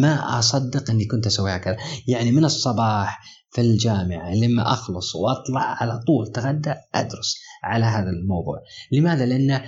ما 0.00 0.38
أصدق 0.38 0.90
إني 0.90 1.04
كنت 1.04 1.26
اسويها 1.26 1.58
كذا 1.58 1.76
يعني 2.06 2.32
من 2.32 2.44
الصباح 2.44 3.20
في 3.50 3.60
الجامعة 3.60 4.34
لما 4.34 4.72
أخلص 4.72 5.16
وأطلع 5.16 5.60
على 5.60 6.00
طول 6.06 6.32
تغدى 6.32 6.74
أدرس 6.94 7.36
على 7.64 7.84
هذا 7.84 8.10
الموضوع. 8.10 8.58
لماذا؟ 8.92 9.26
لأن 9.26 9.60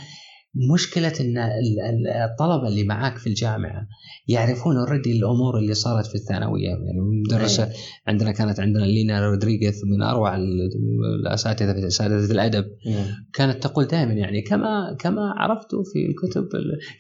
مشكلة 0.55 1.13
إن 1.21 1.39
الطلبة 2.31 2.69
اللي 2.69 2.85
معاك 2.85 3.19
في 3.19 3.27
الجامعة 3.27 3.87
يعرفون 4.29 4.77
already 4.77 5.13
الأمور 5.13 5.59
اللي 5.59 5.75
صارت 5.75 6.07
في 6.07 6.15
الثانوية 6.15 6.69
يعني 6.69 7.01
مدرسة 7.27 7.65
أيه. 7.65 7.73
عندنا 8.07 8.33
كانت 8.33 8.61
عندنا 8.61 8.85
لينا 8.85 9.21
رودريغيز 9.27 9.85
من 9.85 10.03
أروع 10.03 10.37
الأساتذة 10.37 11.73
في 11.73 11.87
أساتذة 11.87 12.33
الأدب 12.33 12.65
أيه. 12.87 13.17
كانت 13.33 13.63
تقول 13.63 13.85
دائما 13.85 14.13
يعني 14.13 14.43
كما 14.43 14.97
كما 14.99 15.35
عرفت 15.37 15.75
في 15.93 16.07
الكتب 16.07 16.49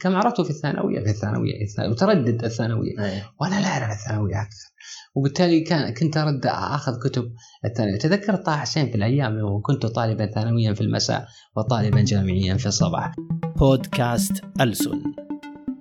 كما 0.00 0.18
عرفت 0.18 0.40
في 0.40 0.50
الثانوية 0.50 1.00
في 1.00 1.10
الثانوية 1.10 1.52
وتردد 1.90 2.44
الثانوية 2.44 3.04
أيه. 3.04 3.24
وأنا 3.40 3.60
لا 3.60 3.66
أعرف 3.66 3.92
الثانوية 3.92 4.42
أكثر 4.42 4.70
وبالتالي 5.14 5.60
كان 5.60 5.94
كنت 5.94 6.16
أرد 6.16 6.46
أخذ 6.46 6.92
كتب 7.08 7.32
الثانوية. 7.64 7.98
تذكر 7.98 8.36
طه 8.36 8.56
حسين 8.56 8.90
في 8.90 8.94
الأيام 8.94 9.44
وكنت 9.44 9.86
طالبا 9.86 10.26
ثانويا 10.26 10.74
في 10.74 10.80
المساء 10.80 11.26
وطالبا 11.56 12.00
جامعيا 12.00 12.54
في 12.54 12.66
الصباح. 12.66 13.14
بودكاست 13.56 14.44
ألسن 14.60 15.02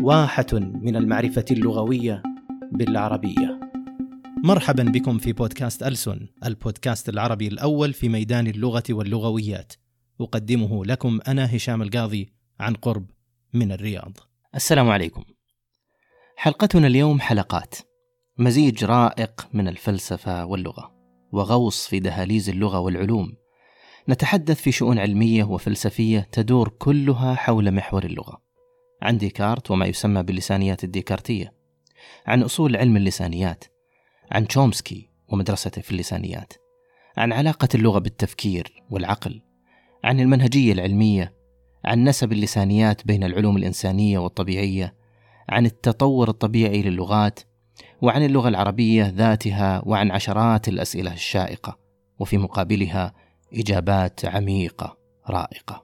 واحة 0.02 0.46
من 0.54 0.96
المعرفة 0.96 1.46
اللغوية 1.52 2.24
بالعربية. 2.72 3.60
مرحبا 4.44 4.84
بكم 4.84 5.18
في 5.18 5.34
بودكاست 5.34 5.84
ألسن 5.84 6.28
البودكاست 6.46 7.10
العربي 7.10 7.48
الأول 7.48 7.94
في 7.94 8.10
ميدان 8.10 8.48
اللغة 8.48 8.84
واللغويات. 8.90 9.74
أقدمه 10.22 10.86
لكم 10.86 11.20
أنا 11.28 11.56
هشام 11.56 11.82
القاضي 11.82 12.34
عن 12.60 12.74
قرب 12.74 13.06
من 13.54 13.72
الرياض. 13.72 14.18
السلام 14.56 14.90
عليكم. 14.90 15.24
حلقتنا 16.36 16.88
اليوم 16.88 17.20
حلقات. 17.20 17.76
مزيج 18.42 18.86
رائق 18.86 19.48
من 19.54 19.68
الفلسفة 19.68 20.46
واللغة 20.46 20.92
وغوص 21.32 21.88
في 21.88 22.00
دهاليز 22.00 22.50
اللغة 22.50 22.80
والعلوم. 22.80 23.34
نتحدث 24.10 24.62
في 24.62 24.72
شؤون 24.72 25.00
علمية 25.00 25.44
وفلسفية 25.44 26.28
تدور 26.32 26.70
كلها 26.70 27.36
حول 27.36 27.72
محور 27.72 28.04
اللغة. 28.04 28.42
عن 29.02 29.18
ديكارت 29.18 29.72
وما 29.72 29.86
يسمى 29.86 30.24
باللسانيات 30.24 30.84
الديكارتية. 30.84 31.54
عن 32.28 32.44
أصول 32.44 32.76
علم 32.76 32.98
اللسانيات 32.98 33.64
عن 34.32 34.48
تشومسكي 34.48 35.10
ومدرسته 35.28 35.82
في 35.82 35.92
اللسانيات 35.92 36.54
عن 37.18 37.34
علاقة 37.34 37.70
اللغة 37.76 38.00
بالتفكير 38.00 38.84
والعقل 38.90 39.42
عن 40.04 40.20
المنهجية 40.20 40.74
العلمية 40.74 41.34
عن 41.86 42.04
نسب 42.04 42.32
اللسانيات 42.32 43.08
بين 43.08 43.24
العلوم 43.24 43.58
الإنسانية 43.58 44.20
والطبيعية 44.20 44.96
عن 45.50 45.66
التطور 45.66 46.30
الطبيعي 46.30 46.82
للغات 46.82 47.40
وعن 48.02 48.24
اللغة 48.24 48.50
العربية 48.50 49.14
ذاتها 49.16 49.82
وعن 49.86 50.12
عشرات 50.12 50.68
الأسئلة 50.68 51.14
الشائقة 51.14 51.78
وفي 52.20 52.38
مقابلها 52.38 53.14
إجابات 53.54 54.26
عميقة 54.26 54.98
رائقة. 55.30 55.84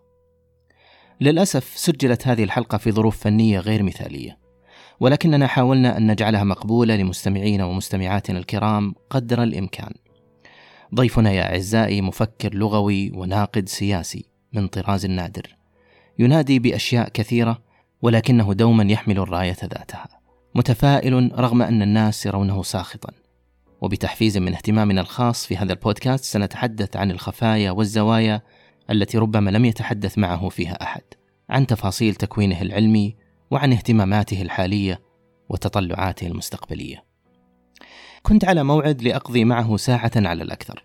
للأسف 1.22 1.74
سجلت 1.76 2.28
هذه 2.28 2.44
الحلقة 2.44 2.78
في 2.78 2.92
ظروف 2.92 3.18
فنية 3.18 3.60
غير 3.60 3.84
مثالية، 3.84 4.38
ولكننا 5.00 5.48
حاولنا 5.48 5.98
أن 5.98 6.12
نجعلها 6.12 6.44
مقبولة 6.44 6.96
لمستمعينا 6.96 7.66
ومستمعاتنا 7.66 8.40
الكرام 8.40 8.96
قدر 9.10 9.44
الإمكان. 9.44 9.92
ضيفنا 10.96 11.32
يا 11.32 11.52
أعزائي 11.52 12.02
مفكر 12.02 12.54
لغوي 12.54 13.12
وناقد 13.12 13.70
سياسي 13.70 14.26
من 14.54 14.68
طراز 14.68 15.06
نادر، 15.06 15.56
ينادي 16.20 16.60
بأشياء 16.60 17.10
كثيرة 17.10 17.64
ولكنه 18.02 18.54
دوما 18.54 18.84
يحمل 18.84 19.20
الراية 19.20 19.58
ذاتها. 19.62 20.15
متفائل 20.56 21.32
رغم 21.40 21.62
أن 21.62 21.82
الناس 21.82 22.26
يرونه 22.26 22.64
ساخطا. 22.64 23.14
وبتحفيز 23.82 24.38
من 24.38 24.54
اهتمامنا 24.54 25.02
الخاص 25.02 25.46
في 25.46 25.58
هذا 25.58 25.74
البودكاست 25.74 26.24
سنتحدث 26.24 26.96
عن 26.96 27.12
الخفايا 27.12 27.72
والزوايا 27.72 28.42
التي 28.90 29.18
ربما 29.18 29.50
لم 29.50 29.66
يتحدث 29.66 30.18
معه 30.18 30.50
فيها 30.50 30.84
أحد. 30.84 31.02
عن 31.50 31.68
تفاصيل 31.68 32.16
تكوينه 32.16 32.62
العلمي 32.62 33.16
وعن 33.52 33.74
اهتماماته 33.74 34.42
الحالية 34.42 35.02
وتطلعاته 35.50 36.28
المستقبلية. 36.28 37.04
كنت 38.24 38.46
على 38.46 38.64
موعد 38.64 39.02
لأقضي 39.02 39.46
معه 39.46 39.78
ساعة 39.78 40.12
على 40.16 40.44
الأكثر. 40.44 40.84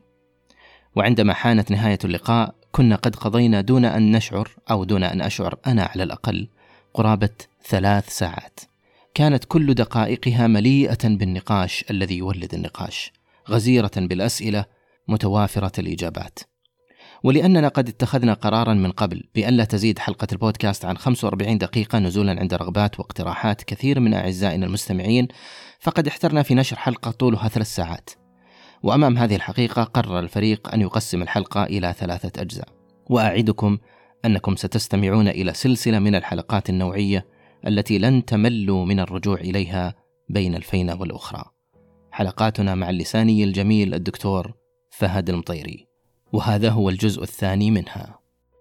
وعندما 0.97 1.32
حانت 1.32 1.70
نهاية 1.70 1.98
اللقاء 2.04 2.54
كنا 2.72 2.97
قد 2.97 3.16
قضينا 3.16 3.60
دون 3.60 3.84
أن 3.84 4.16
نشعر 4.16 4.50
أو 4.70 4.84
دون 4.84 5.04
أن 5.04 5.20
أشعر 5.20 5.54
أنا 5.66 5.84
على 5.84 6.02
الأقل 6.02 6.48
قرابة 6.94 7.37
ثلاث 7.64 8.08
ساعات. 8.08 8.60
كانت 9.15 9.44
كل 9.44 9.75
دقائقها 9.75 10.47
مليئة 10.47 11.09
بالنقاش 11.09 11.84
الذي 11.91 12.16
يولد 12.16 12.54
النقاش 12.54 13.12
غزيرة 13.48 13.91
بالأسئلة 13.97 14.65
متوافرة 15.09 15.81
الإجابات. 15.81 16.38
ولأننا 17.22 17.69
قد 17.69 17.88
اتخذنا 17.88 18.34
قرارا 18.34 18.75
من 18.75 18.91
قبل 18.91 19.25
بأن 19.34 19.54
لا 19.54 19.65
تزيد 19.65 19.99
حلقة 19.99 20.26
البودكاست 20.32 20.84
عن 20.84 20.97
45 20.97 21.59
دقيقة 21.59 21.99
نزولا 21.99 22.41
عند 22.41 22.54
رغبات 22.54 23.00
واقتراحات 23.00 23.62
كثير 23.62 24.00
من 24.00 24.15
أعزائنا 24.15 24.66
المستمعين 24.66 25.28
فقد 25.81 26.06
احترنا 26.06 26.43
في 26.43 26.54
نشر 26.54 26.76
حلقة 26.76 27.10
طولها 27.10 27.49
ثلاث 27.49 27.75
ساعات. 27.75 28.10
وأمام 28.82 29.19
هذه 29.19 29.37
الحقيقة 29.37 29.82
قرر 29.82 30.19
الفريق 30.19 30.75
أن 30.75 30.81
يقسم 30.81 31.22
الحلقة 31.22 31.65
إلى 31.65 31.94
ثلاثة 31.99 32.43
أجزاء. 32.43 32.69
وأعدكم 33.06 33.78
أنكم 34.25 34.56
ستستمعون 34.56 35.28
إلى 35.28 35.54
سلسلة 35.54 35.99
من 35.99 36.15
الحلقات 36.15 36.70
النوعية 36.70 37.26
التي 37.66 37.98
لن 37.98 38.25
تملوا 38.25 38.84
من 38.84 39.00
الرجوع 39.00 39.41
إليها 39.41 39.94
بين 40.28 40.54
الفينة 40.54 41.00
والأخرى. 41.00 41.44
حلقاتنا 42.12 42.75
مع 42.75 42.91
اللساني 42.91 43.44
الجميل 43.44 43.94
الدكتور 43.94 44.53
فهد 44.91 45.31
المطيري. 45.31 45.87
وهذا 46.32 46.70
هو 46.70 46.88
الجزء 46.88 47.22
الثاني 47.22 47.70
منها. 47.70 48.19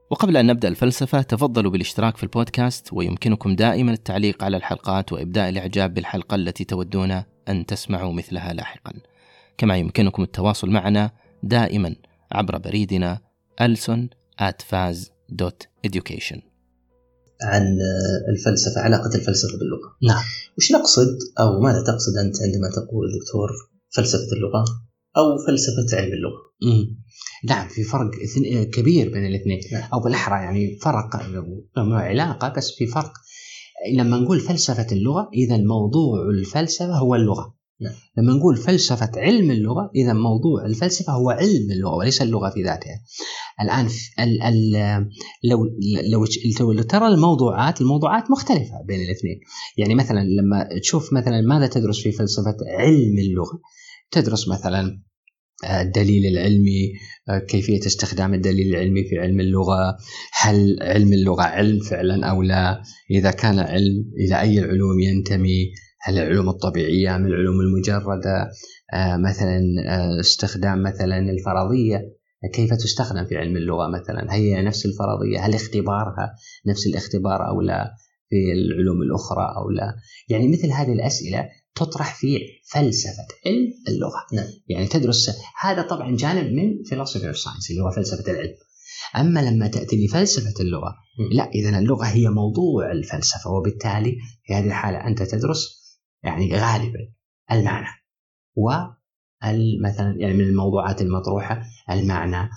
وقبل 0.09 0.37
أن 0.37 0.47
نبدأ 0.47 0.67
الفلسفة 0.67 1.21
تفضلوا 1.21 1.71
بالاشتراك 1.71 2.17
في 2.17 2.23
البودكاست 2.23 2.93
ويمكنكم 2.93 3.55
دائما 3.55 3.91
التعليق 3.91 4.43
على 4.43 4.57
الحلقات 4.57 5.13
وإبداء 5.13 5.49
الإعجاب 5.49 5.93
بالحلقة 5.93 6.35
التي 6.35 6.63
تودون 6.63 7.23
أن 7.49 7.65
تسمعوا 7.65 8.13
مثلها 8.13 8.53
لاحقا. 8.53 8.93
كما 9.57 9.77
يمكنكم 9.77 10.23
التواصل 10.23 10.69
معنا 10.69 11.11
دائما 11.43 11.95
عبر 12.31 12.57
بريدنا 12.57 13.19
ألسون 13.61 14.09
at 14.41 14.63
faz.education 14.71 16.48
عن 17.41 17.77
الفلسفة 18.29 18.81
علاقة 18.81 19.15
الفلسفة 19.15 19.57
باللغة 19.57 19.97
نعم 20.03 20.23
وش 20.57 20.71
نقصد 20.71 21.17
أو 21.39 21.59
ماذا 21.59 21.81
تقصد 21.81 22.17
أنت 22.17 22.41
عندما 22.41 22.69
تقول 22.69 23.07
دكتور 23.19 23.49
فلسفة 23.89 24.35
اللغة 24.35 24.65
أو 25.17 25.45
فلسفة 25.47 25.97
علم 25.97 26.13
اللغة 26.13 26.49
مم. 26.63 26.99
نعم 27.49 27.67
في 27.67 27.83
فرق 27.83 28.11
كبير 28.73 29.09
بين 29.09 29.25
الاثنين 29.25 29.59
نعم. 29.71 29.89
أو 29.93 29.99
بالأحرى 29.99 30.43
يعني 30.43 30.79
فرق 30.81 31.15
علاقة 31.77 32.53
بس 32.57 32.71
في 32.77 32.87
فرق 32.87 33.11
لما 33.93 34.17
نقول 34.17 34.39
فلسفة 34.39 34.87
اللغة 34.91 35.29
إذا 35.33 35.57
موضوع 35.57 36.29
الفلسفة 36.29 36.97
هو 36.97 37.15
اللغة. 37.15 37.58
لما 38.17 38.33
نقول 38.33 38.57
فلسفة 38.57 39.11
علم 39.15 39.51
اللغة 39.51 39.91
إذا 39.95 40.13
موضوع 40.13 40.65
الفلسفة 40.65 41.13
هو 41.13 41.29
علم 41.29 41.71
اللغة 41.71 41.95
وليس 41.95 42.21
اللغة 42.21 42.49
في 42.49 42.63
ذاتها. 42.63 43.01
الآن 43.61 43.87
ال 44.19 44.41
ال 44.41 45.09
لو 45.43 45.65
لو 46.11 46.25
لو 46.73 46.81
ترى 46.81 47.07
الموضوعات 47.07 47.81
الموضوعات 47.81 48.31
مختلفة 48.31 48.81
بين 48.87 48.99
الاثنين. 49.01 49.39
يعني 49.77 49.95
مثلا 49.95 50.19
لما 50.19 50.69
تشوف 50.81 51.13
مثلا 51.13 51.41
ماذا 51.41 51.67
تدرس 51.67 51.99
في 51.99 52.11
فلسفة 52.11 52.57
علم 52.67 53.19
اللغة؟ 53.19 53.59
تدرس 54.11 54.47
مثلا 54.47 55.01
الدليل 55.65 56.25
العلمي 56.25 56.93
كيفية 57.47 57.79
استخدام 57.79 58.33
الدليل 58.33 58.75
العلمي 58.75 59.03
في 59.03 59.19
علم 59.19 59.39
اللغة 59.39 59.97
هل 60.33 60.77
علم 60.81 61.13
اللغة 61.13 61.41
علم 61.41 61.79
فعلا 61.79 62.25
أو 62.25 62.41
لا؟ 62.41 62.81
إذا 63.11 63.31
كان 63.31 63.59
علم 63.59 64.11
إلى 64.17 64.41
أي 64.41 64.59
العلوم 64.59 64.99
ينتمي؟ 64.99 65.71
هل 66.01 66.17
العلوم 66.19 66.49
الطبيعية 66.49 67.17
من 67.17 67.25
العلوم 67.25 67.59
المجردة 67.59 68.51
آه 68.93 69.17
مثلا 69.17 69.61
آه 69.87 70.19
استخدام 70.19 70.83
مثلا 70.83 71.19
الفرضية. 71.19 72.19
كيف 72.53 72.73
تستخدم 72.73 73.25
في 73.25 73.37
علم 73.37 73.57
اللغة 73.57 73.87
مثلا؟ 73.87 74.33
هي 74.33 74.61
نفس 74.61 74.85
الفرضية 74.85 75.39
هل 75.39 75.55
اختبارها 75.55 76.35
نفس 76.67 76.87
الاختبار 76.87 77.47
أو 77.47 77.61
لا 77.61 77.95
في 78.29 78.35
العلوم 78.51 79.01
الأخرى 79.01 79.53
أو 79.57 79.69
لا؟ 79.69 79.95
يعني 80.29 80.47
مثل 80.47 80.71
هذه 80.71 80.93
الأسئلة 80.93 81.49
تطرح 81.75 82.15
في 82.15 82.39
فلسفة 82.71 83.27
علم 83.45 83.67
اللغة. 83.87 84.25
نعم. 84.33 84.47
يعني 84.67 84.87
تدرس 84.87 85.29
هذا 85.61 85.81
طبعا 85.81 86.15
جانب 86.15 86.53
من 86.53 86.73
of 87.05 87.37
science 87.37 87.69
اللي 87.71 87.81
هو 87.81 87.91
فلسفة 87.91 88.31
العلم. 88.31 88.55
أما 89.15 89.39
لما 89.39 89.67
تأتي 89.67 90.05
لفلسفة 90.05 90.53
اللغة 90.59 90.95
لا 91.31 91.49
إذا 91.49 91.79
اللغة 91.79 92.05
هي 92.05 92.29
موضوع 92.29 92.91
الفلسفة 92.91 93.51
وبالتالي 93.51 94.17
في 94.45 94.53
هذه 94.53 94.65
الحالة 94.65 95.07
أنت 95.07 95.23
تدرس 95.23 95.78
يعني 96.23 96.55
غالبا 96.55 96.99
المعنى. 97.51 97.87
و 98.55 98.69
مثلا 99.83 100.15
يعني 100.17 100.33
من 100.33 100.41
الموضوعات 100.43 101.01
المطروحة 101.01 101.61
المعنى 101.91 102.49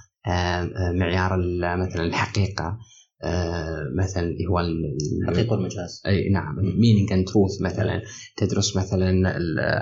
معيار 0.98 1.36
مثلا 1.76 2.02
الحقيقة 2.02 2.78
آه، 3.24 3.84
مثلا 3.98 4.22
اللي 4.22 4.46
هو 4.50 4.60
ال- 4.60 4.96
الحقيقة 5.28 5.52
والمجاز 5.52 6.02
أي 6.06 6.28
نعم 6.28 6.54
meaning 6.56 7.12
and 7.12 7.28
truth 7.28 7.62
مثلا. 7.62 8.02
تدرس 8.36 8.76
مثلا 8.76 9.36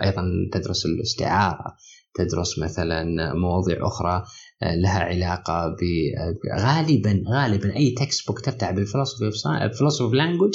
أيضا 0.05 0.23
تدرس 0.53 0.87
الاستعارة 0.87 1.65
تدرس 2.15 2.59
مثلا 2.59 3.05
مواضيع 3.35 3.87
أخرى 3.87 4.23
آه، 4.63 4.75
لها 4.75 4.99
علاقة 5.01 5.67
ب 5.69 5.79
غالبا 6.61 7.23
غالبا 7.29 7.77
أي 7.77 7.91
textbook 7.99 8.41
تفتح 8.41 8.71
بال 8.71 8.80
philosophy 8.80 9.25
of 10.01 10.13
language 10.13 10.53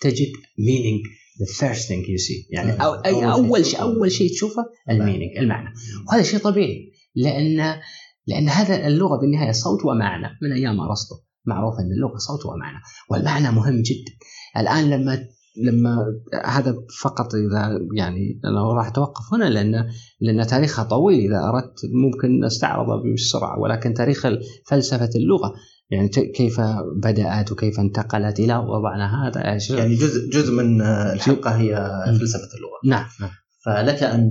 تجد 0.00 0.32
meaning 0.58 1.00
the 1.40 1.46
first 1.58 1.88
thing 1.88 2.08
you 2.08 2.16
see 2.16 2.46
يعني 2.50 2.72
أو 2.72 2.92
أي 2.94 3.32
أول 3.32 3.66
شيء 3.66 3.80
أول 3.80 4.12
شيء 4.12 4.30
تشوفه. 4.30 4.64
ال 4.90 4.96
meaning 4.96 5.38
المعنى. 5.38 5.68
وهذا 6.08 6.22
شيء 6.22 6.40
طبيعي 6.40 6.92
لأن 7.14 7.80
لأن 8.26 8.48
هذا 8.48 8.86
اللغة 8.86 9.20
بالنهاية 9.20 9.52
صوت 9.52 9.84
ومعنى. 9.84 10.38
من 10.42 10.52
أيام 10.52 10.80
أرسطو 10.80 11.14
معروف 11.46 11.74
أن 11.80 11.92
اللغة 11.92 12.16
صوت 12.16 12.46
ومعنى. 12.46 12.78
والمعنى 13.10 13.50
مهم 13.50 13.82
جدا. 13.82 14.12
الآن 14.56 14.90
لما 14.90 15.18
لما 15.56 15.96
هذا 16.44 16.76
فقط 17.02 17.34
إذا 17.34 17.78
يعني 17.96 18.40
أنا 18.44 18.72
راح 18.72 18.86
أتوقف 18.86 19.34
هنا 19.34 19.44
لأن 19.44 19.86
لأن 20.20 20.46
تاريخها 20.46 20.84
طويل. 20.84 21.20
إذا 21.20 21.44
أردت 21.48 21.80
ممكن 22.04 22.44
استعرضه 22.44 23.02
بسرعة 23.14 23.60
ولكن 23.60 23.94
تاريخ 23.94 24.26
فلسفة 24.66 25.10
اللغة. 25.16 25.54
يعني 25.90 26.08
كيف 26.08 26.60
بدأت 27.02 27.52
وكيف 27.52 27.80
انتقلت 27.80 28.40
إلى 28.40 28.56
وضعنا 28.56 29.28
هذا 29.28 29.40
يعني 29.70 29.94
جزء 29.94 30.30
جزء 30.30 30.52
من 30.52 30.82
الحلقة 30.82 31.50
هي 31.50 31.76
فلسفة 32.20 32.48
اللغة. 32.56 32.80
نعم. 32.84 33.06
نعم 33.20 33.30
فلك 33.64 34.02
أن 34.02 34.30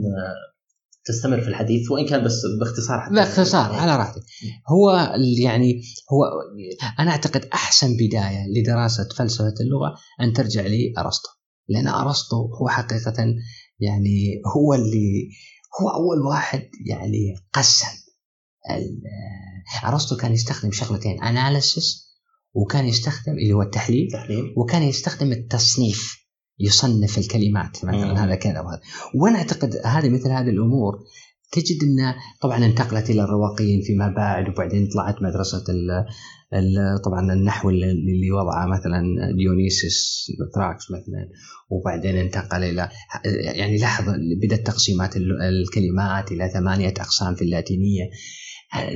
تستمر 1.05 1.41
في 1.41 1.47
الحديث 1.47 1.91
وإن 1.91 2.05
كان 2.05 2.23
بس 2.23 2.41
باختصار 2.59 2.99
حتى. 3.01 3.13
باختصار 3.13 3.71
على 3.73 3.97
راحتك. 3.97 4.21
هو 4.69 5.15
يعني 5.43 5.81
هو 6.13 6.23
أنا 6.99 7.11
أعتقد 7.11 7.45
أحسن 7.53 7.87
بداية 7.97 8.43
لدراسة 8.57 9.09
فلسفة 9.17 9.53
اللغة 9.61 9.95
أن 10.21 10.33
ترجع 10.33 10.61
لأرسطو. 10.61 11.29
لأن 11.69 11.87
أرسطو 11.87 12.35
هو 12.35 12.67
حقيقة 12.67 13.13
يعني 13.79 14.41
هو 14.55 14.73
اللي 14.73 15.29
هو 15.81 15.89
أول 15.89 16.21
واحد 16.27 16.61
يعني 16.85 17.35
قسم 17.53 18.02
أرسطو 19.85 20.15
كان 20.17 20.31
يستخدم 20.33 20.71
شغلتين 20.71 21.23
أناليسيس 21.23 22.13
وكان 22.53 22.85
يستخدم 22.85 23.33
اللي 23.33 23.53
هو 23.53 23.61
التحليل 23.61 24.07
تحليل. 24.13 24.53
وكان 24.57 24.83
يستخدم 24.83 25.31
التصنيف 25.31 26.23
يصنف 26.59 27.17
الكلمات 27.17 27.85
مم. 27.85 27.89
مثلا 27.91 28.25
هذا 28.25 28.35
كذا 28.35 28.59
وهذا. 28.59 28.81
وأنا 29.15 29.37
أعتقد 29.37 29.75
هذه 29.85 30.09
مثل 30.09 30.29
هذه 30.29 30.49
الأمور 30.49 30.93
تجد 31.51 31.83
أن 31.83 32.13
طبعا 32.41 32.65
انتقلت 32.65 33.09
إلى 33.09 33.23
الرواقيين 33.23 33.81
فيما 33.81 34.07
بعد 34.15 34.49
وبعدين 34.49 34.87
طلعت 34.93 35.15
مدرسة 35.21 35.63
ال 35.69 35.91
ال 36.53 37.01
طبعا 37.05 37.33
النحو 37.33 37.69
اللي 37.69 38.31
وضعه 38.31 38.65
مثلا 38.67 39.01
ديونيسيس 39.37 40.25
ثراكس 40.55 40.83
مثلا 40.91 41.29
وبعدين 41.69 42.17
انتقل 42.17 42.63
إلى 42.63 42.89
يعني 43.55 43.77
لاحظ 43.77 44.05
بدأت 44.41 44.67
تقسيمات 44.67 45.15
ال- 45.17 45.41
الكلمات 45.41 46.31
إلى 46.31 46.49
ثمانية 46.53 46.93
أقسام 46.99 47.35
في 47.35 47.41
اللاتينية. 47.41 48.03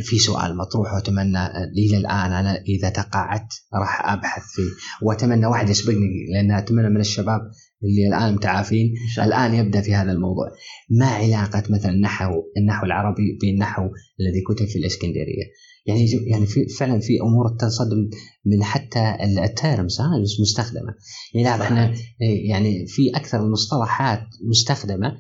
في 0.02 0.20
سؤال 0.20 0.58
مطروح 0.58 0.94
وأتمنى 0.94 1.48
إلى 1.78 1.98
الآن 1.98 2.32
أنا 2.34 2.62
إذا 2.62 2.90
تقاعدت 2.90 3.54
راح 3.74 4.12
أبحث 4.12 4.44
فيه. 4.44 5.06
وأتمنى 5.08 5.46
واحد 5.46 5.70
يسبقني 5.70 6.08
لأن 6.34 6.52
أتمنى 6.52 6.90
من 6.90 7.00
الشباب 7.00 7.42
اللي 7.84 8.08
الآن 8.08 8.36
متعافين 8.36 8.94
الآن 9.18 9.54
يبدأ 9.54 9.82
في 9.82 9.96
هذا 9.96 10.12
الموضوع. 10.12 10.48
ما 10.90 11.06
علاقة 11.06 11.64
مثلا 11.70 11.92
النحو 11.92 12.32
النحو 12.58 12.86
العربي 12.86 13.38
بالنحو 13.42 13.84
الذي 14.20 14.42
كتب 14.48 14.66
في 14.66 14.80
الإسكندرية؟ 14.80 15.46
يعني 15.86 16.06
يعني 16.28 16.46
في 16.46 16.68
فعلا 16.80 17.00
في 17.00 17.22
أمور 17.22 17.50
تصدم 17.60 18.10
من 18.46 18.64
حتى 18.64 19.18
التيرمز 19.46 20.02
المستخدمه 20.02 20.94
يعني 21.34 21.64
إحنا 21.64 21.94
يعني 22.20 22.88
في 22.88 23.12
أكثر 23.16 23.40
المصطلحات 23.40 24.22
مستخدمة 24.50 25.18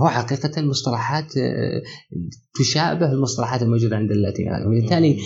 هو 0.00 0.08
حقيقة 0.08 0.60
المصطلحات 0.60 1.36
آه، 1.36 1.82
تشابه 2.58 3.12
المصطلحات 3.12 3.62
الموجودة 3.62 3.96
عند 3.96 4.10
اللاتينيين 4.10 4.66
وبالتالي 4.66 5.18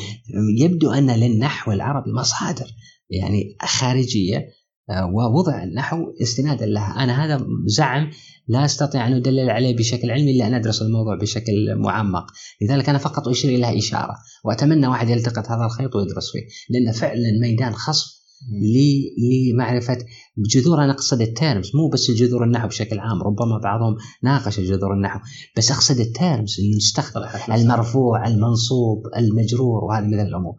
يبدو 0.58 0.90
أن 0.90 1.10
للنحو 1.10 1.72
العربي 1.72 2.12
مصادر 2.12 2.66
يعني 3.10 3.56
خارجية 3.62 4.46
آه، 4.90 5.06
ووضع 5.06 5.62
النحو 5.62 6.12
استنادا 6.22 6.66
لها. 6.66 7.04
أنا 7.04 7.24
هذا 7.24 7.46
زعم 7.66 8.10
لا 8.48 8.64
أستطيع 8.64 9.06
أن 9.06 9.12
أدلل 9.12 9.50
عليه 9.50 9.76
بشكل 9.76 10.10
علمي 10.10 10.30
إلا 10.30 10.46
أن 10.46 10.54
أدرس 10.54 10.82
الموضوع 10.82 11.16
بشكل 11.16 11.74
معمق. 11.76 12.26
لذلك 12.62 12.88
أنا 12.88 12.98
فقط 12.98 13.28
أشير 13.28 13.50
إليها 13.50 13.78
إشارة 13.78 14.14
وأتمنى 14.44 14.86
واحد 14.86 15.08
يلتقط 15.08 15.46
هذا 15.46 15.64
الخيط 15.64 15.96
ويدرس 15.96 16.32
فيه 16.32 16.40
لأن 16.70 16.92
فعلا 16.92 17.38
ميدان 17.42 17.72
خصب 17.72 18.19
ل- 18.48 19.50
لمعرفة 19.52 19.98
جذور 20.38 20.84
أنا 20.84 20.92
أقصد 20.92 21.20
ال 21.20 21.29
terms 21.29 21.70
مو 21.74 21.88
بس 21.88 22.10
الجذور 22.10 22.44
النحو 22.44 22.68
بشكل 22.68 22.98
عام 22.98 23.22
ربما 23.22 23.58
بعضهم 23.64 23.96
ناقش 24.22 24.60
جذور 24.60 24.94
النحو 24.94 25.20
بس 25.56 25.70
أقصد 25.70 26.00
ال 26.00 26.10
terms 26.10 26.56
اللي 26.60 26.76
نستخدم 26.76 27.20
المرفوع 27.54 28.26
المنصوب 28.26 29.02
المجرور 29.16 29.84
وهذه 29.84 30.04
من 30.04 30.20
الأمور 30.20 30.54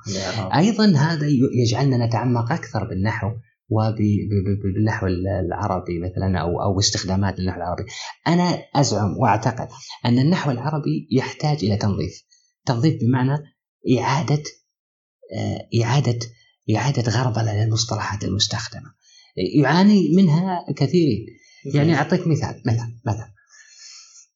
أيضا 0.56 0.86
هذا 0.86 1.28
يجعلنا 1.66 2.06
نتعمق 2.08 2.52
أكثر 2.52 2.88
بالنحو 2.88 3.28
وبالنحو 3.70 5.08
العربي 5.08 6.00
مثلا 6.00 6.40
أو 6.40 6.62
أو 6.62 6.80
استخدامات 6.80 7.40
النحو 7.40 7.58
العربي. 7.58 7.84
أنا 8.28 8.60
أزعم 8.76 9.18
وأعتقد 9.18 9.68
أن 10.06 10.20
النحو 10.20 10.52
العربي 10.52 11.08
يحتاج 11.12 11.66
إلى 11.66 11.78
تنظيف. 11.78 12.24
تنظيف 12.66 12.94
بمعنى 13.02 13.38
إعادة 14.00 14.44
آه، 15.38 15.84
إعادة 15.84 16.20
اعاده 16.76 17.12
غربله 17.12 17.66
للمصطلحات 17.66 18.24
المستخدمة. 18.24 18.94
يعاني 19.56 20.16
منها 20.16 20.66
كثيرين. 20.76 21.26
يعني 21.74 21.96
أعطيك 21.96 22.28
مثال 22.28 22.62
مثلا 22.66 23.00
مثلا 23.06 23.34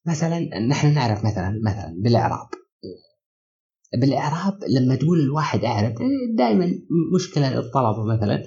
مثلا 0.06 0.58
نحن 0.58 0.94
نعرف 0.94 1.24
مثلا 1.24 1.60
مثلا 1.64 1.94
بالإعراب. 2.02 2.48
بالإعراب 4.00 4.58
لما 4.68 4.94
تقول 4.94 5.20
الواحد 5.20 5.64
أعرب 5.64 5.94
دائما 6.38 6.72
مشكلة 7.14 7.58
الطلبه 7.58 8.04
مثلا. 8.04 8.42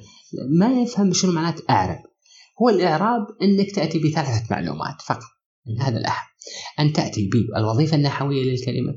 ما 0.59 0.81
يفهم 0.81 1.13
شنو 1.13 1.31
معنات 1.31 1.69
أعرب. 1.69 1.99
هو 2.61 2.69
الإعراب 2.69 3.21
إنك 3.41 3.75
تأتي 3.75 3.99
بثلاثة 3.99 4.43
معلومات 4.51 5.01
فقط. 5.01 5.27
هذا 5.79 5.97
الاهم 5.97 6.27
أن 6.79 6.93
تأتي 6.93 7.29
بالوظيفة 7.29 7.97
النحوية 7.97 8.43
للكلمة 8.43 8.93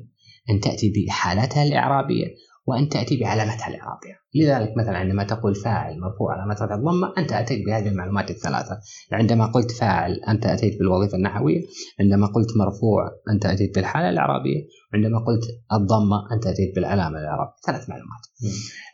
أن 0.50 0.60
تأتي 0.60 0.92
بحالتها 0.96 1.62
الإعرابية 1.62 2.26
وأن 2.66 2.88
تأتي 2.88 3.20
بعلامتها 3.20 3.68
الاعرابيه 3.68 4.22
لذلك 4.34 4.76
مثلا 4.76 4.98
عندما 4.98 5.24
تقول 5.24 5.54
فاعل 5.54 6.00
مرفوع 6.00 6.32
على 6.32 6.54
رفع 6.54 6.74
الضمة 6.74 7.12
أنت 7.18 7.32
أتيت 7.32 7.66
بهذه 7.66 7.88
المعلومات 7.88 8.30
الثلاثة. 8.30 8.78
عندما 9.12 9.46
قلت 9.46 9.70
فاعل 9.70 10.20
أنت 10.28 10.46
أتيت 10.46 10.78
بالوظيفة 10.78 11.16
النحوية. 11.16 11.60
عندما 12.00 12.26
قلت 12.26 12.56
مرفوع 12.56 13.10
أنت 13.34 13.46
أتيت 13.46 13.74
بالحالة 13.74 14.10
الإعرابية. 14.10 14.62
عندما 14.94 15.18
قلت 15.18 15.44
الضمة 15.72 16.16
أنت 16.32 16.46
أتيت 16.46 16.74
بالعلامة 16.74 17.18
الإعرابية. 17.18 17.54
ثلاث 17.66 17.88
معلومات. 17.88 18.20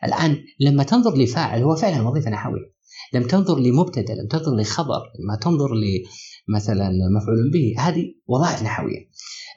الآن 0.03 0.37
لما 0.59 0.83
تنظر 0.83 1.17
لفاعل 1.17 1.63
هو 1.63 1.75
فعلا 1.75 2.07
وظيفة 2.07 2.29
نحوية. 2.31 2.79
لم 3.13 3.23
تنظر 3.23 3.59
لمبتدأ 3.59 4.13
لم 4.13 4.27
تنظر 4.27 4.55
لخبر 4.55 5.01
لما 5.19 5.35
تنظر 5.41 5.69
مثلا 6.55 6.89
مفعول 7.17 7.51
به. 7.53 7.75
هذه 7.77 8.05
وظائف 8.27 8.63
نحوية. 8.63 9.09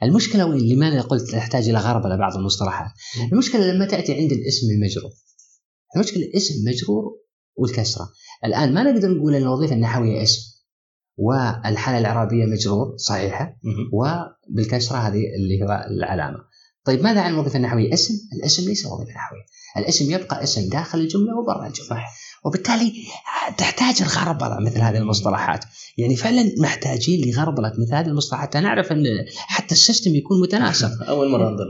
المشكلة 0.03 0.45
وين؟ 0.45 0.75
لماذا 0.75 1.01
قلت 1.01 1.31
تحتاج 1.31 1.69
إلى 1.69 1.77
غربله 1.77 2.15
بعض 2.15 2.37
المصطلحات؟ 2.37 2.91
المشكلة 3.31 3.71
لما 3.71 3.85
تأتي 3.85 4.13
عند 4.13 4.31
الاسم 4.31 4.67
المجرور 4.71 5.11
المشكلة 5.95 6.23
الاسم 6.23 6.53
مجرور 6.67 7.03
والكسرة. 7.55 8.09
الآن 8.45 8.73
ما 8.73 8.83
نقدر 8.83 9.11
نقول 9.17 9.35
إن 9.35 9.41
الوظيفة 9.41 9.75
النحوية 9.75 10.23
اسم 10.23 10.53
والحالة 11.17 11.99
الإعرابية 11.99 12.45
مجرور 12.45 12.97
صحيحة 12.97 13.59
وبالكسرة 13.93 14.97
هذه 14.97 15.23
اللي 15.35 15.63
هو 15.63 15.87
العلامة. 15.89 16.37
طيب 16.85 17.03
ماذا 17.03 17.21
عن 17.21 17.33
الوظيفه 17.33 17.57
النحويه 17.57 17.93
اسم؟ 17.93 18.13
الاسم 18.33 18.69
ليس 18.69 18.85
وظيفه 18.85 19.11
نحويه 19.11 19.45
الاسم 19.77 20.11
يبقى 20.11 20.43
اسم 20.43 20.69
داخل 20.69 20.99
الجملة 20.99 21.39
وبرا 21.39 21.67
الجملة. 21.67 21.89
صح. 21.89 22.13
وبالتالي 22.45 22.93
تحتاج 23.57 24.01
الغربله 24.01 24.59
مثل 24.59 24.79
هذه 24.81 24.97
المصطلحات. 24.97 25.65
يعني 25.97 26.15
فعلا 26.15 26.51
محتاجين 26.59 27.29
لغربله 27.29 27.71
مثل 27.77 27.95
هذه 27.95 28.05
المصطلحات. 28.05 28.57
نعرف 28.57 28.91
أن 28.91 29.03
حتى 29.35 29.75
السيستم 29.75 30.15
يكون 30.15 30.41
متناسق. 30.41 30.89
أول 31.09 31.29
مرة 31.29 31.49
أنظر 31.49 31.65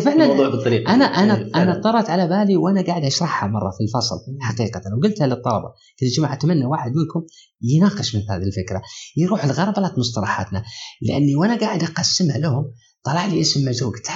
فعلا 0.00 0.24
الموضوع 0.24 0.48
بالطريقة. 0.48 0.94
أنا 0.94 1.04
أنا 1.04 1.50
أنا 1.54 1.80
طرت 1.80 2.10
على 2.10 2.28
بالي 2.28 2.56
وأنا 2.56 2.82
قاعد 2.82 3.04
أشرحها 3.04 3.48
مرة 3.48 3.70
في 3.70 3.84
الفصل 3.84 4.16
حقيقة. 4.40 4.82
وقلتها 4.98 5.26
للطلبة 5.26 5.68
قلت 5.68 6.02
يا 6.02 6.16
جماعة 6.16 6.32
أتمنى 6.32 6.64
واحد 6.64 6.90
منكم 6.94 7.26
يناقش 7.62 8.16
مثل 8.16 8.26
هذه 8.30 8.42
الفكرة. 8.42 8.82
يروح 9.16 9.46
لغربله 9.46 9.92
مصطلحاتنا. 9.98 10.62
لأني 11.02 11.34
وأنا 11.34 11.56
قاعد 11.56 11.82
أقسمها 11.82 12.38
لهم 12.38 12.64
طلع 13.04 13.26
لي 13.26 13.40
اسم 13.40 13.68
مجرور 13.68 13.96
قلت 13.96 14.10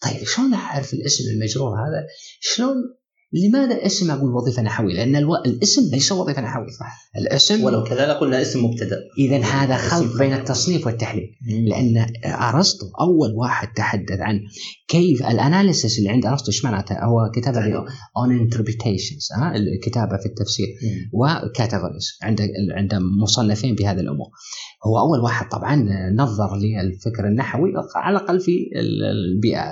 طيب 0.00 0.24
شلون 0.26 0.54
أعرف 0.54 0.94
الاسم 0.94 1.24
المجرور 1.30 1.74
هذا؟ 1.74 2.06
شلون 2.40 2.74
لماذا 3.32 3.86
اسم 3.86 4.10
أقول 4.10 4.34
وظيفة 4.34 4.62
نحوية؟ 4.62 4.94
لأن 4.94 5.16
ألو... 5.16 5.36
الاسم 5.36 5.82
ليس 5.92 6.12
وظيفة 6.12 6.42
نحوية 6.42 6.70
صح 6.80 7.10
الاسم 7.16 7.64
ولو 7.64 7.84
كذا 7.84 8.12
قلنا 8.12 8.42
اسم 8.42 8.64
مبتدأ 8.64 8.96
إذا 9.18 9.38
هذا 9.38 9.76
خلط 9.76 10.16
بين. 10.18 10.32
التصنيف 10.32 10.86
والتحليل 10.86 11.30
لأن 11.46 12.06
أرسطو 12.24 12.86
أول 13.00 13.34
واحد 13.34 13.68
تحدث 13.76 14.20
عن 14.20 14.40
كيف 14.88 15.26
الأناليسيس 15.26 15.98
اللي 15.98 16.08
عند 16.08 16.26
أرسطو 16.26 16.48
إيش 16.48 16.64
معناته؟ 16.64 17.04
هو 17.04 17.30
كتابة. 17.34 17.84
On 18.16 18.38
Interpretations 18.40 19.28
الكتابة 19.54 20.16
في 20.16 20.26
التفسير 20.26 20.66
مم. 20.66 21.10
و 21.12 21.22
Categories 21.22 22.18
عنده 22.22 22.44
عنده 22.76 22.98
مصنفين 23.22 23.74
بهذه 23.74 24.00
الأمور. 24.00 24.28
هو 24.86 24.98
أول 24.98 25.20
واحد 25.20 25.48
طبعا 25.48 25.76
نظر 26.14 26.56
للفكر 26.56 27.28
النحوي 27.28 27.72
على 27.96 28.16
الأقل 28.18 28.40
في 28.40 28.70
البيئة 28.76 29.64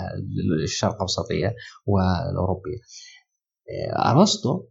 الشرق 0.65 0.95
الاوسطيه 0.95 1.55
والأوروبية. 1.87 2.79
أرسطو 4.11 4.65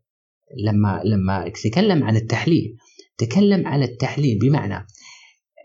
لما 0.65 1.01
لما 1.05 1.51
تكلم 1.63 2.03
عن 2.03 2.15
التحليل 2.15 2.77
تكلم 3.17 3.67
عن 3.67 3.83
التحليل 3.83 4.39
بمعنى 4.39 4.87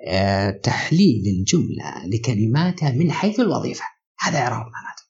آه، 0.09 0.51
تحليل 0.51 1.23
الجملة 1.27 2.07
لكلماتها 2.07 2.91
من 2.91 3.13
حيث 3.13 3.41
الوظيفة 3.41 3.85
هذا 4.21 4.39
اعراب 4.39 4.67
معناته. 4.73 5.03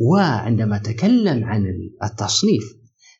وعندما 0.00 0.78
تكلم 0.78 1.44
عن 1.44 1.66
التصنيف 2.04 2.64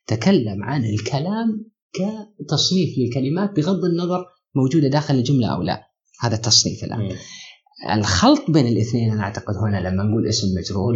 تكلم 0.07 0.65
عن 0.65 0.85
الكلام 0.85 1.71
كتصنيف 1.93 2.99
للكلمات 2.99 3.57
بغض 3.57 3.85
النظر 3.85 4.25
موجودة 4.55 4.89
داخل 4.89 5.15
الجملة 5.15 5.55
أو 5.55 5.63
لا 5.63 5.83
هذا 6.21 6.35
التصنيف 6.37 6.85
الآن 6.85 7.01
مم. 7.01 7.17
الخلط 7.85 8.51
بين 8.51 8.67
الاثنين 8.67 9.13
أنا 9.13 9.23
أعتقد 9.23 9.57
هنا 9.57 9.89
لما 9.89 10.03
نقول 10.03 10.29
اسم 10.29 10.47
مجرور 10.59 10.95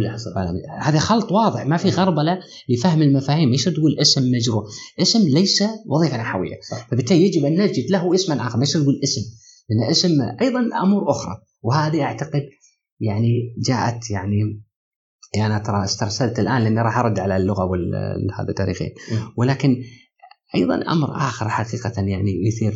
هذا 0.81 0.99
خلط 0.99 1.31
واضح 1.31 1.65
ما 1.65 1.77
في 1.77 1.89
غربلة 1.89 2.39
لفهم 2.69 3.01
المفاهيم. 3.01 3.49
ليش 3.49 3.65
تقول 3.65 3.99
اسم 3.99 4.31
مجرور؟ 4.31 4.63
اسم 5.01 5.19
ليس 5.27 5.63
وظيفة 5.85 6.17
نحوية. 6.17 6.59
فبالتالي 6.91 7.21
يجب 7.21 7.45
أن 7.45 7.61
نجد 7.61 7.91
له 7.91 8.15
اسما 8.15 8.47
آخر. 8.47 8.59
ليس 8.59 8.77
نقول 8.77 8.99
اسم؟ 9.03 9.21
لأن 9.69 9.89
اسم 9.89 10.21
أيضا 10.41 10.59
أمور 10.83 11.11
أخرى. 11.11 11.41
وهذه 11.61 12.03
أعتقد 12.03 12.43
يعني 12.99 13.55
جاءت 13.67 14.11
يعني 14.11 14.61
يعني 15.35 15.53
أنا 15.55 15.63
ترى 15.63 15.83
استرسلت 15.83 16.39
الآن 16.39 16.61
لأني 16.63 16.81
راح 16.81 16.97
أرد 16.97 17.19
على 17.19 17.37
اللغة 17.37 17.63
وهذا 17.63 18.53
تاريخيا 18.57 18.89
مم. 19.11 19.33
ولكن 19.37 19.83
أيضا 20.55 20.75
أمر 20.75 21.15
آخر 21.15 21.49
حقيقة 21.49 22.01
يعني 22.01 22.31
يثير 22.47 22.75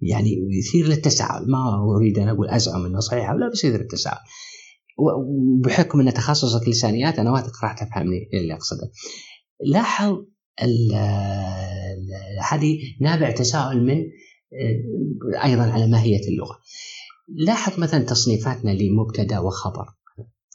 يعني 0.00 0.30
يثير 0.50 0.86
للتساؤل. 0.86 1.50
ما 1.50 1.94
أريد 1.96 2.18
أن 2.18 2.28
أقول 2.28 2.48
أزعم 2.48 2.86
إنه 2.86 3.00
صحيح 3.00 3.30
أو 3.30 3.36
لا 3.38 3.50
بس 3.50 3.64
يثير 3.64 3.80
التساؤل 3.80 4.18
وبحكم 4.98 6.00
أن 6.00 6.14
تخصصك 6.14 6.68
لسانيات 6.68 7.18
أنا 7.18 7.32
واثق 7.32 7.64
راح 7.64 7.72
تفهمني 7.72 8.28
اللي 8.34 8.54
أقصده. 8.54 8.90
لاحظ 9.66 10.16
هذه 12.50 12.78
نابع 13.00 13.30
تساؤل 13.30 13.84
من 13.84 13.98
آه، 14.54 15.44
أيضا 15.44 15.62
على 15.62 15.86
ماهية 15.86 16.28
اللغة. 16.28 16.58
لاحظ 17.28 17.80
مثلا 17.80 18.04
تصنيفاتنا 18.04 18.70
لمبتدأ 18.70 19.38
وخبر. 19.38 19.86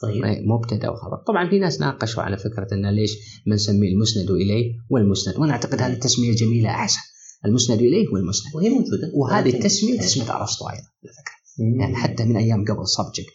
طيب. 0.02 0.24
مبتدا 0.24 0.88
وخبر 0.90 1.16
طبعا 1.26 1.50
في 1.50 1.58
ناس 1.58 1.80
ناقشوا 1.80 2.22
على 2.22 2.36
فكرة 2.36 2.66
إن 2.72 2.86
ليش 2.94 3.10
ما 3.46 3.54
نسميه 3.54 3.88
المسند 3.88 4.30
إليه 4.30 4.72
والمسند. 4.90 5.36
وأنا 5.38 5.52
أعتقد 5.52 5.82
هذه 5.82 5.92
التسمية 5.92 6.34
جميلة 6.34 6.70
أحسن. 6.70 7.00
المسند 7.46 7.78
إليه 7.78 8.08
والمسند. 8.12 8.54
وهي 8.54 8.68
موجودة. 8.68 9.10
وهذه 9.14 9.56
التسمية 9.56 9.92
إيه. 9.92 10.00
تسمية 10.00 10.36
أرسطو 10.36 10.68
أيضا 10.68 10.82
على 10.82 11.12
فكرة. 11.12 11.64
مم. 11.64 11.80
يعني 11.80 11.96
حتى 11.96 12.24
من 12.24 12.36
أيام 12.36 12.64
قبل 12.64 12.88
سبجكت 12.88 13.30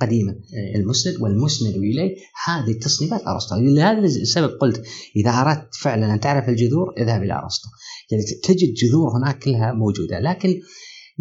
قديما 0.00 0.32
إيه. 0.32 0.80
المسند 0.80 1.14
والمسند 1.20 1.74
إليه 1.74 2.16
هذه 2.46 2.70
التصنيفات 2.70 3.22
أرسطو. 3.26 3.54
لهذا 3.56 3.98
السبب 3.98 4.50
قلت 4.60 4.82
إذا 5.16 5.30
أردت 5.30 5.74
فعلا 5.74 6.14
أن 6.14 6.20
تعرف 6.20 6.48
الجذور 6.48 6.94
اذهب 6.98 7.22
إلى 7.22 7.32
أرسطو. 7.32 7.68
يعني 8.10 8.24
تجد 8.44 8.74
جذور 8.74 9.18
هناك 9.18 9.38
كلها 9.38 9.72
موجودة. 9.72 10.20
لكن 10.20 10.60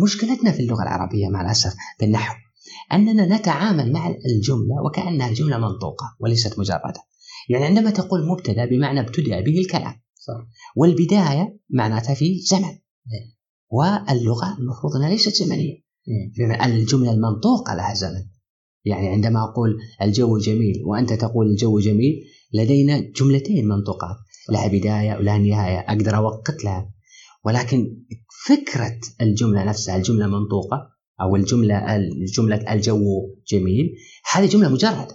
مشكلتنا 0.04 0.52
في 0.52 0.60
اللغة 0.60 0.84
العربية 0.84 1.28
مع 1.28 1.42
الأسف 1.42 1.74
بالنحو. 2.00 2.36
أننا 2.94 3.38
نتعامل 3.38 3.92
مع 3.92 4.08
الجملة 4.08 4.82
وكأنها 4.86 5.32
جملة 5.32 5.58
منطوقة 5.58 6.16
وليست 6.20 6.60
مجردة. 6.60 7.04
يعني 7.50 7.66
عندما 7.66 7.90
تقول 7.92 8.28
مبتدأ 8.28 8.66
بمعنى 8.66 9.00
ابتدأ 9.00 9.42
به 9.42 9.60
الكلام. 9.60 10.02
صح. 10.16 10.48
والبداية 10.76 11.60
معناتها 11.70 12.14
في 12.14 12.40
زمن. 12.40 12.78
واللغة 13.72 14.58
المفروض 14.60 14.96
أنها 14.96 15.10
ليست 15.10 15.36
زمنية. 15.36 15.76
مم. 16.08 16.32
بمعنى 16.38 16.76
الجملة 16.76 17.12
المنطوقة 17.12 17.76
لها 17.76 17.94
زمن. 17.94 18.26
يعني 18.86 19.08
عندما 19.08 19.44
أقول 19.44 19.78
الجو 20.02 20.38
جميل 20.38 20.84
وأنت 20.86 21.14
تقول 21.14 21.48
الجو 21.48 21.80
جميل 21.80 22.14
لدينا 22.54 23.00
جملتين 23.00 23.68
منطوقات. 23.68 24.16
لها 24.50 24.68
بداية 24.68 25.16
ولها 25.16 25.38
نهاية. 25.38 25.80
أقدر 25.80 26.18
اوقت 26.18 26.64
لها. 26.64 26.92
ولكن 27.46 27.98
فكرة 28.48 29.00
الجملة 29.22 29.64
نفسها 29.64 29.96
الجملة 29.96 30.28
منطوقه 30.28 30.91
أو 31.22 31.36
الجملة 31.36 31.96
الجمله 31.96 32.74
الجو 32.74 33.06
جميل. 33.48 33.90
هذه 34.34 34.46
جملة 34.50 34.70
مجرده 34.70 35.08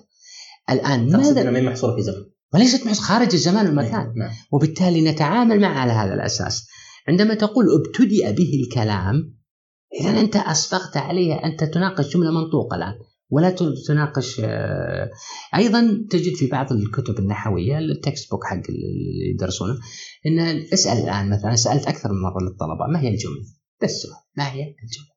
الآن 0.71 1.13
ماذا؟ 1.19 1.51
ما 1.51 1.59
هي 1.59 1.63
محصورة 1.63 1.97
في 1.97 2.03
زمن. 2.03 2.25
وليست 2.55 2.87
محص- 2.87 2.99
خارج 3.01 3.33
الزمان 3.35 3.67
والمكان. 3.67 4.13
نعم 4.17 4.31
وبالتالي 4.53 5.11
نتعامل 5.11 5.61
معه 5.61 5.79
على 5.79 5.93
هذا 5.93 6.15
الأساس. 6.15 6.67
عندما 7.09 7.35
تقول 7.35 7.65
ابتدأ 7.79 8.31
به 8.31 8.51
الكلام 8.65 9.37
اذا 10.01 10.21
أنت 10.21 10.37
اسبقت 10.37 10.97
عليها 10.97 11.45
انت 11.45 11.65
تناقش 11.65 12.15
جملة 12.17 12.31
منطوقة 12.31 12.77
الآن 12.77 12.95
ولا 13.31 13.55
تناقش 13.89 14.41
آه، 14.45 15.11
أيضا 15.57 16.07
تجد 16.11 16.35
في 16.35 16.47
بعض 16.47 16.73
الكتب 16.73 17.19
النحوية 17.19 17.79
التكست 17.79 18.31
بوك 18.31 18.45
حق 18.45 18.57
اللي 18.69 19.31
يدرسونه 19.35 19.75
إن 20.27 20.39
اسأل 20.73 20.99
الآن 20.99 21.31
مثلا 21.31 21.55
سألت 21.57 21.87
أكثر 21.87 22.13
من 22.13 22.21
مرة 22.21 22.43
للطلبة 22.43 22.87
ما 22.93 23.01
هي 23.01 23.09
الجملة؟ 23.09 23.43
بس 23.83 24.07
ما 24.37 24.53
هي 24.53 24.61
الجملة؟ 24.63 25.16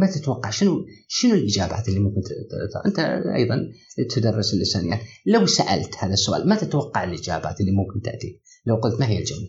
ما 0.00 0.06
تتوقع 0.06 0.50
شنو 0.50 0.86
شنو 1.08 1.34
الإجابات 1.34 1.88
اللي 1.88 2.00
ممكن 2.00 2.20
أنت 2.86 2.98
أيضا 3.36 3.72
تدرس 4.10 4.54
اللسانيات 4.54 5.00
لو 5.26 5.46
سألت 5.46 5.94
هذا 5.98 6.12
السؤال 6.12 6.48
ما 6.48 6.56
تتوقع 6.56 7.04
الإجابات 7.04 7.60
اللي 7.60 7.72
ممكن 7.72 8.00
تأتي 8.04 8.40
لو 8.66 8.76
قلت 8.76 9.00
ما 9.00 9.08
هي 9.08 9.18
الجملة؟ 9.18 9.48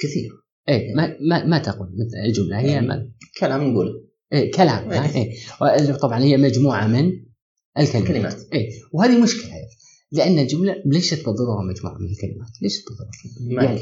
كثير 0.00 0.30
إيه 0.68 0.94
ما 0.94 1.16
ما, 1.20 1.44
ما 1.44 1.58
تقول 1.58 1.88
الجمله 2.24 2.58
هي 2.58 2.80
ما 2.80 3.10
كلام 3.40 3.64
نقوله 3.64 4.08
إيه 4.32 4.52
كلام. 4.52 4.90
ها؟ 4.90 5.14
إيه 5.14 5.92
طبعا 5.92 6.22
هي 6.22 6.36
مجموعة 6.36 6.86
من 6.86 7.12
الكلمات 7.78 8.08
كلمات. 8.08 8.36
إيه 8.52 8.70
وهذه 8.92 9.22
مشكلة. 9.22 9.52
لأن 10.12 10.38
الجملة 10.38 10.74
ليست 10.86 11.26
بالضروره 11.26 11.62
مجموعه 11.62 11.98
من 11.98 12.06
الكلمات؟ 12.06 12.48
ليست 12.62 12.84
بالضروره 12.88 13.10
يعني- 13.64 13.78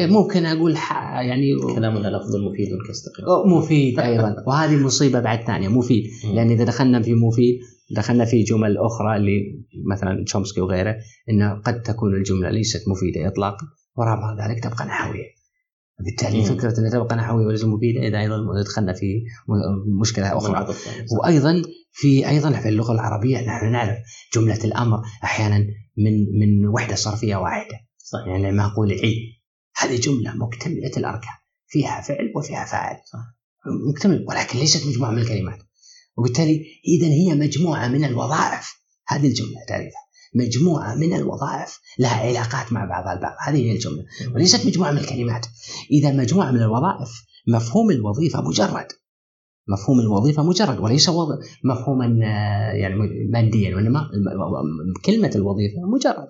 إيه 0.00 0.06
ممكن 0.06 0.46
أقول 0.46 0.72
يعني 1.20 1.56
كلامنا 1.74 2.08
لفظ 2.08 2.36
مفيد 2.36 2.68
كاستقيم 2.86 3.26
مفيد 3.58 4.00
أيضا. 4.00 4.36
وهذه 4.46 4.76
مصيبة 4.76 5.20
بعد 5.20 5.46
ثانية 5.46 5.68
مفيد. 5.68 6.04
لأن 6.34 6.50
إذا 6.50 6.64
دخلنا 6.64 7.02
في 7.02 7.14
مفيد 7.14 7.58
دخلنا 7.90 8.24
في 8.24 8.42
جمل 8.42 8.78
أخرى 8.78 9.16
اللي 9.16 9.64
مثلا 9.86 10.24
تشومسكي 10.24 10.60
وغيره 10.60 10.96
إنه 11.30 11.54
قد 11.54 11.82
تكون 11.82 12.14
الجملة 12.14 12.50
ليست 12.50 12.88
مفيدة 12.88 13.28
اطلاقا 13.28 13.66
وراء 13.96 14.48
ذلك 14.48 14.64
تبقى 14.64 14.86
نحوية. 14.86 15.37
بالتالي. 16.00 16.44
فكرة 16.44 16.78
انها 16.80 16.90
تبقى 16.90 17.16
نحويه 17.16 17.46
وليست 17.46 17.64
مفيده 17.64 18.08
إذا 18.08 18.20
أيضا 18.20 18.36
دخلنا 18.64 18.92
في 18.92 19.22
مشكلة 20.00 20.36
أخرى. 20.38 20.74
وأيضا 21.18 21.62
في 21.92 22.28
أيضا 22.28 22.52
في 22.52 22.68
اللغة 22.68 22.92
العربية 22.92 23.40
نحن 23.40 23.72
نعرف 23.72 23.98
جملة 24.34 24.64
الأمر 24.64 25.02
أحيانا 25.24 25.58
من 25.96 26.38
من 26.40 26.66
وحدة 26.66 26.94
صرفية 26.94 27.36
واحدة. 27.36 27.74
صح 27.98 28.18
يعني 28.26 28.50
لما 28.50 28.66
أقول 28.66 28.92
عي 28.92 29.14
هذه 29.76 30.00
جملة 30.00 30.34
مكتملة 30.36 30.92
الأركان 30.96 31.34
فيها 31.66 32.00
فعل 32.00 32.32
وفيها 32.36 32.64
فاعل. 32.64 32.96
مكتمل 33.90 34.24
ولكن 34.28 34.58
ليست 34.58 34.86
مجموعة 34.86 35.10
من 35.10 35.18
الكلمات. 35.18 35.58
وبالتالي 36.16 36.64
اذا 36.88 37.06
هي 37.06 37.34
مجموعة 37.34 37.88
من 37.88 38.04
الوظائف. 38.04 38.78
هذه 39.08 39.26
الجملة 39.26 39.64
تعرفها 39.68 40.07
مجموعة 40.34 40.94
من 40.94 41.14
الوظائف 41.14 41.78
لها 41.98 42.16
علاقات 42.28 42.72
مع 42.72 42.84
بعضها 42.84 43.12
البعض. 43.12 43.36
هذه 43.46 43.56
هي 43.56 43.72
الجملة. 43.72 44.04
وليست 44.34 44.66
مجموعة 44.66 44.90
من 44.90 44.98
الكلمات. 44.98 45.46
إذا 45.90 46.12
مجموعة 46.12 46.50
من 46.50 46.62
الوظائف 46.62 47.08
مفهوم 47.48 47.90
الوظيفة 47.90 48.40
مجرد. 48.42 48.86
مفهوم 49.68 50.00
الوظيفة 50.00 50.42
مجرد 50.42 50.78
وليس 50.78 51.10
مفهوما 51.64 52.06
يعني 52.74 52.94
ماديا 53.32 53.76
وإنما 53.76 54.00
الم- 54.14 54.92
كلمة 55.04 55.30
الوظيفة 55.34 55.80
مجرد. 55.94 56.28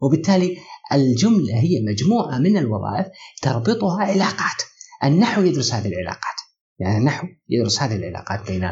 وبالتالي 0.00 0.56
الجملة 0.92 1.54
هي 1.60 1.82
مجموعة 1.88 2.38
من 2.38 2.56
الوظائف 2.58 3.06
تربطها 3.42 4.02
علاقات. 4.04 4.62
النحو 5.04 5.42
يدرس 5.42 5.74
هذه 5.74 5.88
العلاقات. 5.88 6.36
يعني 6.78 6.98
النحو 6.98 7.26
يدرس 7.48 7.82
هذه 7.82 7.96
العلاقات 7.96 8.50
بين 8.50 8.64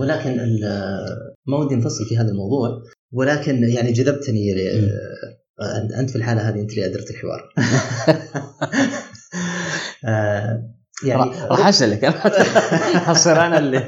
ولكن 0.00 0.36
ما 1.46 1.56
ودي 1.58 1.74
نفصل 1.74 2.04
في 2.08 2.16
هذا 2.16 2.28
الموضوع. 2.30 2.82
ولكن 3.14 3.64
يعني 3.64 3.92
جذبتني 3.92 4.52
أنت 5.98 6.10
في 6.10 6.16
الحالة 6.16 6.48
هذه 6.48 6.60
أنت 6.60 6.72
اللي 6.72 6.86
أدرت 6.86 7.10
الحوار. 7.10 7.40
آه، 10.06 10.74
يعني 11.04 11.30
راح 11.50 11.66
أسألك. 11.66 12.04
اصير 13.10 13.32
أنا 13.32 13.58
اللي 13.58 13.86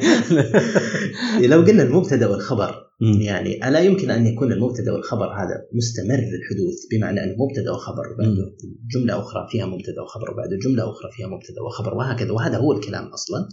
لو 1.50 1.60
قلنا 1.62 1.82
المبتدأ 1.82 2.26
والخبر 2.26 2.86
يعني 3.20 3.68
ألا 3.68 3.80
يمكن 3.80 4.10
أن 4.10 4.26
يكون 4.26 4.52
المبتدأ 4.52 4.92
والخبر 4.92 5.26
هذا 5.26 5.66
مستمر 5.74 6.18
الحدوث؟ 6.18 6.74
بمعنى 6.92 7.24
انه 7.24 7.34
مبتدا 7.38 7.70
وخبر 7.70 8.12
وبعده 8.12 8.52
جملة 8.94 9.18
أخرى 9.18 9.46
فيها 9.50 9.66
مبتدأ 9.66 10.02
وخبر 10.02 10.30
وبعده 10.30 10.56
جملة 10.64 10.90
أخرى 10.90 11.10
فيها 11.12 11.26
مبتدأ 11.26 11.62
وخبر 11.66 11.94
وهكذا. 11.94 12.32
وهذا 12.32 12.58
هو 12.58 12.72
الكلام 12.72 13.04
أصلا. 13.06 13.48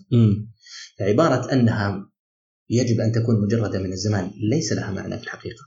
فعباره 1.00 1.54
أنها 1.54 2.13
يجب 2.70 3.00
أن 3.00 3.12
تكون 3.12 3.42
مجردة 3.42 3.80
من 3.80 3.92
الزمان. 3.92 4.32
ليس 4.52 4.74
لها 4.74 4.92
معنى 4.92 5.18
في 5.18 5.24
الحقيقة. 5.24 5.64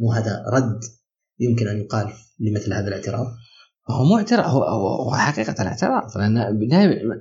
مو 0.00 0.12
هذا 0.12 0.44
رد 0.52 0.80
يمكن 1.40 1.68
أن 1.68 1.78
يقال 1.78 2.12
لمثل 2.40 2.72
هذا 2.72 2.88
الاعتراض؟ 2.88 3.26
هو 3.90 4.04
مو 4.04 4.16
اعتراض 4.18 4.44
هو, 4.44 4.62
هو 4.62 5.14
حقيقة 5.14 5.66
اعتراض 5.66 6.18
لأن 6.18 6.36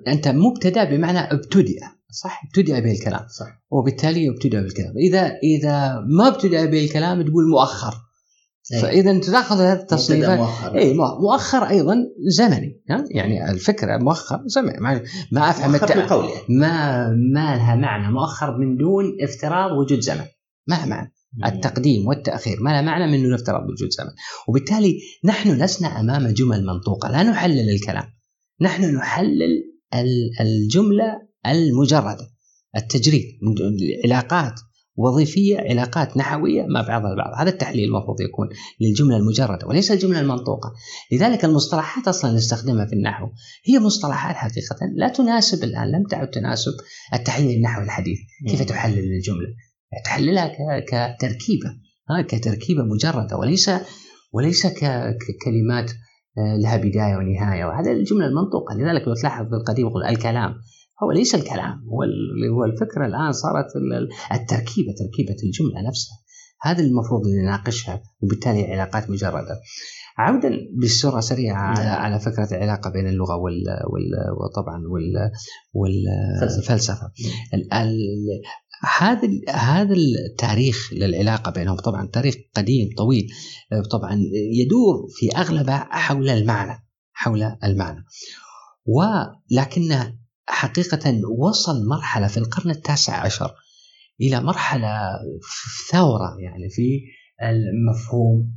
أنت 0.07 0.27
مبتدأ 0.27 0.83
بمعنى 0.83 1.19
ابتدأ 1.19 1.99
صح؟ 2.11 2.41
ابتدأ 2.45 2.79
به 2.79 2.91
الكلام. 2.91 3.27
صح. 3.27 3.63
وبالتالي 3.71 4.29
ابتدأ 4.29 4.61
بالكلام. 4.61 4.93
إذا 4.97 5.31
إذا 5.43 5.99
ما 5.99 6.27
ابتدأ 6.27 6.65
به 6.65 6.85
الكلام 6.85 7.21
تقول 7.21 7.49
مؤخر. 7.49 7.93
فإذا 8.81 9.11
انت 9.11 9.29
تاخذ 9.29 9.61
هذه 9.61 9.79
التصنيفات 9.79 10.39
مؤخر. 10.39 10.77
اي 10.77 10.93
مؤخر 10.93 11.69
أيضا 11.69 11.95
زمني 12.27 12.81
ها؟ 12.89 13.05
يعني 13.11 13.51
الفكرة 13.51 13.97
مؤخر 13.97 14.41
زمني. 14.45 14.77
ما, 14.79 15.03
ما 15.31 15.49
أفهم 15.49 15.71
مؤخر 15.71 15.85
الت... 15.85 16.11
يعني. 16.11 16.31
ما 16.49 17.07
ما 17.33 17.55
لها 17.55 17.75
معنى. 17.75 18.13
مؤخر 18.13 18.57
من 18.57 18.77
دون 18.77 19.17
افتراض 19.21 19.71
وجود 19.71 19.99
زمن. 19.99 20.25
ما 20.67 20.75
لها 20.75 20.85
معنى. 20.85 21.13
التقديم 21.45 22.07
والتأخير 22.07 22.57
ما 22.61 22.69
لها 22.69 22.81
معنى 22.81 23.11
من 23.11 23.23
دون 23.23 23.33
افتراض 23.33 23.69
وجود 23.69 23.89
زمن. 23.89 24.11
وبالتالي 24.47 24.99
نحن 25.25 25.61
لسنا 25.63 25.99
أمام 25.99 26.27
جمل 26.27 26.65
منطوقة. 26.65 27.11
لا 27.11 27.23
نحلل 27.23 27.69
الكلام. 27.69 28.05
نحن 28.61 28.95
نحلل 28.95 29.63
الجملة 30.41 31.21
المجردة. 31.45 32.29
التجريد. 32.75 33.25
علاقات 34.03 34.59
وظيفية 34.99 35.57
علاقات 35.57 36.17
نحوية 36.17 36.65
مع 36.69 36.81
بعضها 36.81 37.11
البعض. 37.11 37.33
هذا 37.37 37.49
التحليل 37.49 37.89
المفروض 37.89 38.21
يكون 38.21 38.49
للجملة 38.81 39.17
المجردة 39.17 39.67
وليس 39.67 39.91
الجملة 39.91 40.19
المنطوقة. 40.19 40.73
لذلك 41.11 41.45
المصطلحات 41.45 42.07
أصلا 42.07 42.31
نستخدمها 42.31 42.85
في 42.85 42.93
النحو. 42.93 43.27
هي 43.65 43.79
مصطلحات 43.79 44.35
حقيقة 44.35 44.75
لا 44.95 45.09
تناسب 45.09 45.63
الآن 45.63 45.91
لم 45.91 46.03
تعد 46.09 46.29
تناسب 46.29 46.71
التحليل 47.13 47.57
النحوي 47.57 47.83
الحديث. 47.83 48.17
كيف 48.49 48.63
تحلل 48.63 49.13
الجملة؟ 49.15 49.47
تحللها 50.05 50.51
كتركيبة. 50.79 51.69
ها 52.09 52.21
كتركيبة 52.21 52.83
مجردة 52.83 53.37
وليس 53.37 53.71
وليس 54.33 54.67
ككلمات 54.67 55.91
لها 56.63 56.77
بداية 56.77 57.15
ونهاية. 57.15 57.65
وهذا 57.65 57.91
الجملة 57.91 58.25
المنطوقة. 58.25 58.75
لذلك 58.75 59.07
لو 59.07 59.13
تلاحظ 59.13 59.45
في 59.45 59.55
القديم 59.55 59.87
يقول 59.87 60.03
الكلام. 60.03 60.55
هو 61.03 61.11
ليس 61.11 61.35
الكلام 61.35 61.83
هو 61.89 62.03
هو 62.55 62.65
الفكرة 62.65 63.05
الآن 63.05 63.31
صارت 63.31 63.65
التركيبة 64.33 64.93
تركيبة 64.99 65.35
الجملة 65.43 65.87
نفسها. 65.87 66.17
هذا 66.61 66.83
المفروض 66.83 67.21
نناقشها 67.27 68.01
وبالتالي 68.21 68.73
علاقات 68.73 69.09
مجردة. 69.09 69.61
عودا 70.17 70.57
بصورة 70.83 71.19
سريعة 71.19 71.61
على, 71.61 71.89
على 71.89 72.19
فكرة 72.19 72.47
العلاقة 72.51 72.89
بين 72.89 73.07
اللغة 73.07 73.35
وال, 73.35 73.63
وال 73.65 74.11
وطبعا 74.39 74.83
وال 74.87 75.31
والفلسفه 75.73 77.11
هذا 78.99 79.29
هذا 79.49 79.95
التاريخ 79.95 80.93
للعلاقة 80.93 81.51
بينهم 81.51 81.75
طبعا 81.75 82.07
تاريخ 82.07 82.35
قديم 82.55 82.89
طويل. 82.97 83.27
طبعا 83.91 84.19
يدور 84.53 85.07
في 85.15 85.37
أغلبه 85.37 85.77
حول 85.77 86.29
المعنى 86.29 86.85
حول 87.13 87.43
المعنى. 87.63 88.05
ولكن 88.85 90.13
حقيقة 90.49 91.21
وصل 91.39 91.87
مرحلة 91.87 92.27
في 92.27 92.37
القرن 92.37 92.69
التاسع 92.69 93.25
عشر 93.25 93.51
إلى 94.21 94.41
مرحلة 94.41 94.89
ثورة 95.91 96.35
يعني 96.39 96.69
في 96.69 97.01
المفهوم 97.43 98.53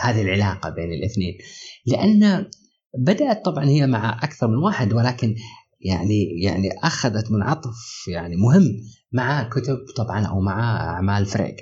لهذه 0.00 0.22
العلاقة 0.22 0.70
بين 0.70 0.92
الاثنين. 0.92 1.38
لأن 1.86 2.46
بدأت 2.98 3.44
طبعا 3.44 3.64
هي 3.64 3.86
مع 3.86 4.18
أكثر 4.22 4.48
من 4.48 4.56
واحد 4.56 4.92
ولكن 4.92 5.34
يعني 5.80 6.40
يعني 6.42 6.68
أخذت 6.82 7.30
منعطف 7.30 8.08
يعني 8.08 8.36
مهم 8.36 8.62
مع 9.12 9.48
كتب 9.48 9.78
طبعا 9.96 10.26
أو 10.26 10.40
مع 10.40 10.80
أعمال 10.94 11.26
فريج 11.26 11.54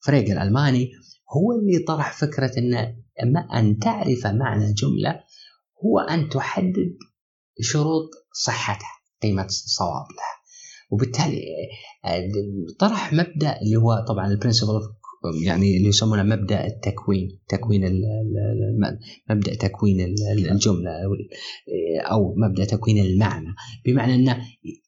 فريج 0.00 0.30
الألماني 0.30 0.90
هو 1.36 1.52
اللي 1.52 1.78
طرح 1.78 2.12
فكرة 2.12 2.52
أن 2.58 3.36
أن 3.54 3.78
تعرف 3.78 4.26
معنى 4.26 4.72
جملة 4.72 5.20
هو 5.84 5.98
أن 5.98 6.28
تحدد 6.28 6.96
شروط 7.60 8.10
صحتها 8.44 8.92
قيمة 9.22 9.44
الصواب 9.44 10.06
لها 10.16 10.38
وبالتالي 10.90 11.42
طرح 12.78 13.12
مبدأ 13.12 13.60
اللي 13.62 13.76
هو 13.76 14.04
طبعا 14.08 14.26
البرنسبل 14.26 14.80
يعني 15.44 15.76
اللي 15.76 15.88
يسمونه 15.88 16.22
مبدأ 16.22 16.66
التكوين 16.66 17.40
تكوين 17.48 18.02
مبدأ 19.30 19.54
تكوين 19.54 20.00
الجملة 20.50 20.90
أو 22.10 22.34
مبدأ 22.36 22.64
تكوين 22.64 22.98
المعنى. 22.98 23.54
بمعنى 23.86 24.14
أن 24.14 24.42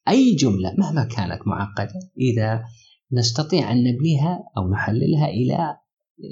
أي 0.07 0.35
جملة 0.35 0.73
مهما 0.77 1.03
كانت 1.03 1.47
معقدة 1.47 1.99
إذا 2.19 2.63
نستطيع 3.11 3.71
أن 3.71 3.83
نبنيها 3.83 4.39
أو 4.57 4.71
نحللها 4.71 5.27
إلى 5.27 5.77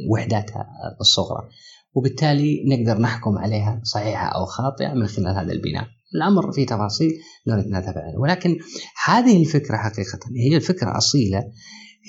وحداتها 0.09 0.65
الصغرى. 1.01 1.49
وبالتالي 1.93 2.63
نقدر 2.67 3.01
نحكم 3.01 3.37
عليها 3.37 3.81
صحيحة 3.83 4.27
أو 4.27 4.45
خاطئة 4.45 4.93
من 4.93 5.07
خلال 5.07 5.35
هذا 5.35 5.51
البناء. 5.51 5.87
الأمر 6.15 6.51
في 6.51 6.65
تفاصيل 6.65 7.11
نريد 7.47 7.67
نذهب 7.67 7.97
عنها 7.97 8.19
ولكن 8.19 8.57
هذه 9.05 9.41
الفكرة 9.41 9.77
حقيقة 9.77 10.19
هي 10.37 10.55
الفكرة 10.55 10.97
أصيلة 10.97 11.43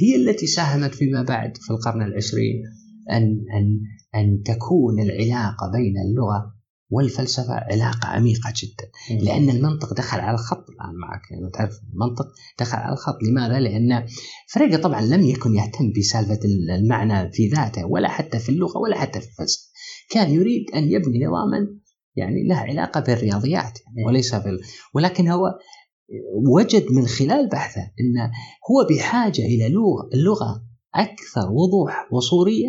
هي 0.01 0.17
التي 0.17 0.47
ساهمت 0.47 0.95
فيما 0.95 1.23
بعد 1.23 1.57
في 1.57 1.71
القرن 1.71 2.03
العشرين 2.03 2.63
أن 3.11 3.45
أن 3.55 3.81
أن 4.15 4.43
تكون 4.43 5.01
العلاقة 5.01 5.73
بين 5.73 5.95
اللغة 6.09 6.61
والفلسفة 6.91 7.55
علاقة 7.55 8.09
عميقة 8.09 8.53
جدا. 8.63 8.91
لأن 9.25 9.51
المنطق 9.51 9.95
دخل 9.95 10.21
على 10.21 10.35
الخط 10.35 10.71
الآن 10.71 10.95
معك. 11.01 11.31
يعني 11.31 11.51
تعرف 11.55 11.73
المنطق 11.93 12.27
دخل 12.61 12.79
على 12.79 12.93
الخط. 12.93 13.23
لماذا؟ 13.23 13.61
لأن 13.61 14.07
فريقه 14.49 14.83
طبعا 14.83 15.03
لم 15.03 15.23
يكن 15.23 15.55
يهتم 15.55 15.93
بسالفة 15.99 16.41
المعنى 16.79 17.33
في 17.33 17.49
ذاته 17.49 17.87
ولا 17.87 18.09
حتى 18.09 18.39
في 18.39 18.49
اللغة 18.49 18.79
ولا 18.79 18.99
حتى 18.99 19.21
في 19.21 19.27
الفلسفة. 19.27 19.71
كان 20.11 20.31
يريد 20.31 20.71
أن 20.75 20.85
يبني 20.85 21.27
نظاما 21.27 21.81
يعني 22.21 22.49
له 22.49 22.57
علاقة 22.57 23.01
بالرياضيات 23.01 23.79
يعني 23.87 24.07
وليس 24.07 24.35
بال 24.35 24.61
ولكن 24.95 25.29
هو 25.29 25.59
وجد 26.57 26.93
من 26.93 27.07
خلال 27.07 27.49
بحثه 27.49 27.81
إن 27.81 28.31
هو 28.71 28.87
بحاجة 28.91 29.43
إلى 29.43 29.69
لغة 29.69 30.09
اللغة 30.15 30.63
أكثر 30.95 31.53
وضوح 31.53 32.09
وصورية 32.13 32.69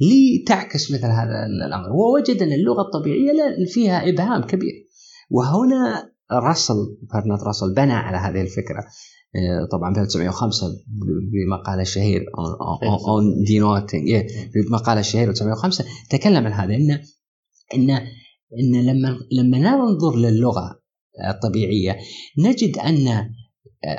لتعكس 0.00 0.92
مثل 0.92 1.06
هذا 1.06 1.46
الأمر. 1.66 1.92
ووجد 1.92 2.42
أن 2.42 2.52
اللغة 2.52 2.82
الطبيعية 2.82 3.66
فيها 3.72 4.08
إبهام 4.08 4.42
كبير. 4.42 4.88
وهنا 5.30 6.12
راسل 6.32 6.74
برنارد 7.12 7.42
راسل 7.42 7.74
بنى 7.74 7.92
على 7.92 8.16
هذه 8.16 8.42
الفكرة. 8.42 8.84
طبعا 9.72 9.94
في 9.94 10.00
1905 10.00 10.66
بمقاله 11.32 11.82
الشهير 11.82 12.26
أون 13.08 13.44
دينوتنج 13.46 14.24
بمقاله 14.54 15.00
الشهير 15.00 15.28
1905 15.28 15.84
تكلم 16.10 16.46
عن 16.46 16.52
هذا 16.52 16.74
إن 16.74 17.00
إن 17.74 18.00
إن 18.60 18.86
لما 18.86 19.18
لما 19.32 19.58
ننظر 19.58 20.16
للغة 20.16 20.82
الطبيعية 21.28 21.98
نجد 22.38 22.78
أن 22.78 23.30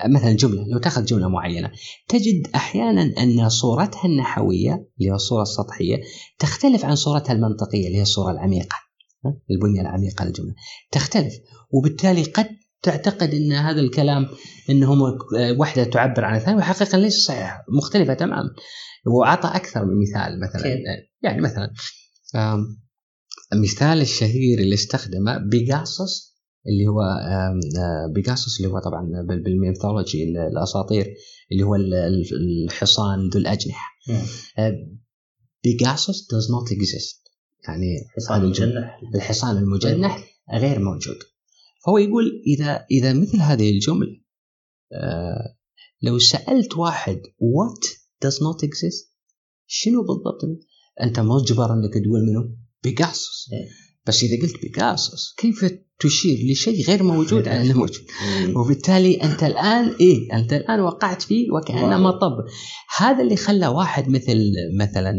مثلا 0.08 0.32
جملة 0.32 0.68
لو 0.68 0.80
تأخذ 0.80 1.06
جملة 1.06 1.28
معينة 1.28 1.72
تجد 2.08 2.48
أحيانا 2.56 3.02
أن 3.02 3.50
صورتها 3.50 4.06
النحوية 4.06 4.74
اللي 4.74 5.12
هي 5.12 5.16
الصورة 5.16 5.42
السطحية 5.42 5.98
تختلف 6.40 6.86
عن 6.86 6.96
صورتها 6.96 7.34
المنطقية 7.34 7.88
اللي 7.88 7.98
هي 7.98 8.02
الصورة 8.02 8.32
العميقة 8.32 8.76
البنية 9.52 9.82
العميقة 9.82 10.26
للجملة. 10.26 10.54
تختلف. 10.92 11.34
وبالتالي 11.72 12.24
قد 12.24 12.48
تعتقد 12.82 13.34
إن 13.34 13.52
هذا 13.52 13.82
الكلام 13.82 14.28
انه 14.70 15.18
وحدة 15.60 15.84
تعبر 15.84 16.26
عن 16.26 16.36
الثانية 16.36 16.58
وحقيقه 16.58 16.98
ليس 16.98 17.26
صحيح 17.26 17.62
مختلفة 17.78 18.14
تماما. 18.14 18.50
وأعطى 19.06 19.48
أكثر 19.48 19.86
من 19.86 20.02
مثال 20.02 20.40
مثلا. 20.40 20.62
يعني 21.24 21.42
مثلا 21.42 21.74
المثال 23.54 24.02
الشهير 24.02 24.60
اللي 24.60 24.74
استخدمه 24.74 25.38
بيجاسوس 25.38 26.34
اللي 26.68 26.88
هو 26.88 27.02
بيجاسوس 28.14 28.60
اللي 28.60 28.72
هو 28.72 28.80
طبعا 28.80 29.12
بالميثولوجي 29.22 30.24
الأساطير 30.24 31.14
اللي 31.52 31.64
هو 31.64 31.76
الحصان 32.66 33.30
ذو 33.30 33.40
الأجنحة. 33.40 33.90
بيجاسوس 35.64 36.28
does 36.28 36.48
not 36.48 36.74
exist. 36.76 37.24
يعني 37.68 37.86
الحصان 38.18 38.42
المجنح. 38.42 39.00
الحصان 39.16 39.58
المجنح 39.58 40.24
غير 40.54 40.80
موجود. 40.80 41.18
فهو 41.86 41.98
يقول 41.98 42.44
إذا 42.48 42.86
إذا 42.92 43.14
مثل 43.14 43.38
هذه 43.38 43.72
الجملة 43.72 44.24
لو 46.02 46.20
سألت 46.20 46.78
واحد 46.78 47.22
what 47.26 47.88
does 48.26 48.36
not 48.36 48.68
exist 48.68 49.14
شنو 49.68 50.02
بالضبط؟ 50.02 50.42
أنت 51.02 51.20
مجبر 51.20 51.74
إنك 51.74 51.94
تقول 51.94 52.22
منه؟ 52.26 52.63
بيجاسوس. 52.84 53.50
بس 54.08 54.24
إذا 54.24 54.42
قلت 54.42 54.62
بيجاسوس 54.62 55.36
كيف 55.38 55.66
تشير 56.00 56.52
لشيء 56.52 56.86
غير 56.86 57.04
موجود؟ 57.04 57.48
على 57.48 57.62
انه 57.62 57.78
موجود. 57.78 58.04
وبالتالي 58.56 59.24
أنت 59.24 59.44
الآن 59.44 59.96
إيه 60.00 60.34
أنت 60.34 60.54
الآن 60.54 60.80
وقعت 60.80 61.22
فيه 61.22 61.52
وكأنه 61.52 61.98
مطب. 61.98 62.34
هذا 62.98 63.24
اللي 63.24 63.36
خلى 63.36 63.68
واحد 63.68 64.10
مثل 64.10 64.52
مثلا 64.80 65.14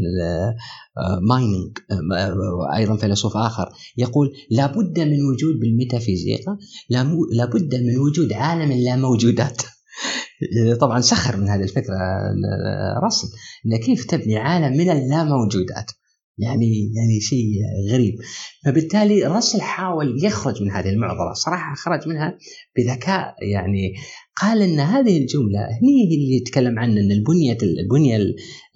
مايننج 1.28 1.78
أيضا 2.76 2.96
فيلسوف 2.96 3.36
آخر 3.36 3.68
يقول 3.96 4.32
لابد 4.50 5.00
من 5.00 5.22
وجود 5.22 5.60
بالميتافيزيقا 5.60 6.58
لابد 7.32 7.74
من 7.74 7.98
وجود 7.98 8.32
عالم 8.32 8.72
لا 8.72 8.96
موجودات. 8.96 9.62
طبعا 10.80 11.00
سخر 11.00 11.36
من 11.36 11.48
هذه 11.48 11.62
الفكرة 11.62 11.96
رسل 13.06 13.28
انه 13.66 13.76
كيف 13.76 14.04
تبني 14.04 14.36
عالم 14.36 14.76
من 14.76 14.90
اللا 14.90 15.24
موجودات؟ 15.24 15.90
يعني 16.38 16.92
يعني 16.96 17.20
شيء 17.20 17.48
غريب. 17.90 18.14
فبالتالي 18.66 19.22
راسل 19.22 19.60
حاول 19.60 20.24
يخرج 20.24 20.62
من 20.62 20.70
هذه 20.70 20.88
المعضلة. 20.88 21.32
صراحة 21.32 21.74
خرج 21.74 22.08
منها 22.08 22.38
بذكاء 22.76 23.34
يعني. 23.42 23.94
قال 24.42 24.62
إن 24.62 24.80
هذه 24.80 25.18
الجملة 25.18 25.60
هي 25.60 26.04
اللي 26.04 26.36
يتكلم 26.36 26.78
عن 26.78 26.98
إن 26.98 27.12
البنية 27.12 27.58
البنية 27.62 28.18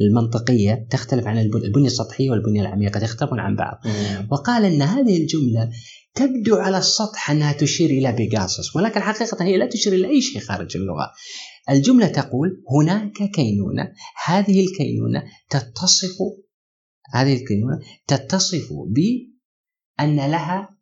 المنطقية 0.00 0.86
تختلف 0.90 1.26
عن 1.26 1.38
البنية 1.38 1.86
السطحية 1.86 2.30
والبنية 2.30 2.60
العميقة 2.60 3.00
تختلفون 3.00 3.40
عن 3.40 3.56
بعض. 3.56 3.80
وقال 4.30 4.64
إن 4.64 4.82
هذه 4.82 5.16
الجملة 5.16 5.70
تبدو 6.14 6.56
على 6.56 6.78
السطح 6.78 7.30
أنها 7.30 7.52
تشير 7.52 7.90
إلى 7.90 8.12
بيجاسوس 8.12 8.76
ولكن 8.76 9.00
حقيقة 9.00 9.44
هي 9.44 9.56
لا 9.56 9.66
تشير 9.66 9.92
إلى 9.92 10.08
أي 10.08 10.20
شيء 10.20 10.40
خارج 10.40 10.76
اللغة. 10.76 11.10
الجملة 11.70 12.06
تقول 12.06 12.62
هناك 12.70 13.30
كينونة 13.34 13.92
هذه 14.24 14.66
الكينونة 14.66 15.22
تتصف 15.50 16.16
هذه 17.12 17.36
الكلمة 17.36 17.80
تتصف 18.06 18.72
بأن 18.72 20.16
لها 20.16 20.78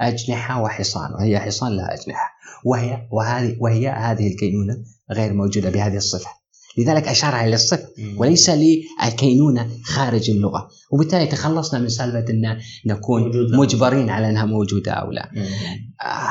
أجنحة 0.00 0.62
وحصان 0.62 1.12
وهي 1.12 1.40
حصان 1.40 1.76
لها 1.76 1.94
أجنحة. 1.94 2.36
وهي 2.64 3.08
وهذه 3.12 3.56
وهي 3.60 3.88
هذه 3.88 4.32
الكينونة 4.32 4.76
غير 5.12 5.32
موجودة 5.32 5.70
بهذه 5.70 5.96
الصفة. 5.96 6.30
لذلك 6.78 7.08
أشار 7.08 7.40
إلى 7.40 7.54
الصفة 7.54 7.88
وليس 8.16 8.50
للكينونة 8.50 9.68
خارج 9.84 10.30
اللغة. 10.30 10.68
وبالتالي 10.92 11.26
تخلصنا 11.26 11.80
من 11.80 11.88
سالفة 11.88 12.32
أن 12.32 12.58
نكون 12.86 13.32
مجبرين 13.58 14.10
على 14.10 14.30
أنها 14.30 14.44
موجودة 14.44 14.92
أو 14.92 15.10
لا. 15.10 15.30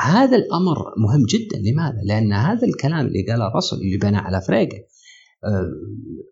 هذا 0.02 0.36
الأمر 0.36 0.76
مهم 0.96 1.26
جدا. 1.28 1.58
لماذا؟ 1.58 2.00
لأن 2.04 2.32
هذا 2.32 2.66
الكلام 2.66 3.06
اللي 3.06 3.26
قاله 3.28 3.48
الرسول 3.48 3.78
اللي 3.78 3.96
بنى 3.96 4.16
على 4.16 4.40
فريقه 4.40 4.78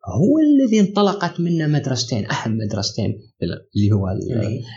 هو 0.06 0.38
الذي 0.38 0.80
انطلقت 0.80 1.40
منه 1.40 1.66
مدرستين 1.66 2.30
اهم 2.30 2.56
مدرستين 2.56 3.18
اللي 3.42 3.92
هو 3.92 4.08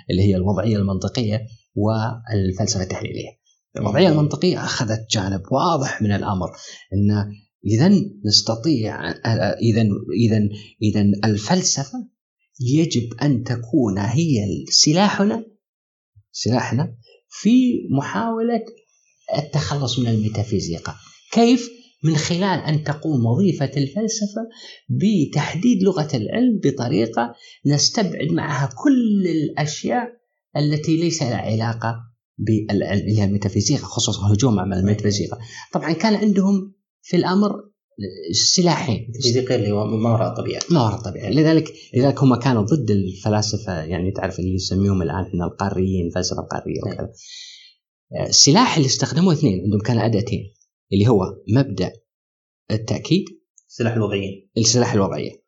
اللي 0.10 0.22
هي 0.22 0.36
الوضعية 0.36 0.78
المنطقية 0.78 1.42
والفلسفة 1.76 2.84
التحليلية. 2.84 3.40
الوضعية 3.78 4.10
المنطقية 4.10 4.64
أخذت 4.64 5.06
جانب 5.12 5.42
واضح 5.52 6.02
من 6.02 6.12
الأمر 6.12 6.48
إن 6.94 7.32
اذا 7.66 7.92
نستطيع 8.26 9.10
اذا 9.52 9.90
اذا 10.26 10.40
اذا 10.82 11.02
الفلسفة 11.26 12.08
يجب 12.60 13.14
أن 13.22 13.44
تكون 13.44 13.98
هي 13.98 14.46
سلاحنا 14.70 15.46
سلاحنا 16.32 16.96
في 17.30 17.74
محاولة 17.98 18.66
التخلص 19.38 20.00
من 20.00 20.08
الميتافيزيقا. 20.08 20.96
كيف؟ 21.32 21.70
من 22.04 22.16
خلال 22.16 22.60
أن 22.60 22.84
تقوم 22.84 23.26
وظيفة 23.26 23.72
الفلسفة 23.78 24.42
بتحديد 24.90 25.84
لغة 25.84 26.10
العلم 26.14 26.60
بطريقة 26.64 27.36
نستبعد 27.66 28.32
معها 28.32 28.70
كل 28.84 29.28
الأشياء 29.28 30.08
التي 30.58 30.98
ليس 30.98 31.24
لها 31.24 31.38
علاقة 31.38 31.96
بالعلم 32.38 33.00
اللي 33.00 33.20
هي 33.20 33.24
الميتافيزيقا 33.24 33.84
خصوصا 33.84 34.34
هجوم 34.34 34.60
على 34.60 34.80
الميتافيزيقا. 34.80 35.38
طبعا 35.74 35.94
كان 35.94 36.16
عندهم 36.16 36.74
في 37.02 37.18
الأمر 37.18 37.52
سلاحين. 38.32 39.12
الفيزيقيا 39.16 39.56
اللي 39.56 39.72
هو 39.72 39.86
ما 39.86 40.14
وراء 40.14 40.30
الطبيعة. 40.30 40.62
ما 40.72 40.84
وراء 40.84 40.98
الطبيعة. 40.98 41.30
لذلك 41.30 41.74
لذلك 41.94 42.24
هم 42.24 42.36
كانوا 42.36 42.62
ضد 42.62 42.92
الفلاسفة 42.92 43.84
يعني 43.84 44.12
تعرف 44.12 44.40
اللي 44.40 44.56
يسميهم 44.56 45.02
الآن 45.02 45.26
إحنا 45.26 45.46
القاريين 45.46 46.08
الفلسفه 46.08 46.42
القارية 46.42 46.82
وكذا. 46.86 47.10
السلاح 48.28 48.78
اللي 48.78 48.88
استخدموه 48.88 49.34
اثنين 49.34 49.62
عندهم 49.64 49.80
كان 49.80 50.00
أداتين. 50.00 50.54
اللي 50.94 51.08
هو 51.08 51.22
مبدأ 51.50 51.94
التأكيد 52.72 53.26
سلاح 53.68 53.94
الوضعيين 53.94 54.50
السلاح 54.58 54.94
الوضعية. 54.94 55.44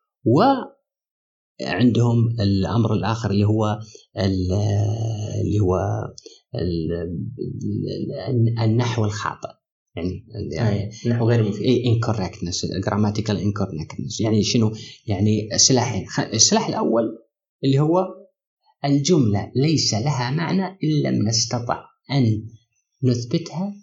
وعندهم 1.60 2.28
الأمر 2.40 2.94
الآخر 2.94 3.30
اللي 3.30 3.44
هو 3.44 3.78
اللي 4.16 5.60
هو 5.60 5.78
النحو 8.64 9.04
الخاطئ. 9.04 9.48
يعني 9.96 10.26
يعني 10.52 10.90
النحو 11.06 11.28
غير 11.28 11.48
مفيد. 11.48 11.86
incorrectness 11.86 12.66
grammatical 12.86 13.38
incorrectness 13.38 14.20
يعني 14.20 14.42
شنو؟ 14.42 14.72
يعني 15.06 15.48
سلاحين. 15.56 16.06
السلاح 16.32 16.68
الأول 16.68 17.18
اللي 17.64 17.78
هو 17.78 18.06
الجملة 18.84 19.52
ليس 19.56 19.94
لها 19.94 20.30
معنى 20.30 20.64
ان 20.64 21.02
لم 21.04 21.28
نستطع 21.28 21.84
أن 22.10 22.46
نثبتها 23.02 23.74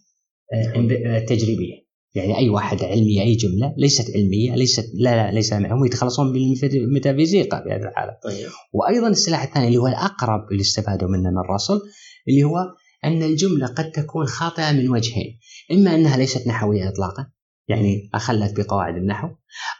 تجريبيه 1.28 1.88
يعني 2.16 2.38
أي 2.38 2.50
واحد 2.50 2.84
علمي 2.84 3.22
أي 3.22 3.36
جملة 3.36 3.74
ليست 3.78 4.16
علمية 4.16 4.56
ليست 4.56 4.92
لا 4.94 5.16
لا 5.16 5.32
ليس 5.32 5.54
هم 5.54 5.86
يتخلصون 5.86 6.34
بالميتافيزيقا 6.34 7.64
في 7.64 7.70
هذه 7.70 7.88
الحالة. 7.90 8.18
طيب. 8.24 8.50
وأيضا 8.74 9.08
السلاح 9.08 9.44
الثاني 9.44 9.68
اللي 9.68 9.78
هو 9.78 9.88
الأقرب 9.88 10.52
اللي 10.52 10.62
استفادوا 10.62 11.10
منه 11.10 11.30
من 11.30 11.38
رسل 11.38 11.80
اللي 12.28 12.44
هو 12.44 12.58
أن 13.06 13.24
الجملة 13.24 13.68
قد 13.68 13.92
تكون 13.92 14.26
خاطئة 14.26 14.72
من 14.72 14.90
وجهين. 14.90 15.40
إما 15.72 15.96
أنها 15.96 16.18
ليست 16.18 16.48
نحوية 16.48 16.90
اطلاقا 16.90 17.32
يعني 17.68 18.10
أخلت 18.14 18.60
بقواعد 18.60 18.96
النحو 18.96 19.28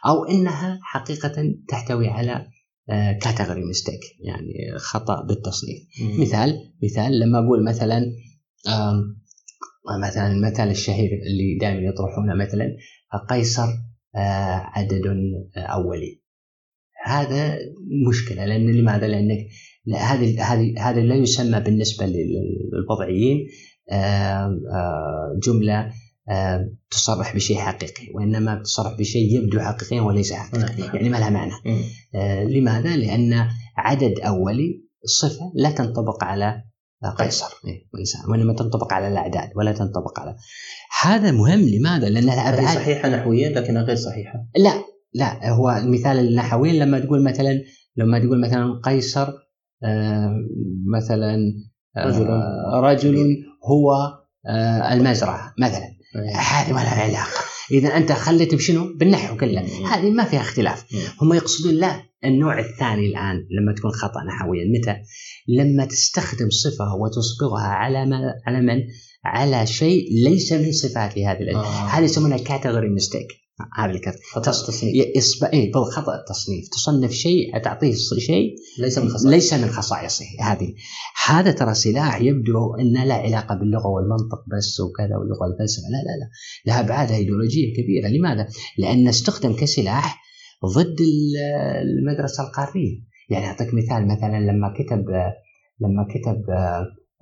أو 0.06 0.24
إنها 0.24 0.78
حقيقة 0.82 1.54
تحتوي 1.68 2.08
على 2.08 2.46
category 3.20 3.62
آه، 3.62 3.64
mistake 3.64 4.00
يعني 4.20 4.78
خطأ 4.78 5.22
بالتصنيف. 5.22 5.78
مثال 6.18 6.72
مثال 6.82 7.18
لما 7.18 7.38
أقول 7.38 7.64
مثلا 7.64 8.12
مثلا 9.96 10.26
المثال 10.26 10.70
الشهير 10.70 11.10
اللي 11.26 11.58
دائما 11.60 11.88
يطرحونه 11.88 12.34
مثلا 12.34 12.76
قيصر 13.28 13.68
آه، 14.16 14.62
عدد 14.74 15.06
آه، 15.56 15.60
اولي 15.60 16.22
هذا 17.04 17.58
مشكلة 18.08 18.44
لأن 18.44 18.70
لماذا؟ 18.70 19.06
لأنك 19.06 19.46
هذه 19.96 20.42
هذه 20.42 20.74
هذا 20.78 21.00
لا 21.00 21.14
يسمى 21.14 21.60
بالنسبة 21.60 22.06
للوضعيين 22.06 23.46
آه، 23.90 24.58
جملة 25.42 25.92
تصرح 26.90 27.34
بشيء 27.34 27.56
حقيقي 27.56 28.08
وإنما 28.14 28.62
تصرح 28.62 28.98
بشيء 28.98 29.36
يبدو 29.36 29.60
حقيقيا 29.60 30.00
وليس 30.00 30.32
حقيقي 30.32 30.82
نعم. 30.82 30.96
يعني 30.96 31.08
ما 31.08 31.16
لها 31.16 31.30
معنى 31.30 31.52
لماذا؟ 32.44 32.96
لأن 32.96 33.48
عدد 33.76 34.20
اولي 34.20 34.84
صفة 35.04 35.52
لا 35.54 35.70
تنطبق 35.70 36.24
على 36.24 36.62
قيصر. 37.18 37.46
إيه 37.66 37.88
وإنما 38.28 38.52
تنطبق 38.52 38.92
على 38.92 39.08
الأعداد 39.08 39.50
ولا 39.56 39.72
تنطبق 39.72 40.20
على 40.20 40.36
هذا 41.02 41.30
مهم 41.30 41.60
لماذا؟ 41.60 42.08
لأن 42.08 42.24
الابعاد 42.24 42.78
صحيحة 42.78 43.08
نحويا 43.08 43.60
لكنها 43.60 43.82
غير 43.82 43.96
صحيحة. 43.96 44.46
لا 44.56 44.72
لا. 45.14 45.50
هو 45.50 45.70
المثال 45.70 46.18
النحوي 46.18 46.78
لما 46.78 46.98
تقول 46.98 47.24
مثلا 47.24 47.60
لما 47.96 48.18
تقول 48.18 48.40
مثلا 48.40 48.80
قيصر 48.84 49.28
آه 49.84 50.34
مثلا 50.96 51.36
آه 51.96 52.06
رجل. 52.06 52.26
رجل 52.84 53.36
هو 53.64 53.92
آه 54.46 54.92
المزرعة 54.92 55.54
مثلا. 55.58 55.98
إيه. 56.16 56.36
هذه 56.36 56.72
ما 56.72 56.80
لها 56.80 57.02
علاقة. 57.02 57.57
إذا 57.70 57.96
أنت 57.96 58.12
خليت 58.12 58.54
بشنو؟ 58.54 58.96
بالنحو 58.96 59.36
كله 59.36 59.60
هذه 59.86 60.10
ما 60.10 60.24
فيها 60.24 60.40
اختلاف 60.40 60.84
هم 61.22 61.34
يقصدون 61.34 61.74
لا 61.74 62.02
النوع 62.24 62.58
الثاني 62.58 63.06
الآن 63.06 63.36
لما 63.36 63.74
تكون 63.76 63.90
خطأ 63.90 64.24
نحويا 64.24 64.64
متى؟ 64.78 64.96
لما 65.48 65.84
تستخدم 65.84 66.50
صفة 66.50 66.94
وتسبغها 66.94 67.68
على 67.68 68.06
ما 68.06 68.34
على 68.46 68.60
من؟ 68.60 68.82
على 69.24 69.66
شيء 69.66 70.08
ليس 70.24 70.52
من 70.52 70.72
صفات 70.72 71.18
هذه 71.18 71.54
آه. 71.54 71.64
هذه 71.64 72.04
يسمونها 72.04 72.38
category 72.38 72.88
mistake 72.88 73.28
هذا 73.76 73.90
ال 73.90 73.94
category 73.94 74.24
خطأ 74.32 74.50
التصنيف. 74.50 75.16
يصب... 75.16 75.44
اي 75.44 75.72
خطأ 75.92 76.14
التصنيف. 76.14 76.68
تصنف 76.68 77.10
شيء 77.10 77.58
تعطيه 77.58 77.94
شيء 78.18 78.54
ليس 78.78 78.98
من 78.98 79.08
خصائصه. 79.08 79.30
ليس 79.30 79.54
من 79.54 79.68
خصائصه. 79.68 80.24
هذه. 80.40 80.74
هذا 81.26 81.50
ترى 81.50 81.74
سلاح 81.74 82.20
يبدو 82.20 82.74
انه 82.74 83.04
لا 83.04 83.14
علاقة 83.14 83.54
باللغة 83.54 83.86
والمنطق 83.86 84.44
بس 84.56 84.80
وكذا 84.80 85.16
واللغة 85.16 85.42
والفلسفة. 85.42 85.82
لا 85.82 85.96
لا 85.96 86.18
لا. 86.20 86.30
لها 86.66 86.80
أبعاد 86.80 87.10
إيديولوجية 87.10 87.72
كبيرة. 87.76 88.08
لماذا؟ 88.08 88.48
لأنه 88.78 89.10
استخدم 89.10 89.52
كسلاح 89.52 90.22
ضد 90.66 90.96
المدرسة 91.82 92.42
القارية. 92.42 93.08
يعني 93.30 93.46
أعطيك 93.46 93.74
مثال 93.74 94.08
مثلا 94.08 94.40
لما 94.40 94.74
كتب 94.78 95.04
لما 95.80 96.06
كتب 96.14 96.50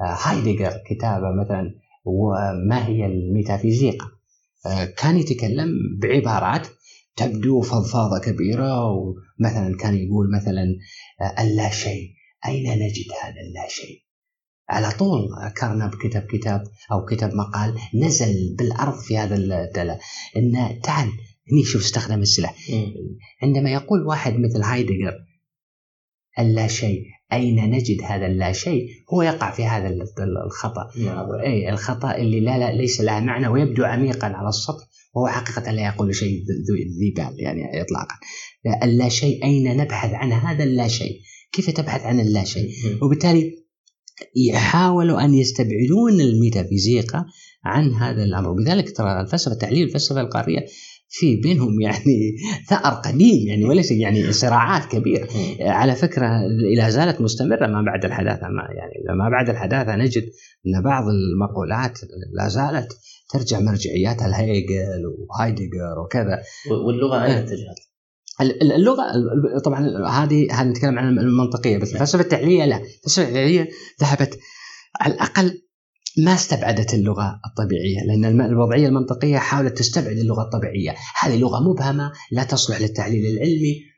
آه، 0.00 0.16
هايدجر 0.24 0.72
كتابة 0.86 1.26
مثلا 1.42 1.74
وما 2.04 2.86
هي 2.86 3.06
الميتافيزيقا 3.06 4.06
آه، 4.06 4.15
كان 4.98 5.18
يتكلم 5.18 5.68
بعبارات 6.02 6.66
تبدو 7.16 7.60
فضفاضة 7.60 8.18
كبيرة 8.18 8.90
ومثلا 8.90 9.76
كان 9.76 9.94
يقول 9.94 10.30
مثلا 10.34 10.64
آه، 11.20 11.42
اللا 11.42 11.70
شيء. 11.70 12.10
أين 12.46 12.72
نجد 12.72 13.04
هذا 13.22 13.40
اللا 13.48 13.68
شيء؟ 13.68 14.02
على 14.68 14.90
طول 14.90 15.28
كارنب 15.56 15.90
كتب 15.94 16.22
كتاب 16.22 16.62
أو 16.92 17.04
كتب 17.04 17.34
مقال 17.34 17.74
نزل 17.94 18.56
بالأرض 18.58 18.98
في 18.98 19.18
هذا 19.18 19.34
الدلة. 19.34 19.98
إن 20.36 20.80
تعال 20.82 21.08
هني 21.52 21.64
شوف 21.64 21.82
استخدم 21.82 22.20
السلاح. 22.20 22.54
عندما 23.42 23.72
يقول 23.72 24.06
واحد 24.06 24.32
مثل 24.32 24.62
هايدجر 24.62 25.25
اللا 26.38 26.66
شيء. 26.66 27.02
أين 27.32 27.70
نجد 27.70 28.02
هذا 28.02 28.26
اللا 28.26 28.52
شيء؟ 28.52 28.88
هو 29.14 29.22
يقع 29.22 29.50
في 29.50 29.64
هذا 29.64 29.88
الخطأ. 30.46 30.90
نعم. 30.98 31.32
اي 31.32 31.70
الخطأ 31.70 32.16
اللي 32.16 32.40
لا, 32.40 32.58
لا 32.58 32.72
ليس 32.72 33.00
له 33.00 33.20
معنى 33.20 33.48
ويبدو 33.48 33.84
عميقا 33.84 34.26
على 34.26 34.48
السطح 34.48 34.84
وهو 35.14 35.28
حقيقة 35.28 35.72
لا 35.72 35.86
يقول 35.86 36.14
شيء 36.14 36.44
ذي 37.00 37.10
بال 37.16 37.40
يعني 37.40 37.82
إطلاقا. 37.82 38.14
اللا 38.82 39.08
شيء 39.08 39.44
أين 39.44 39.76
نبحث 39.76 40.14
عن 40.14 40.32
هذا 40.32 40.64
اللا 40.64 40.88
شيء؟ 40.88 41.20
كيف 41.52 41.70
تبحث 41.70 42.02
عن 42.02 42.20
اللا 42.20 42.44
شيء؟ 42.44 42.68
وبالتالي 43.02 43.52
يحاولوا 44.36 45.24
أن 45.24 45.34
يستبعدون 45.34 46.20
الميتافيزيقا 46.20 47.24
عن 47.64 47.94
هذا 47.94 48.24
الأمر. 48.24 48.48
وبذلك 48.48 48.96
ترى 48.96 49.20
الفلسفة 49.20 49.52
التحليل 49.52 49.82
الفلسفة 49.82 50.20
القارية 50.20 50.66
في 51.08 51.36
بينهم 51.36 51.80
يعني 51.80 52.36
ثأر 52.70 52.92
قديم 52.92 53.48
يعني 53.48 53.64
وليس 53.64 53.90
يعني 53.90 54.32
صراعات 54.32 54.84
كبيرة. 54.84 55.28
على 55.60 55.94
فكرة 55.94 56.40
لا 56.76 56.90
زالت 56.90 57.20
مستمرة 57.20 57.66
ما 57.66 57.82
بعد 57.82 58.04
الحداثة 58.04 58.48
ما 58.48 58.62
يعني 58.76 59.18
ما 59.18 59.28
بعد 59.28 59.50
الحداثة 59.50 59.96
نجد 59.96 60.22
أن 60.66 60.82
بعض 60.82 61.04
المقولات 61.08 61.98
لا 62.32 62.48
زالت 62.48 62.92
ترجع 63.32 63.60
مرجعياتها 63.60 64.28
لهيجل 64.28 65.02
وهايدجر 65.28 65.98
وكذا. 66.04 66.42
واللغة 66.70 67.24
أين 67.24 67.32
اتجهت؟ 67.32 67.76
اللغة 68.62 69.02
طبعا 69.64 69.80
هذه 70.08 70.52
هذه 70.52 70.68
نتكلم 70.68 70.98
عن 70.98 71.18
المنطقية 71.18 71.78
بس 71.78 71.94
الفلسفة 71.94 72.22
التحليليه 72.22 72.64
لا 72.64 72.76
الفلسفة 72.76 73.22
التحليليه 73.22 73.68
ذهبت 74.00 74.38
على 75.00 75.14
الأقل 75.14 75.65
ما 76.18 76.34
استبعدت 76.34 76.94
اللغة 76.94 77.40
الطبيعية 77.46 78.00
لأن 78.06 78.40
الوضعية 78.40 78.88
المنطقية 78.88 79.38
حاولت 79.38 79.78
تستبعد 79.78 80.16
اللغة 80.16 80.42
الطبيعية. 80.42 80.94
هذه 81.20 81.36
لغة 81.36 81.60
مبهمة 81.70 82.12
لا 82.32 82.44
تصلح 82.44 82.80
للتحليل 82.80 83.26
العلمي 83.26 83.96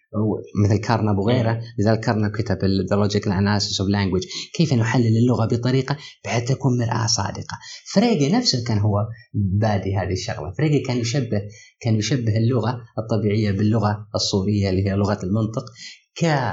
مثل 0.64 0.76
كارنب 0.76 1.18
وغيره 1.18 1.60
لذلك 1.78 2.00
كارنب 2.00 2.30
كتب 2.30 2.58
Logical 3.04 3.30
Analysis 3.30 3.76
of 3.80 3.88
Language. 3.88 4.52
كيف 4.54 4.72
نحلل 4.74 5.16
اللغة 5.16 5.46
بطريقة 5.46 5.96
بحيث 6.24 6.48
تكون 6.48 6.78
مرآة 6.78 7.06
صادقة؟ 7.06 7.58
فريجي 7.94 8.32
نفسه 8.32 8.64
كان 8.64 8.78
هو 8.78 9.06
بادي 9.34 9.96
هذه 9.96 10.12
الشغلة. 10.12 10.52
فريجي 10.58 10.78
كان 10.78 10.96
يشبه 10.96 11.42
كان 11.80 11.96
يشبه 11.96 12.36
اللغة 12.36 12.80
الطبيعية 12.98 13.50
باللغة 13.50 14.06
الصورية 14.14 14.70
اللي 14.70 14.90
هي 14.90 14.94
لغة 14.94 15.18
المنطق. 15.22 15.64
ك 16.22 16.52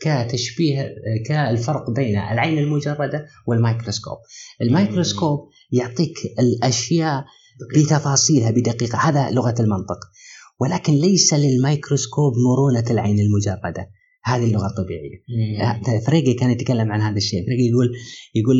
كتشبيه 0.00 0.94
كالفرق 1.26 1.90
بين 1.90 2.18
العين 2.18 2.58
المجردة 2.58 3.26
والميكروسكوب. 3.46 4.18
الميكروسكوب 4.62 5.48
يعطيك 5.72 6.18
الأشياء 6.38 7.24
بتفاصيلها 7.74 8.50
بدقيقة. 8.50 8.98
هذا 8.98 9.30
لغة 9.30 9.54
المنطق. 9.60 9.98
ولكن 10.60 10.92
ليس 10.92 11.34
للميكروسكوب 11.34 12.32
مرونة 12.48 12.84
العين 12.90 13.18
المجردة. 13.20 13.90
هذه 14.24 14.44
اللغة 14.44 14.66
الطبيعية. 14.66 15.22
آه، 15.62 16.00
فريجي 16.06 16.34
كان 16.34 16.50
يتكلم 16.50 16.92
عن 16.92 17.00
هذا 17.00 17.16
الشيء. 17.16 17.46
فريجي 17.46 17.62
يقول 17.62 17.90
يقول 18.34 18.56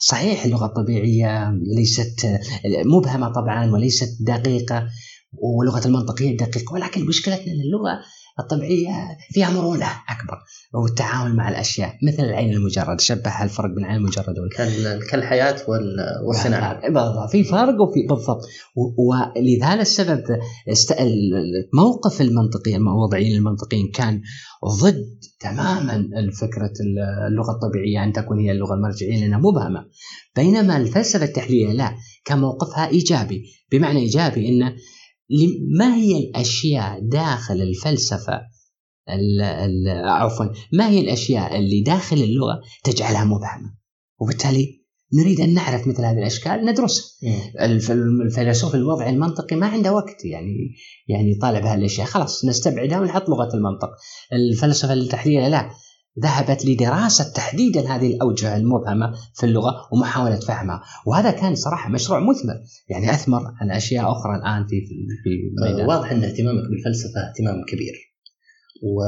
صحيح 0.00 0.44
اللغة 0.44 0.66
الطبيعية 0.66 1.50
ليست 1.76 2.40
مبهمة 2.86 3.32
طبعا 3.32 3.70
وليست 3.72 4.22
دقيقة 4.22 4.86
ولغة 5.32 5.86
المنطقية 5.86 6.36
دقيقة 6.36 6.72
ولكن 6.74 7.06
مشكلتنا 7.06 7.52
أن 7.52 7.60
اللغة 7.60 8.00
الطبيعية 8.40 9.16
فيها 9.30 9.50
مرونة 9.50 9.86
أكبر 10.08 10.38
والتعامل 10.74 11.36
مع 11.36 11.48
الأشياء 11.48 11.94
مثل 12.02 12.24
العين 12.24 12.52
المجرد 12.52 13.00
شبه 13.00 13.42
الفرق 13.44 13.70
بين 13.70 13.84
العين 13.84 13.96
المجرد 13.96 14.34
كالحياة 15.10 15.56
والصناعة 16.26 16.88
بالضبط 16.88 17.30
في 17.30 17.44
فرق 17.44 17.80
وفي 17.80 18.06
بالضبط. 18.08 18.40
ولهذا 18.76 19.82
السبب 19.82 20.22
موقف 21.74 22.20
المنطقيين 22.20 22.76
الوضعيين 22.76 23.36
المنطقيين 23.36 23.90
كان 23.90 24.22
ضد 24.64 25.20
تماما 25.40 26.08
فكرة 26.40 26.72
اللغة 27.26 27.50
الطبيعية 27.50 28.04
أن 28.04 28.12
تكون 28.12 28.38
هي 28.38 28.52
اللغة 28.52 28.74
المرجعية 28.74 29.20
لأنها 29.20 29.38
مبهمة 29.38 29.86
بينما 30.36 30.76
الفلسفة 30.76 31.24
التحليلية 31.24 31.72
لا 31.72 31.94
كان 32.24 32.38
موقفها 32.38 32.88
إيجابي 32.88 33.44
بمعنى 33.72 33.98
إيجابي 33.98 34.48
أنه 34.48 34.72
ما 35.78 35.96
هي 35.96 36.18
الأشياء 36.18 37.00
داخل 37.02 37.62
الفلسفة 37.62 38.40
عفوا 40.06 40.46
ما 40.72 40.88
هي 40.88 41.00
الأشياء 41.00 41.58
اللي 41.58 41.82
داخل 41.82 42.16
اللغة 42.16 42.60
تجعلها 42.84 43.24
مبهمة؟ 43.24 43.74
وبالتالي 44.20 44.84
نريد 45.14 45.40
أن 45.40 45.54
نعرف 45.54 45.86
مثل 45.88 46.04
هذه 46.04 46.18
الأشكال 46.18 46.64
ندرسها. 46.64 47.04
الفيلسوف 48.24 48.74
الوضعي 48.74 49.10
المنطقي 49.10 49.56
ما 49.56 49.66
عنده 49.66 49.92
وقت 49.92 50.24
يعني 50.24 50.74
يعني 51.08 51.30
يطالع 51.30 51.60
بهالاشياء 51.60 52.06
خلاص 52.06 52.44
نستبعدها 52.44 53.00
ونحط 53.00 53.28
لغة 53.28 53.54
المنطق. 53.54 53.90
الفلسفة 54.32 54.92
التحليلية 54.92 55.48
لا. 55.48 55.70
ذهبت 56.22 56.64
لدراسة 56.64 57.32
تحديدا 57.32 57.80
هذه 57.80 58.14
الأوجه 58.14 58.56
المبهمة 58.56 59.14
في 59.34 59.46
اللغة 59.46 59.88
ومحاولة 59.92 60.36
فهمها. 60.36 60.82
وهذا 61.06 61.30
كان 61.30 61.54
صراحة 61.54 61.90
مشروع 61.90 62.20
مثمر. 62.20 62.54
يعني 62.88 63.10
أثمر 63.10 63.40
على 63.60 63.76
أشياء 63.76 64.12
أخرى 64.12 64.36
الآن 64.36 64.66
في 64.66 64.80
في 65.24 65.30
ميدان. 65.62 65.86
واضح 65.86 66.10
أن 66.12 66.24
اهتمامك 66.24 66.70
بالفلسفة 66.70 67.20
اهتمام 67.28 67.64
كبير. 67.68 67.94
و... 68.82 69.00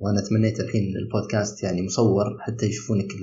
وأنا 0.00 0.20
تمنيت 0.20 0.60
الحين 0.60 0.82
البودكاست 0.96 1.62
يعني 1.62 1.82
مصور 1.82 2.24
حتى 2.40 2.66
يشوفونك 2.66 3.06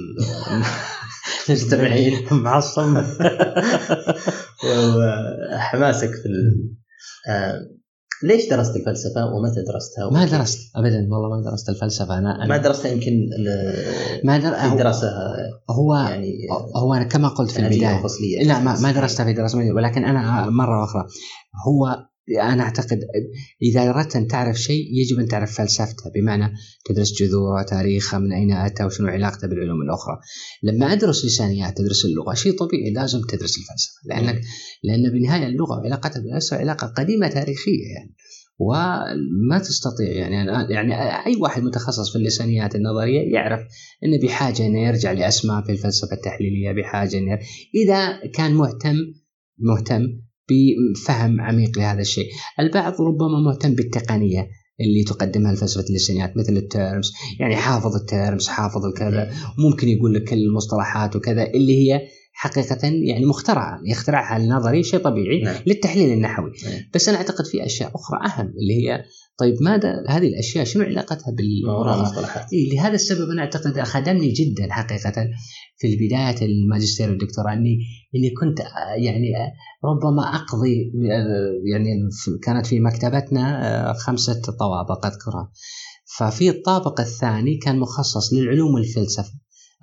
المستمعين. 1.49 2.13
معصم 2.31 2.97
وحماسك 4.97 6.09
في 6.09 6.25
ال... 6.25 6.77
ليش 8.23 8.49
درست 8.49 8.75
الفلسفة 8.75 9.25
ومتى 9.25 9.61
درستها؟ 9.73 10.09
ما 10.11 10.25
درست 10.25 10.71
ابدا 10.75 11.07
والله 11.11 11.29
ما 11.29 11.51
درست 11.51 11.69
الفلسفة. 11.69 12.17
أنا, 12.17 12.35
أنا 12.35 12.45
ما 12.45 12.57
درستها 12.57 12.91
يمكن 12.91 13.29
ما 14.23 14.37
در... 14.37 14.69
في 14.69 14.75
دراسة 14.75 15.07
هو 15.69 15.95
يعني 15.95 16.33
هو 16.75 16.93
أنا 16.93 17.03
كما 17.03 17.27
قلت 17.27 17.51
في 17.51 17.59
البداية. 17.59 18.01
لا 18.43 18.59
ما, 18.59 18.79
ما 18.79 18.91
درستها 18.91 19.23
في 19.23 19.33
دراسة 19.33 19.57
ولكن 19.75 20.05
أنا 20.05 20.49
مرة 20.49 20.83
أخرى 20.83 21.05
هو 21.67 22.07
أنا 22.35 22.63
أعتقد 22.63 22.99
إذا 23.61 23.89
أردت 23.89 24.15
أن 24.15 24.27
تعرف 24.27 24.61
شيء 24.61 24.85
يجب 24.93 25.19
أن 25.19 25.27
تعرف 25.27 25.57
فلسفته 25.57 26.11
بمعنى 26.15 26.53
تدرس 26.85 27.13
جذوره 27.21 27.63
تاريخه 27.63 28.17
من 28.17 28.33
أين 28.33 28.51
أتى 28.51 28.83
وشنو 28.83 29.07
علاقته 29.07 29.47
بالعلوم 29.47 29.81
الأخرى. 29.81 30.19
لما 30.63 30.93
أدرس 30.93 31.25
لسانيات 31.25 31.77
تدرس 31.77 32.05
اللغة 32.05 32.33
شيء 32.33 32.57
طبيعي 32.57 32.93
لازم 32.93 33.21
تدرس 33.21 33.57
الفلسفة 33.57 33.99
لانك 34.05 34.41
لأن 34.83 35.11
بالنهايه 35.11 35.47
اللغة 35.47 35.79
وعلاقتها 35.79 36.19
بالفلسفة 36.19 36.57
علاقة 36.57 36.87
قديمة 36.87 37.27
تاريخية 37.27 37.93
يعني. 37.95 38.15
وما 38.59 39.59
تستطيع 39.59 40.11
يعني 40.11 40.51
يعني 40.73 40.93
أي 41.25 41.35
واحد 41.35 41.63
متخصص 41.63 42.11
في 42.11 42.17
اللسانيات 42.17 42.75
النظرية 42.75 43.33
يعرف 43.33 43.59
إنه 44.03 44.19
بحاجة 44.23 44.65
إنه 44.65 44.87
يرجع 44.87 45.11
لأسماء 45.11 45.63
في 45.63 45.71
الفلسفة 45.71 46.13
التحليلية 46.13 46.71
بحاجة 46.71 47.17
انه 47.17 47.39
إذا 47.75 48.27
كان 48.33 48.53
مهتم 48.53 48.95
مهتم 49.59 50.01
بفهم 50.49 51.41
عميق 51.41 51.77
لهذا 51.77 52.01
الشيء 52.01 52.29
البعض 52.59 53.01
ربما 53.01 53.39
مهتم 53.39 53.75
بالتقنية 53.75 54.49
اللي 54.81 55.03
تقدمها 55.03 55.51
الفلسفة 55.51 55.85
اللسانيات 55.89 56.37
مثل 56.37 56.57
التيرمز 56.57 57.13
يعني 57.39 57.55
حافظ 57.55 57.95
التيرمز 57.95 58.47
حافظ 58.47 58.85
الكذا 58.85 59.31
ممكن 59.57 59.89
يقول 59.89 60.13
لك 60.13 60.33
المصطلحات 60.33 61.15
وكذا 61.15 61.47
اللي 61.47 61.77
هي 61.77 62.07
حقيقة 62.33 62.79
يعني 62.83 63.25
مخترعة 63.25 63.81
يخترعها 63.85 64.37
النظري 64.37 64.83
شيء 64.83 64.99
طبيعي 64.99 65.41
نعم. 65.41 65.55
للتحليل 65.67 66.11
النحوي 66.13 66.51
نعم. 66.65 66.81
بس 66.93 67.09
أنا 67.09 67.17
أعتقد 67.17 67.45
في 67.45 67.65
أشياء 67.65 67.91
أخرى 67.95 68.19
أهم 68.25 68.47
اللي 68.47 68.73
هي 68.73 69.03
طيب 69.37 69.55
ماذا؟ 69.61 70.03
هذه 70.09 70.27
الأشياء 70.27 70.65
شنو 70.65 70.83
علاقتها 70.83 71.31
بالمصطلحات؟ 71.31 72.53
إيه 72.53 72.73
لهذا 72.73 72.93
السبب 72.95 73.29
أنا 73.29 73.41
أعتقد 73.41 73.81
خدمني 73.81 74.31
جدا 74.31 74.67
حقيقه 74.73 75.27
في 75.77 75.95
بدايه 75.95 76.45
الماجستير 76.45 77.09
والدكتوراه 77.09 77.53
إني 77.53 77.77
إني 78.15 78.29
كنت 78.29 78.59
يعني 78.97 79.31
ربما 79.85 80.35
أقضي 80.35 80.91
يعني 81.71 82.09
كانت 82.43 82.67
في 82.67 82.79
مكتبتنا 82.79 83.93
خمسة 83.93 84.41
طوابق 84.59 85.05
أذكرها. 85.05 85.51
ففي 86.17 86.49
الطابق 86.49 86.99
الثاني 86.99 87.57
كان 87.57 87.79
مخصص 87.79 88.33
للعلوم 88.33 88.73
والفلسفة. 88.73 89.31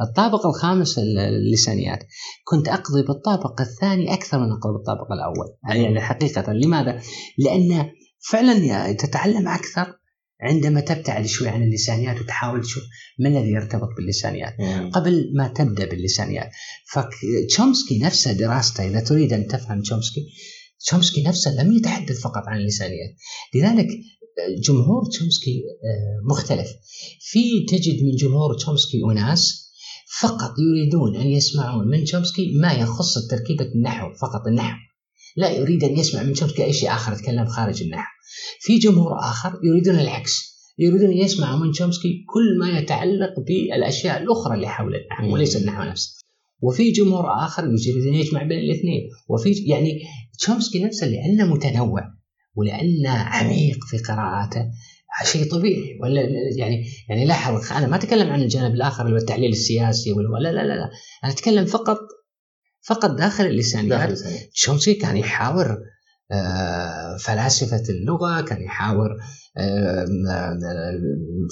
الطابق 0.00 0.46
الخامس 0.46 0.98
اللسانيات. 0.98 1.98
كنت 2.44 2.68
أقضي 2.68 3.02
بالطابق 3.02 3.60
الثاني 3.60 4.14
أكثر 4.14 4.38
من 4.38 4.52
أقضي 4.52 4.72
بالطابق 4.72 5.12
الأول. 5.12 5.46
يعني 5.68 6.00
حقيقه 6.00 6.52
لماذا؟ 6.52 7.00
لأن 7.38 7.90
فعلا 8.30 8.92
تتعلم 8.92 9.48
أكثر 9.48 9.94
عندما 10.40 10.80
تبتعد 10.80 11.26
شوي 11.26 11.48
عن 11.48 11.62
اللسانيات 11.62 12.20
وتحاول 12.20 12.62
تشوف 12.62 12.82
ما 13.18 13.28
الذي 13.28 13.50
يرتبط 13.50 13.88
باللسانيات. 13.96 14.54
مم. 14.60 14.90
قبل 14.90 15.32
ما 15.36 15.48
تبدأ 15.48 15.84
باللسانيات. 15.84 16.50
فتشومسكي 16.92 17.98
نفسه 17.98 18.32
دراسته 18.32 18.88
إذا 18.88 19.00
تريد 19.00 19.32
أن 19.32 19.46
تفهم 19.46 19.82
تشومسكي 19.82 20.20
تشومسكي 20.80 21.22
نفسه 21.22 21.62
لم 21.62 21.72
يتحدث 21.72 22.20
فقط 22.20 22.42
عن 22.46 22.58
اللسانيات. 22.58 23.10
لذلك 23.54 23.88
جمهور 24.62 25.04
تشومسكي 25.10 25.62
آه، 25.84 26.34
مختلف. 26.34 26.68
في 27.20 27.66
تجد 27.68 28.02
من 28.02 28.16
جمهور 28.16 28.54
تشومسكي 28.54 28.98
أناس 29.12 29.64
فقط 30.20 30.54
يريدون 30.58 31.16
أن 31.16 31.26
يسمعون 31.26 31.88
من 31.88 32.04
تشومسكي 32.04 32.52
ما 32.60 32.72
يخص 32.72 33.26
تركيبة 33.30 33.64
النحو 33.64 34.14
فقط 34.14 34.46
النحو. 34.46 34.76
لا 35.36 35.50
يريد 35.50 35.84
أن 35.84 35.98
يسمع 35.98 36.22
من 36.22 36.32
تشومسكي 36.32 36.64
أي 36.64 36.72
شيء 36.72 36.90
آخر 36.90 37.12
يتكلم 37.12 37.46
خارج 37.46 37.82
النحو. 37.82 38.12
في 38.60 38.78
جمهور 38.78 39.18
آخر 39.18 39.60
يريدون 39.64 39.98
العكس 39.98 40.54
يريدون 40.78 41.10
ان 41.10 41.18
يسمعوا 41.18 41.58
من 41.58 41.72
تشومسكي 41.72 42.24
كل 42.34 42.58
ما 42.58 42.78
يتعلق 42.78 43.40
بالأشياء 43.46 44.22
الأخرى 44.22 44.54
اللي 44.54 44.68
حول 44.68 44.94
النحو 44.96 45.34
وليس 45.34 45.56
النحو 45.56 45.82
نفسه. 45.82 46.24
وفي 46.62 46.90
جمهور 46.90 47.44
آخر 47.44 47.64
يريد 47.64 48.06
أن 48.06 48.14
يجمع 48.14 48.42
بين 48.42 48.58
الاثنين. 48.58 49.00
وفي 49.28 49.52
يعني 49.66 50.00
تشومسكي 50.38 50.84
نفسه 50.84 51.06
لأنه 51.06 51.54
متنوع 51.54 52.02
ولأنه 52.54 53.10
عميق 53.10 53.84
في 53.84 53.98
قراءاته 53.98 54.64
شيء 55.24 55.50
طبيعي. 55.50 55.98
ولا 56.02 56.20
يعني 56.56 56.84
يعني 57.08 57.24
لاحظ 57.24 57.72
أنا 57.72 57.86
ما 57.86 57.96
أتكلم 57.96 58.28
عن 58.28 58.42
الجانب 58.42 58.74
الآخر 58.74 59.04
اللي 59.04 59.14
هو 59.14 59.20
التحليل 59.20 59.50
السياسي 59.50 60.12
ولا 60.12 60.48
لا 60.48 60.52
لا 60.52 60.66
لا 60.66 60.90
أنا 61.24 61.32
أتكلم 61.32 61.64
فقط 61.64 61.98
فقط 62.84 63.10
داخل 63.10 63.46
اللسانيات 63.46 64.18
تشومسكي 64.54 64.94
كان 64.94 65.16
يحاور 65.16 65.78
آه، 66.32 67.16
فلاسفة 67.16 67.82
اللغة 67.88 68.40
كان 68.40 68.62
يحاور 68.62 69.08
آه، 69.56 70.06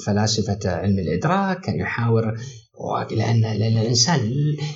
فلاسفة 0.06 0.58
علم 0.64 0.98
الإدراك 0.98 1.60
كان 1.60 1.80
يحاور 1.80 2.34
لأن 3.10 3.40
لأن 3.40 3.78
الإنسان 3.78 4.32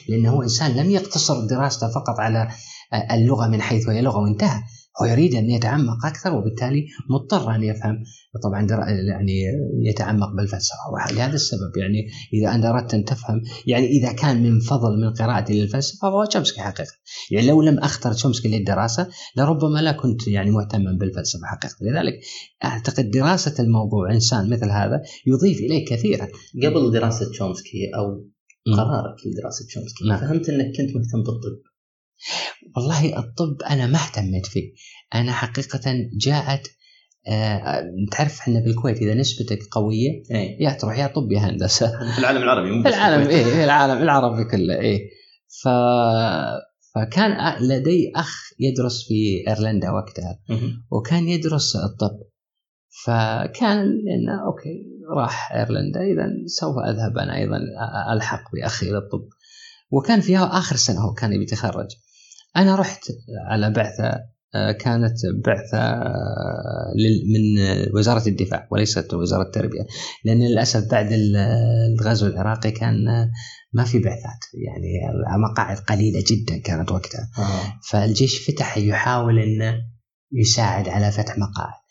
لأنه 0.08 0.42
إنسان 0.42 0.76
لم 0.76 0.90
يقتصر 0.90 1.46
دراسته 1.46 1.88
فقط 1.88 2.20
على 2.20 2.48
اللغة 3.12 3.48
من 3.48 3.62
حيث 3.62 3.88
هي 3.88 4.02
لغة 4.02 4.18
وانتهى. 4.18 4.62
هو 5.02 5.06
يريد 5.06 5.34
أن 5.34 5.50
يتعمق 5.50 6.06
أكثر 6.06 6.34
وبالتالي 6.34 6.86
مضطر 7.10 7.54
أن 7.54 7.62
يفهم. 7.62 8.02
طبعا 8.42 8.66
يعني 8.90 9.42
يتعمق 9.82 10.28
بالفلسفة. 10.36 10.76
ولهذا 10.92 11.34
السبب 11.34 11.76
يعني 11.76 12.06
إذا 12.34 12.54
أنت 12.54 12.64
أردت 12.64 12.94
أن 12.94 13.04
تفهم 13.04 13.42
يعني 13.66 13.86
إذا 13.86 14.12
كان 14.12 14.42
من 14.42 14.60
فضل 14.60 15.00
من 15.00 15.12
قراءتي 15.12 15.60
للفلسفة 15.60 15.98
فهو 16.02 16.24
تشومسكي 16.24 16.60
حقيقة. 16.60 16.92
يعني 17.30 17.46
لو 17.46 17.62
لم 17.62 17.78
أختر 17.78 18.12
تشومسكي 18.12 18.48
للدراسة 18.48 19.08
لربما 19.36 19.78
لا 19.78 19.92
كنت 19.92 20.28
يعني 20.28 20.50
مهتما 20.50 20.96
بالفلسفة 21.00 21.46
حقيقة. 21.46 21.76
لذلك 21.80 22.14
أعتقد 22.64 23.10
دراسة 23.10 23.62
الموضوع 23.62 24.12
إنسان 24.12 24.50
مثل 24.50 24.70
هذا 24.70 25.02
يضيف 25.26 25.58
إليه 25.58 25.86
كثيرا. 25.86 26.28
قبل 26.64 26.92
دراسة 26.92 27.30
تشومسكي 27.30 27.90
أو 27.96 28.26
قرارك 28.76 29.16
لدراسة 29.26 29.66
تشومسكي 29.66 30.08
نعم. 30.08 30.20
فهمت 30.20 30.48
إنك 30.48 30.66
كنت 30.66 30.96
مهتم 30.96 31.22
بالطب. 31.22 31.75
والله 32.76 33.18
الطب 33.18 33.62
أنا 33.70 33.86
ما 33.86 33.98
اهتميت 33.98 34.46
فيه. 34.46 34.72
أنا 35.14 35.32
حقيقة 35.32 35.80
جاءت 36.20 36.68
آه 37.28 37.82
تعرف 38.12 38.40
إحنا 38.40 38.60
بالكويت 38.60 38.96
إذا 38.96 39.14
نسبتك 39.14 39.58
قوية 39.72 40.22
إيه؟ 40.30 40.64
يا 40.64 40.70
تروح 40.70 40.98
يا 40.98 41.06
طب 41.06 41.32
يا 41.32 41.38
هندسة. 41.38 41.86
في 42.14 42.18
العالم 42.18 42.42
العربي 42.42 42.70
مو 42.70 42.82
في 42.82 42.88
العالم 42.88 43.28
إيه 43.28 43.44
في 43.44 43.64
العالم 43.64 44.02
العربي 44.02 44.44
كله 44.44 44.80
إيه. 44.80 45.10
ف 45.62 45.68
فكان 46.94 47.56
لدي 47.60 48.12
أخ 48.16 48.50
يدرس 48.60 49.08
في 49.08 49.44
إيرلندا 49.48 49.90
وقتها 49.90 50.38
وكان 50.90 51.28
يدرس 51.28 51.76
الطب. 51.76 52.20
فكان 53.04 53.78
إنه 54.14 54.46
أوكي 54.46 54.86
راح 55.16 55.52
إيرلندا 55.52 56.00
اذا 56.00 56.28
سوف 56.46 56.76
أذهب 56.78 57.18
أنا 57.18 57.36
أيضا 57.36 57.58
ألحق 58.12 58.42
بأخي 58.52 58.90
إلى 58.90 58.98
الطب 58.98 59.28
وكان 59.90 60.20
فيها 60.20 60.58
آخر 60.58 60.76
سنة 60.76 61.00
هو 61.00 61.14
كان 61.14 61.42
يتخرج. 61.42 61.88
أنا 62.56 62.74
رحت 62.74 63.04
على 63.50 63.70
بعثة 63.70 64.36
آه، 64.54 64.72
كانت 64.72 65.16
بعثة 65.44 65.78
آه، 65.78 66.92
من 67.34 67.58
وزارة 67.94 68.28
الدفاع 68.28 68.68
وليست 68.70 69.14
وزارة 69.14 69.42
التربية 69.42 69.86
لأن 70.24 70.38
للأسف 70.38 70.90
بعد 70.90 71.08
الغزو 71.12 72.26
العراقي 72.26 72.70
كان 72.70 72.96
ما 73.72 73.84
في 73.84 73.98
بعثات 73.98 74.38
يعني 74.54 75.22
مقاعد 75.38 75.76
قليلة 75.76 76.24
جدا 76.30 76.58
كانت 76.58 76.92
وقتها 76.92 77.30
آه. 77.38 77.80
فالجيش 77.90 78.50
فتح 78.50 78.78
يحاول 78.78 79.38
أنه 79.38 79.74
يساعد 80.32 80.88
على 80.88 81.12
فتح 81.12 81.38
مقاعد 81.38 81.85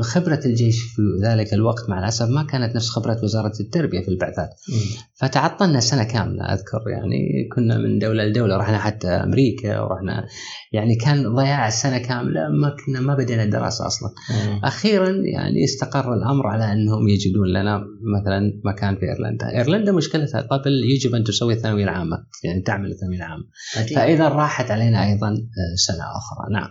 خبرة 0.00 0.40
الجيش 0.46 0.82
في 0.82 1.02
ذلك 1.22 1.54
الوقت 1.54 1.88
مع 1.88 1.98
الأسف 1.98 2.28
ما 2.28 2.42
كانت 2.42 2.76
نفس 2.76 2.88
خبرة 2.88 3.18
وزارة 3.22 3.52
التربية 3.60 4.00
في 4.00 4.08
البعثات. 4.08 4.50
فتعطلنا 5.14 5.80
سنة 5.80 6.04
كاملة 6.04 6.44
أذكر 6.44 6.88
يعني 6.88 7.48
كنا 7.54 7.78
من 7.78 7.98
دولة 7.98 8.24
لدولة 8.24 8.56
رحنا 8.56 8.78
حتى 8.78 9.08
أمريكا 9.08 9.80
ورحنا 9.80 10.26
يعني 10.72 10.96
كان 10.96 11.34
ضياع 11.34 11.70
سنة 11.70 11.98
كاملة 11.98 12.48
ما 12.48 12.76
كنا 12.86 13.00
ما 13.00 13.14
بدينا 13.14 13.44
الدراسة 13.44 13.86
أصلا. 13.86 14.10
مم. 14.30 14.60
أخيرا 14.64 15.08
يعني 15.08 15.64
استقر 15.64 16.14
الأمر 16.14 16.46
على 16.46 16.72
أنهم 16.72 17.08
يجدون 17.08 17.48
لنا 17.48 17.84
مثلا 18.20 18.60
مكان 18.64 18.96
في 18.96 19.02
إيرلندا. 19.02 19.50
إيرلندا 19.56 19.92
مشكلتها 19.92 20.40
قبل 20.40 20.72
يجب 20.84 21.14
أن 21.14 21.24
تسوي 21.24 21.52
الثانوية 21.54 21.84
العامة 21.84 22.16
يعني 22.44 22.62
تعمل 22.62 22.90
الثانوية 22.90 23.18
العامة 23.18 23.44
فإذا 23.94 24.28
راحت 24.28 24.70
علينا 24.70 25.06
أيضا 25.06 25.28
آه، 25.28 25.74
سنة 25.76 26.04
أخرى. 26.16 26.52
نعم. 26.52 26.68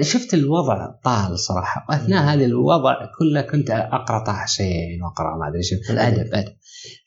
شفت 0.00 0.34
الوضع 0.34 0.90
طال 1.04 1.38
صراحة. 1.38 1.86
واثناء 1.88 2.24
هذا 2.24 2.44
الوضع 2.44 2.94
كله 3.18 3.40
كنت 3.40 3.70
أقرأ 3.70 4.24
طه 4.24 4.32
حسين 4.32 5.02
وأقرأ 5.02 5.36
ما 5.36 5.48
أدري 5.48 5.62
شو 5.62 5.92
الأدب. 5.92 6.34
ادب 6.34 6.54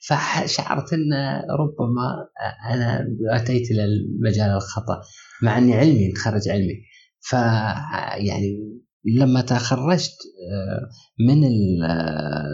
فشعرت 0.00 0.92
إن 0.92 1.12
ربما 1.60 2.28
أنا 2.70 3.06
أتيت 3.30 3.70
إلى 3.70 3.84
المجال 3.84 4.50
الخطأ 4.50 5.00
مع 5.42 5.58
إني 5.58 5.74
علمي 5.74 6.08
متخرج 6.08 6.48
علمي. 6.48 6.74
ف 7.20 7.32
يعني 8.16 8.78
لما 9.04 9.40
تخرجت 9.40 10.16
آه، 10.52 10.88
من 11.26 11.44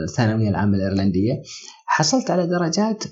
الثانوية 0.09 0.49
العامة 0.49 0.77
الإيرلندية 0.77 1.43
حصلت 1.87 2.31
على 2.31 2.47
درجات 2.47 3.05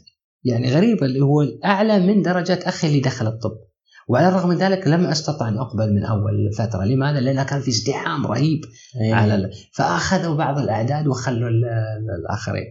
يعني 0.45 0.75
غريبة 0.75 1.07
اللي 1.07 1.21
هو 1.21 1.43
أعلى 1.65 2.01
من 2.01 2.23
درجات 2.23 2.63
أخي 2.63 2.89
اللي 2.89 3.01
دخل 3.01 3.27
الطب. 3.27 3.72
وعلى 4.09 4.29
الرغم 4.29 4.49
من 4.49 4.57
ذلك 4.57 4.87
لم 4.87 5.07
أستطع 5.07 5.49
أن 5.49 5.59
أقبل 5.59 5.93
من 5.95 6.05
أول 6.05 6.53
فترة، 6.59 6.85
لماذا؟ 6.85 7.21
لأن 7.21 7.43
كان 7.43 7.61
في 7.61 7.71
ازدحام 7.71 8.27
رهيب 8.27 8.61
أيه. 9.01 9.15
على 9.15 9.51
فأخذوا 9.73 10.37
بعض 10.37 10.59
الأعداد 10.59 11.07
وخلوا 11.07 11.49
الآخرين. 12.19 12.65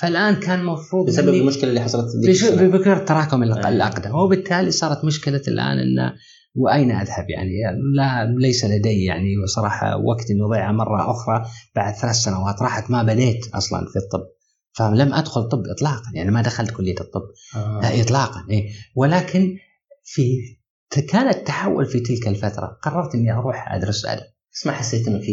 فالآن 0.00 0.34
كان 0.34 0.60
المفروض 0.60 1.06
بسبب 1.06 1.34
المشكلة 1.34 1.70
اللي 1.70 1.80
حصلت 1.80 2.06
بفكره 2.24 2.98
تراكم 2.98 3.42
أيه. 3.42 3.68
الأقدام 3.68 4.14
وبالتالي 4.14 4.70
صارت 4.70 5.04
مشكلة 5.04 5.42
الآن 5.48 5.78
إن 5.78 6.12
وأين 6.54 6.90
أذهب 6.90 7.30
يعني 7.30 7.50
لا 7.96 8.34
ليس 8.38 8.64
لدي 8.64 9.04
يعني 9.04 9.34
صراحة 9.46 9.96
وقت 9.96 10.30
إني 10.30 10.42
اضيعه 10.42 10.72
مرة 10.72 11.10
أخرى 11.10 11.44
بعد 11.76 11.94
ثلاث 11.94 12.14
سنوات 12.14 12.62
راحت 12.62 12.90
ما 12.90 13.02
بديت 13.02 13.46
أصلا 13.54 13.80
في 13.92 13.96
الطب 13.96 14.26
فلم 14.72 15.14
أدخل 15.14 15.48
طب 15.48 15.62
اطلاقا 15.66 16.10
يعني 16.14 16.30
ما 16.30 16.42
دخلت 16.42 16.70
كلية 16.70 17.00
الطب 17.00 17.22
آه. 17.56 17.80
لا 17.82 18.02
اطلاقا 18.02 18.46
إيه. 18.50 18.70
ولكن 18.96 19.56
في 20.04 20.22
كان 20.96 21.28
التحول 21.28 21.86
في 21.86 22.00
تلك 22.00 22.28
الفترة. 22.28 22.78
قررت 22.82 23.14
إني 23.14 23.32
أروح 23.32 23.72
أدرس 23.72 24.06
أدب. 24.06 24.22
بس 24.52 24.66
ما 24.66 24.72
حسيت 24.72 25.08
إنه 25.08 25.18
في 25.18 25.32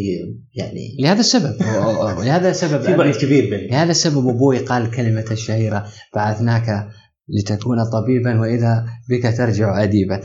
يعني 0.54 0.96
لهذا 1.00 1.20
السبب. 1.20 1.56
لهذا 2.26 2.50
السبب 2.50 2.82
في 2.82 2.96
بعد 2.96 3.14
كبير 3.14 3.50
بيني. 3.50 3.68
لهذا 3.68 3.90
السبب 3.90 4.28
أبوي 4.28 4.58
قال 4.58 4.82
الكلمة 4.82 5.24
الشهيرة 5.30 5.86
بعثناك 6.14 6.88
لتكون 7.28 7.84
طبيبا 7.84 8.40
وإذا 8.40 8.86
بك 9.10 9.36
ترجع 9.36 9.82
اديبا. 9.82 10.20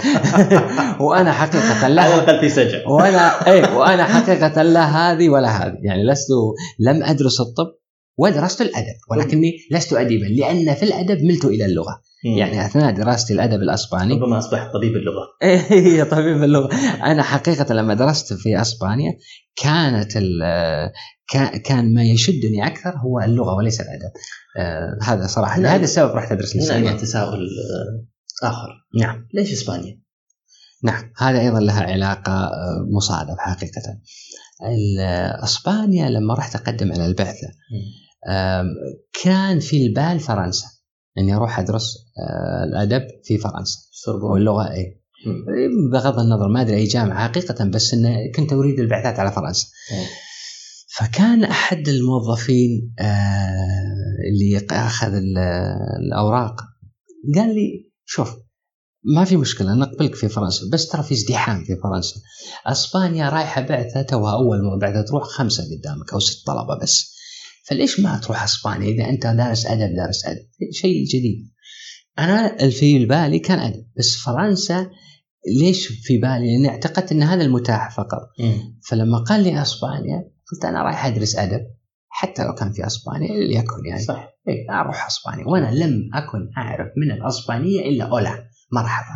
وأنا 1.06 1.32
حقيقة 1.32 1.88
لا. 1.88 2.02
على 2.02 2.14
الاقل 2.16 2.40
في 2.40 2.50
سجع 2.50 2.88
وأنا 2.88 3.48
اي 3.48 3.62
وأنا 3.62 4.04
حقيقة 4.04 4.62
لا 4.62 4.86
هذه 4.86 5.30
ولا 5.30 5.50
هذه. 5.50 5.78
يعني 5.84 6.04
لست 6.04 6.28
لم 6.80 7.04
أدرس 7.04 7.42
الطب. 7.42 7.81
ودرست 8.22 8.62
الأدب 8.62 8.96
ولكني 9.12 9.52
لست 9.72 9.94
اديبا 9.94 10.26
لأن 10.26 10.76
في 10.76 10.84
الأدب 10.84 11.24
ملت 11.24 11.46
إلى 11.46 11.66
اللغة. 11.66 12.02
يعني 12.38 12.66
أثناء 12.66 12.92
دراستي 12.92 13.34
الأدب 13.34 13.62
الأسباني. 13.62 14.14
ربما 14.14 14.38
اصبحت 14.38 14.74
طبيب 14.74 14.96
اللغة. 14.96 15.28
اي 15.72 16.06
طبيب 16.06 16.44
اللغة. 16.44 16.70
أنا 17.04 17.24
حقيقة 17.24 17.74
لما 17.74 17.94
درست 17.94 18.34
في 18.34 18.62
أسبانيا 18.62 19.14
كانت 19.56 20.14
كان 21.66 21.94
ما 21.94 22.04
يشدني 22.04 22.68
أكثر 22.68 22.98
هو 22.98 23.20
اللغة 23.20 23.56
وليس 23.56 23.82
الأدب. 23.82 24.12
آه 24.58 24.98
هذا 25.04 25.28
صراحة 25.28 25.60
لهذا 25.60 25.76
نعم. 25.76 25.84
السبب 25.84 26.16
رحت 26.16 26.32
أدرس 26.32 26.56
لسانيات 26.56 27.02
تساؤل 27.02 27.48
آه، 28.44 28.48
آخر. 28.48 28.70
نعم. 29.00 29.28
ليش 29.34 29.52
إسبانيا؟ 29.52 30.02
نعم 30.84 31.12
هذا 31.18 31.40
أيضا 31.40 31.60
لها 31.60 31.84
علاقة 31.84 32.32
آه، 32.32 32.88
مصادف 32.96 33.36
حقيقة. 33.38 33.82
أسبانيا 35.44 36.10
لما 36.10 36.34
رحت 36.34 36.56
أقدم 36.56 36.92
على 36.92 37.06
البعثة 37.06 37.48
كان 39.24 39.60
في 39.60 39.86
البال 39.86 40.20
فرنسا. 40.20 40.68
إني 41.18 41.36
أروح 41.36 41.60
أدرس 41.60 41.98
آه، 42.18 42.64
الأدب 42.64 43.08
في 43.24 43.38
فرنسا. 43.38 43.80
واللغة 44.08 44.72
اي 44.72 45.02
بغض 45.92 46.20
النظر 46.20 46.48
ما 46.48 46.62
أدري 46.62 46.76
أي 46.78 46.86
جامعة 46.86 47.28
حقيقة 47.28 47.66
بس 47.66 47.94
إنه 47.94 48.18
كنت 48.36 48.54
أريد 48.54 48.80
البعثات 48.80 49.20
على 49.20 49.32
فرنسا. 49.32 49.68
فكان 50.98 51.44
أحد 51.44 51.88
الموظفين 51.88 52.94
آه، 53.00 53.56
اللي 54.32 54.68
أخذ 54.72 55.14
الأوراق 56.00 56.56
قال 57.36 57.56
لي 57.56 57.92
شوف 58.06 58.36
ما 59.16 59.26
في 59.26 59.38
مشكلة 59.38 59.74
نقبلك 59.74 60.16
في 60.16 60.28
فرنسا 60.30 60.62
بس 60.74 60.88
ترى 60.88 61.04
في 61.04 61.14
ازدحام 61.14 61.64
في 61.64 61.76
فرنسا. 61.84 62.16
أسبانيا 62.66 63.30
رايحة 63.30 63.62
بعثة 63.62 64.02
توها 64.02 64.34
أول 64.34 64.80
بعثة 64.80 65.02
تروح 65.02 65.24
خمسة 65.24 65.64
قدامك 65.64 66.14
أو 66.14 66.20
ست 66.20 66.48
طلبة 66.48 66.80
بس. 66.82 67.21
فليش 67.64 68.00
ما 68.00 68.18
تروح 68.18 68.44
أسبانيا؟ 68.44 68.90
إذا 68.90 69.10
أنت 69.10 69.28
دارس 69.28 69.66
أدب 69.66 69.96
دارس 69.96 70.26
أدب. 70.26 70.46
شيء 70.72 71.06
جديد. 71.06 71.52
أنا 72.20 72.70
في 72.70 73.06
بالي 73.06 73.40
كان 73.40 73.60
أدب 73.60 73.86
بس 73.98 74.16
فرنسا 74.16 74.90
ليش 75.60 75.88
في 75.88 76.18
بالي؟ 76.18 76.58
لأني 76.58 76.70
اعتقدت 76.70 77.12
إن 77.12 77.24
هذا 77.24 77.44
المتاح 77.44 77.96
فقط. 77.96 78.22
مم. 78.40 78.80
فلما 78.90 79.18
قال 79.18 79.44
لي 79.44 79.62
أسبانيا 79.62 80.32
قلت 80.52 80.66
أنا 80.66 80.84
رايح 80.84 81.06
أدرس 81.06 81.36
أدب 81.36 81.62
حتى 82.10 82.44
لو 82.44 82.54
كان 82.54 82.72
في 82.72 82.88
أسبانيا 82.88 83.48
ليكن 83.48 83.86
يعني. 83.90 84.02
صح. 84.02 84.28
إيه 84.48 84.82
أروح 84.82 85.08
أسبانيا. 85.08 85.48
وأنا 85.48 85.72
لم 85.72 86.10
أكن 86.14 86.50
أعرف 86.58 86.88
من 86.98 87.12
الأسبانية 87.12 87.82
إلا 87.82 88.06
أولا 88.06 88.48
مرحبا. 88.74 89.16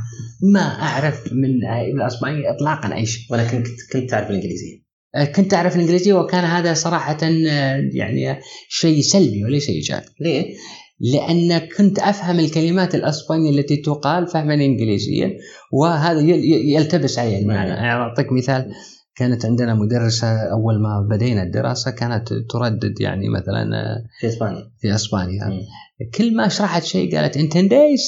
ما 0.54 0.82
أعرف 0.82 1.34
من 1.34 1.66
الأسبانية 1.96 2.52
اطلاقا 2.52 2.96
أي 2.96 3.06
شيء. 3.06 3.34
ولكن 3.34 3.64
كنت 3.64 3.94
كنت 3.94 4.10
تعرف 4.10 4.30
الإنجليزية. 4.30 4.85
كنت 5.24 5.54
أعرف 5.54 5.76
الإنجليزية 5.76 6.14
وكان 6.14 6.44
هذا 6.44 6.74
صراحة 6.74 7.18
آه، 7.24 7.90
يعني 7.94 8.40
شيء 8.70 9.02
سلبي 9.02 9.44
وليس 9.44 9.70
إيجابي 9.70 10.06
ليه؟ 10.20 10.56
لأن 11.00 11.58
كنت 11.78 12.00
أفهم 12.00 12.40
الكلمات 12.40 12.96
الأسبانية 12.96 13.50
التي 13.50 13.78
تقال 13.78 14.28
فهما 14.28 14.54
انجليزيا 14.54 15.38
وهذا 15.72 16.20
يلتبس 16.20 17.20
علي 17.20 17.40
المعنى. 17.40 17.70
يعني 17.70 17.88
أعطيك 17.88 18.32
مثال 18.32 18.72
كانت 19.16 19.46
عندنا 19.46 19.74
مدرسة 19.74 20.28
أول 20.28 20.82
ما 20.82 21.08
بدينا 21.10 21.44
الدراسة 21.44 21.92
كانت 21.92 22.34
تردد 22.50 23.02
يعني 23.02 23.30
مثلا 23.30 23.76
آه، 23.76 24.04
في 24.20 24.28
إسبانيا 24.28 24.72
في 24.80 24.96
إسبانيا 24.96 25.46
مم. 25.46 25.62
كل 26.18 26.36
ما 26.36 26.48
شرحت 26.48 26.84
شيء 26.84 27.16
قالت 27.16 27.38
entendéis 27.38 28.02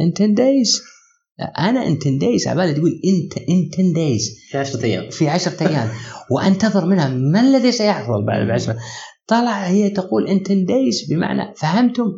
entendéis 0.00 0.82
أنا 1.40 1.86
entendéis 1.86 2.48
على 2.48 2.60
بالي 2.60 2.74
تقول 2.74 3.00
en، 3.04 3.48
en 3.48 3.77
diez 3.77 4.36
في 4.50 4.58
10 4.58 4.84
أيام. 4.84 5.10
في 5.10 5.28
عشرة 5.28 5.68
أيام. 5.68 5.88
وأنتظر 6.30 6.86
منها 6.86 7.08
ما 7.08 7.40
الذي 7.40 7.72
سيحصل 7.72 8.26
بعد 8.26 8.42
العشرة. 8.42 8.76
طلع 9.26 9.66
هي 9.66 9.90
تقول 9.90 10.28
entendéis 10.28 11.06
بمعنى 11.10 11.54
فهمتم. 11.56 12.12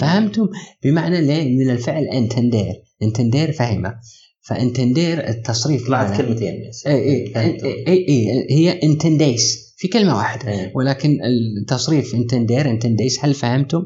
فهمتم 0.00 0.48
بمعنى؟ 0.84 1.56
من 1.56 1.70
الفعل 1.70 2.04
entender 2.04 2.74
entender 3.02 3.52
فهمة. 3.52 3.94
ف 4.42 4.52
entender 4.52 5.28
التصريف 5.28 5.86
طلعت 5.86 6.16
كلمتين 6.20 6.68
بس 6.68 6.86
اي 6.86 6.94
اي 6.94 7.32
فهمتم. 7.34 7.66
اي 7.66 8.08
اي 8.08 8.46
هي 8.50 8.80
entendéis 8.82 9.74
في 9.76 9.88
كلمة 9.88 10.16
واحدة. 10.16 10.52
إيه. 10.52 10.72
ولكن 10.74 11.18
التصريف 11.24 12.14
entender 12.14 12.70
entendéis 12.70 13.18
هل 13.22 13.34
فهمتم؟ 13.34 13.82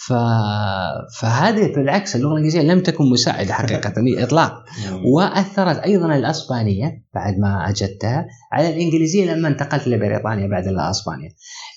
إيه. 0.00 0.16
ف... 0.16 1.20
فهذه 1.20 1.72
بالعكس 1.74 2.16
اللغة 2.16 2.32
الإنجليزية 2.32 2.60
لم 2.60 2.80
تكن 2.80 3.10
مساعدة 3.10 3.52
حقيقة 3.52 3.92
اطلاق 4.24 4.64
وأثرت 5.04 5.78
أيضا 5.78 6.16
الأسبانية 6.16 7.04
بعد 7.14 7.38
ما 7.38 7.68
أجدتها 7.68 8.26
على 8.52 8.68
الإنجليزية 8.68 9.34
لما 9.34 9.48
انتقلت 9.48 9.88
لبريطانيا 9.88 10.46
بعد 10.46 10.64
أسبانيا 10.66 11.30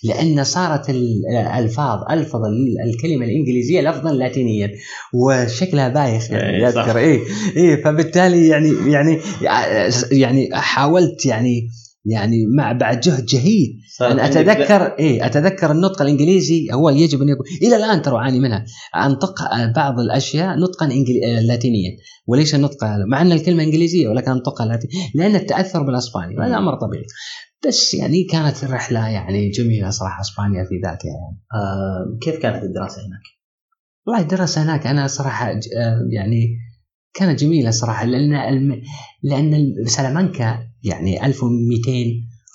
لأن 0.03 0.43
صارت 0.43 0.89
الألفاظ 0.89 1.99
ألفظ 2.11 2.41
الكلمة 2.85 3.25
الإنجليزية 3.25 3.81
لفظا 3.81 4.11
لاتينيا 4.11 4.71
وشكلها 5.13 5.87
بايخ 5.87 6.31
يعني 6.31 6.57
إيه،. 6.57 6.67
اذكر 6.67 6.97
اي 6.97 7.21
اي 7.57 7.77
فبالتالي 7.83 8.47
يعني 8.47 8.91
يعني 8.91 9.19
يعني 10.11 10.49
حاولت 10.53 11.25
يعني 11.25 11.69
يعني 12.05 12.45
مع 12.57 12.71
بعد 12.71 12.99
جهد 12.99 13.25
جهيد. 13.25 13.79
أنا 14.01 14.25
أتذكر 14.25 14.95
إيه 14.99 15.25
أتذكر 15.25 15.71
النطق 15.71 16.01
الإنجليزي 16.01 16.67
هو 16.73 16.89
يجب 16.89 17.21
أن 17.21 17.29
يكون. 17.29 17.45
إلى 17.61 17.75
الآن 17.75 18.01
ترى 18.01 18.15
أعاني 18.15 18.39
منها. 18.39 18.65
أنطق 18.95 19.35
بعض 19.75 19.99
الأشياء 19.99 20.59
نطقا 20.59 20.85
إنجلي... 20.85 21.37
آه، 21.37 21.41
لاتينيا. 21.41 21.97
وليس 22.27 22.55
نطقا 22.55 22.97
مع 23.07 23.21
أن 23.21 23.31
الكلمة 23.31 23.63
إنجليزية 23.63 24.07
ولكن 24.07 24.31
أنطقها 24.31 24.65
لاتيني 24.65 24.93
لأن 25.15 25.35
التأثر 25.35 25.83
بالأسباني 25.83 26.37
وهذا 26.37 26.57
أمر 26.57 26.75
طبيعي. 26.75 27.05
بس 27.67 27.93
يعني 27.93 28.23
كانت 28.23 28.63
الرحلة 28.63 29.07
يعني 29.07 29.49
جميلة 29.49 29.89
صراحة 29.89 30.21
أسبانيا 30.21 30.63
في 30.63 30.75
ذاتها 30.75 31.09
يعني. 31.09 31.39
آه 31.55 32.17
كيف 32.21 32.37
كانت 32.37 32.63
الدراسة 32.63 33.01
هناك؟ 33.01 33.21
والله 34.07 34.21
الدراسة 34.21 34.63
هناك 34.63 34.87
أنا 34.87 35.07
صراحة 35.07 35.51
آه، 35.51 36.07
يعني 36.11 36.57
كانت 37.13 37.39
جميلة 37.39 37.71
صراحة 37.71 38.05
لأن 38.05 38.33
الم... 38.33 38.81
لأن 39.23 39.73
سلامانكا 39.85 40.72
يعني 40.83 41.25
1200 41.25 41.91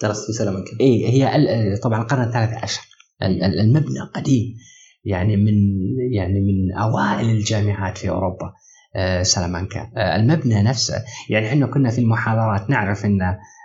درست 0.02 0.26
في 0.26 0.32
سلامانكا 0.32 0.70
اي 0.80 1.08
هي 1.08 1.76
طبعا 1.76 2.02
القرن 2.02 2.22
الثالث 2.22 2.52
عشر. 2.64 2.80
ال- 3.22 3.42
ال- 3.42 3.60
المبنى 3.60 4.00
قديم 4.14 4.54
يعني 5.04 5.36
من 5.36 5.54
يعني 6.12 6.40
من 6.40 6.72
أوائل 6.78 7.30
الجامعات 7.30 7.98
في 7.98 8.08
أوروبا 8.10 8.52
آه، 8.96 9.22
سلامانكا. 9.22 9.80
آه، 9.96 10.16
المبنى 10.16 10.62
نفسه 10.62 10.94
يعني 11.30 11.48
إحنا 11.48 11.66
كنا 11.66 11.90
في 11.90 12.00
المحاضرات 12.00 12.70
نعرف 12.70 13.04
إن 13.04 13.18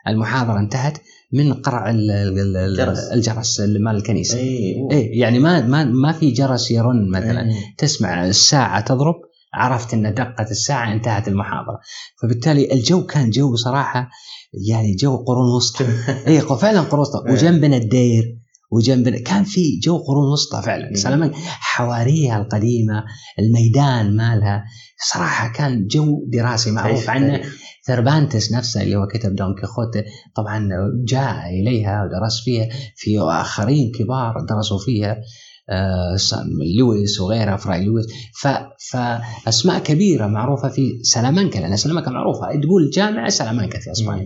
المحاضرة 0.07 0.59
انتهت 0.59 0.97
من 1.33 1.53
قرع 1.53 1.89
ال- 1.89 2.11
ال- 2.11 2.57
ال- 2.57 2.77
جرس. 2.77 2.99
الجرس. 3.11 3.59
مال 3.59 3.95
الكنيسة. 3.95 4.37
اي 4.37 4.87
إيه 4.91 5.19
يعني 5.19 5.39
ما 5.39 5.61
ما 5.67 5.83
ما 5.83 6.11
في 6.11 6.31
جرس 6.31 6.71
يرن 6.71 7.09
مثلا. 7.09 7.41
إيه. 7.49 7.55
تسمع 7.77 8.25
الساعة 8.25 8.81
تضرب 8.81 9.15
عرفت 9.53 9.93
إن 9.93 10.13
دقة 10.13 10.51
الساعة 10.51 10.93
انتهت 10.93 11.27
المحاضرة. 11.27 11.79
فبالتالي 12.21 12.73
الجو 12.73 13.05
كان 13.05 13.29
جو 13.29 13.55
صراحة 13.55 14.09
يعني 14.69 14.95
جو 14.95 15.17
قرون 15.17 15.55
وسطى. 15.55 15.87
اي 16.27 16.41
فعلا 16.41 16.81
قرون 16.81 17.01
وسطى. 17.01 17.27
إيه. 17.27 17.33
وجنبنا 17.33 17.77
الدير 17.77 18.39
وجنبنا 18.71 19.19
كان 19.19 19.43
في 19.43 19.79
جو 19.83 19.97
قرون 19.97 20.31
وسطى 20.31 20.61
فعلا. 20.61 20.89
مم. 20.89 20.95
سلام 20.95 21.31
حواريها 21.35 22.41
القديمة 22.41 23.03
الميدان 23.39 24.15
مالها 24.15 24.63
صراحة 25.13 25.51
كان 25.51 25.87
جو 25.87 26.25
دراسي 26.27 26.71
معروف. 26.71 27.09
عنه 27.09 27.41
ثربانتس 27.87 28.51
نفسه 28.51 28.81
اللي 28.81 28.95
هو 28.95 29.07
كتب 29.07 29.35
دون 29.35 29.55
كيخوتي 29.61 30.03
طبعا 30.35 30.69
جاء 31.07 31.49
إليها 31.49 32.03
ودرس 32.03 32.41
فيها. 32.43 32.69
في 32.95 33.19
آخرين 33.19 33.91
كبار 33.91 34.33
درسوا 34.49 34.79
فيها. 34.79 35.17
لويس 36.79 37.21
وغيرها 37.21 37.57
فراي 37.57 37.85
لويس. 37.85 38.05
ف... 38.41 38.47
فأسماء 38.91 39.79
كبيرة 39.79 40.27
معروفة 40.27 40.69
في 40.69 40.99
سلامانكا 41.03 41.59
لأن 41.59 41.77
سلامانكا 41.77 42.11
معروفة. 42.11 42.61
تقول 42.61 42.89
جامعة 42.89 43.29
سلامانكا 43.29 43.79
في 43.79 43.91
إسبانيا. 43.91 44.25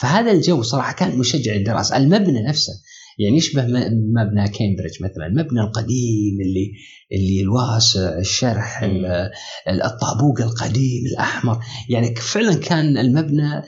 فهذا 0.00 0.32
الجو 0.32 0.62
صراحة 0.62 0.92
كان 0.92 1.18
مشجع 1.18 1.52
للدراسة. 1.52 1.96
المبنى 1.96 2.42
نفسه 2.42 2.72
يعني 3.18 3.36
يشبه 3.36 3.62
مبنى 3.92 4.48
كامبريدج 4.48 5.02
مثلا 5.02 5.26
المبنى 5.26 5.60
القديم 5.60 6.40
اللي 6.40 6.72
اللي 7.12 7.40
الواسع 7.42 8.18
الشرح 8.18 8.82
ال- 8.82 9.30
الطابوق 9.68 10.40
القديم 10.40 11.02
الأحمر. 11.12 11.58
يعني 11.88 12.14
فعلا 12.14 12.54
كان 12.54 12.98
المبنى 12.98 13.62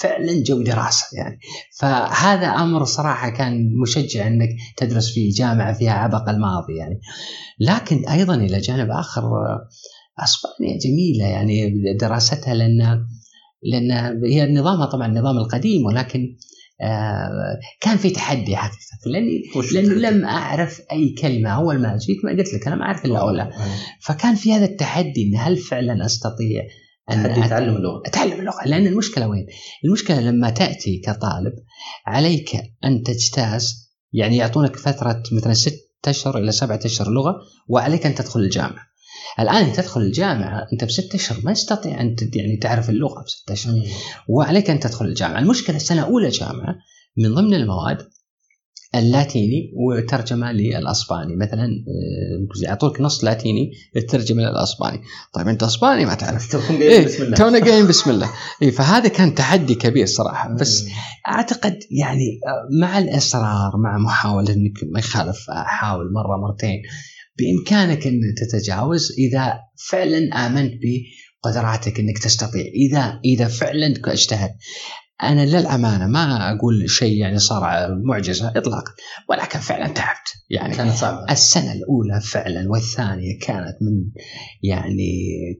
فعلا 0.00 0.42
جو 0.42 0.62
دراسة 0.62 1.04
يعني. 1.12 1.38
فهذا 1.78 2.46
أمر 2.46 2.84
صراحة 2.84 3.30
كان 3.30 3.72
مشجع 3.82 4.26
إنك 4.26 4.48
تدرس 4.76 5.10
في 5.14 5.28
جامعة 5.28 5.72
فيها 5.78 5.92
عبق 5.92 6.28
الماضي 6.28 6.76
يعني. 6.78 7.00
لكن 7.60 8.08
أيضا 8.08 8.34
إلى 8.34 8.58
جانب 8.60 8.90
آخر 8.90 9.22
أسبانيا 10.18 10.78
جميلة 10.78 11.24
يعني 11.26 11.72
دراستها 12.00 12.54
لأن 12.54 13.06
لأن 13.62 13.90
هي 14.24 14.52
نظامها 14.54 14.86
طبعا 14.86 15.06
النظام 15.06 15.36
القديم 15.38 15.86
ولكن 15.86 16.36
آه، 16.80 17.30
كان 17.80 17.96
في 17.96 18.10
تحدي 18.10 18.56
حقيقة 18.56 18.76
لأني 19.06 19.42
لأنه 19.72 19.92
التحدي؟ 19.92 20.16
لم 20.16 20.24
أعرف 20.24 20.80
أي 20.92 21.14
كلمة 21.20 21.50
اول 21.50 21.78
ما 21.78 21.96
جيت 21.96 22.24
ما 22.24 22.30
قلت 22.30 22.54
لك 22.54 22.66
أنا 22.66 22.76
ما 22.76 22.84
أعرف 22.84 23.04
إلا 23.04 23.18
اولى 23.18 23.50
فكان 24.00 24.34
في 24.34 24.52
هذا 24.52 24.64
التحدي 24.64 25.22
إن 25.22 25.36
هل 25.40 25.56
فعلا 25.56 26.06
أستطيع 26.06 26.62
أن 27.10 27.22
تحدي 27.22 27.48
تعلم 27.48 27.76
اللغة 27.76 28.02
اتعلم 28.06 28.40
اللغة 28.40 28.64
لأن 28.66 28.86
المشكلة 28.86 29.28
وين؟ 29.28 29.46
المشكلة 29.84 30.20
لما 30.20 30.50
تأتي 30.50 31.00
كطالب 31.04 31.52
عليك 32.06 32.50
أن 32.84 33.02
تجتاز 33.02 33.92
يعني 34.12 34.36
يعطونك 34.36 34.76
فترة 34.76 35.22
مثلا 35.32 35.54
ست 35.54 35.86
أشهر 36.08 36.38
إلى 36.38 36.52
سبعة 36.52 36.80
أشهر 36.84 37.10
لغة 37.10 37.34
وعليك 37.68 38.06
أن 38.06 38.14
تدخل 38.14 38.40
الجامعة. 38.40 38.86
الآن 39.40 39.72
تدخل 39.72 40.00
الجامعة 40.00 40.66
أنت 40.72 40.84
بست 40.84 41.14
أشهر 41.14 41.38
ما 41.44 41.52
تستطيع 41.52 42.00
أن 42.00 42.16
يعني 42.34 42.56
تعرف 42.56 42.90
اللغة 42.90 43.22
بست 43.22 43.50
أشهر. 43.50 43.74
وعليك 44.28 44.70
أن 44.70 44.80
تدخل 44.80 45.04
الجامعة، 45.04 45.38
المشكلة 45.38 45.78
سنه 45.78 46.02
أولى 46.02 46.28
جامعة 46.28 46.74
من 47.16 47.34
ضمن 47.34 47.54
المواد 47.54 47.98
اللاتيني 48.94 49.72
وترجمة 49.76 50.52
للأسباني. 50.52 51.36
مثلا 51.36 51.64
آه، 51.64 52.66
يعطوك 52.66 53.00
نص 53.00 53.24
لاتيني 53.24 53.72
الترجمة 53.96 54.42
للأسباني. 54.42 55.00
طيب 55.32 55.48
أنت 55.48 55.62
أسباني 55.62 56.04
ما 56.04 56.14
تعرف. 56.14 56.52
توكم 56.52 56.74
إيه، 56.74 57.04
بسم 57.04 57.22
الله. 57.22 57.36
تونا 57.36 57.58
جايين 57.58 57.86
بسم 57.86 58.10
الله. 58.10 58.30
إيه 58.62 58.70
فهذا 58.70 59.08
كان 59.08 59.34
تحدي 59.34 59.74
كبير 59.74 60.06
صراحة. 60.06 60.54
بس 60.54 60.86
أعتقد 61.28 61.78
يعني 61.90 62.40
آه، 62.46 62.68
مع 62.80 62.98
الإصرار 62.98 63.76
مع 63.76 63.98
محاولة 63.98 64.52
إنك 64.54 64.84
ما 64.92 64.98
يخالف 64.98 65.50
احاول 65.50 66.12
مرة 66.12 66.36
مرتين. 66.36 66.82
بإمكانك 67.38 68.06
ان 68.06 68.20
تتجاوز 68.36 69.12
إذا 69.18 69.54
فعلا 69.90 70.46
آمنت 70.46 70.72
بقدراتك 70.82 72.00
أنك 72.00 72.18
تستطيع. 72.18 72.64
إذا 72.74 73.20
إذا 73.24 73.48
فعلا 73.48 73.94
اجتهد. 74.04 74.50
أنا 75.22 75.46
للأمانة 75.46 76.06
ما 76.06 76.52
أقول 76.52 76.90
شيء 76.90 77.18
يعني 77.18 77.38
صار 77.38 77.88
معجزة 78.04 78.52
اطلاقا 78.56 78.92
ولكن 79.28 79.58
فعلا 79.58 79.88
تعبت. 79.88 80.28
يعني 80.50 80.74
كانت 80.74 80.92
صعبة. 80.92 81.32
السنة 81.32 81.72
الأولى 81.72 82.20
فعلا 82.20 82.70
والثانية 82.70 83.38
كانت 83.42 83.76
من 83.80 84.22
يعني 84.62 85.10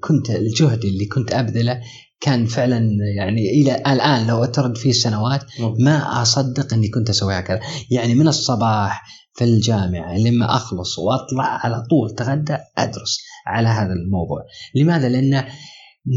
كنت 0.03 0.31
الجهد 0.31 0.85
اللي 0.85 1.07
كنت 1.07 1.33
أبذله 1.33 1.81
كان 2.21 2.47
فعلا 2.47 2.89
يعني 3.17 3.51
إلى 3.51 3.77
الآن 3.77 4.27
لو 4.27 4.45
أترد 4.45 4.77
فيه 4.77 4.91
السنوات 4.91 5.45
ما 5.81 6.23
أصدق 6.23 6.75
أني 6.75 6.89
كنت 6.89 7.11
أسوي 7.11 7.35
هكذا. 7.35 7.61
يعني 7.91 8.15
من 8.15 8.29
الصباح 8.29 9.03
في 9.37 9.45
الجامعة 9.45 10.19
لما 10.19 10.57
أخلص 10.57 10.99
وأطلع 10.99 11.45
على 11.45 11.83
طول 11.91 12.11
تغدى 12.11 12.57
أدرس 12.79 13.19
على 13.47 13.69
هذا 13.69 13.93
الموضوع. 13.93 14.41
لماذا؟ 14.75 15.09
لأن 15.09 15.45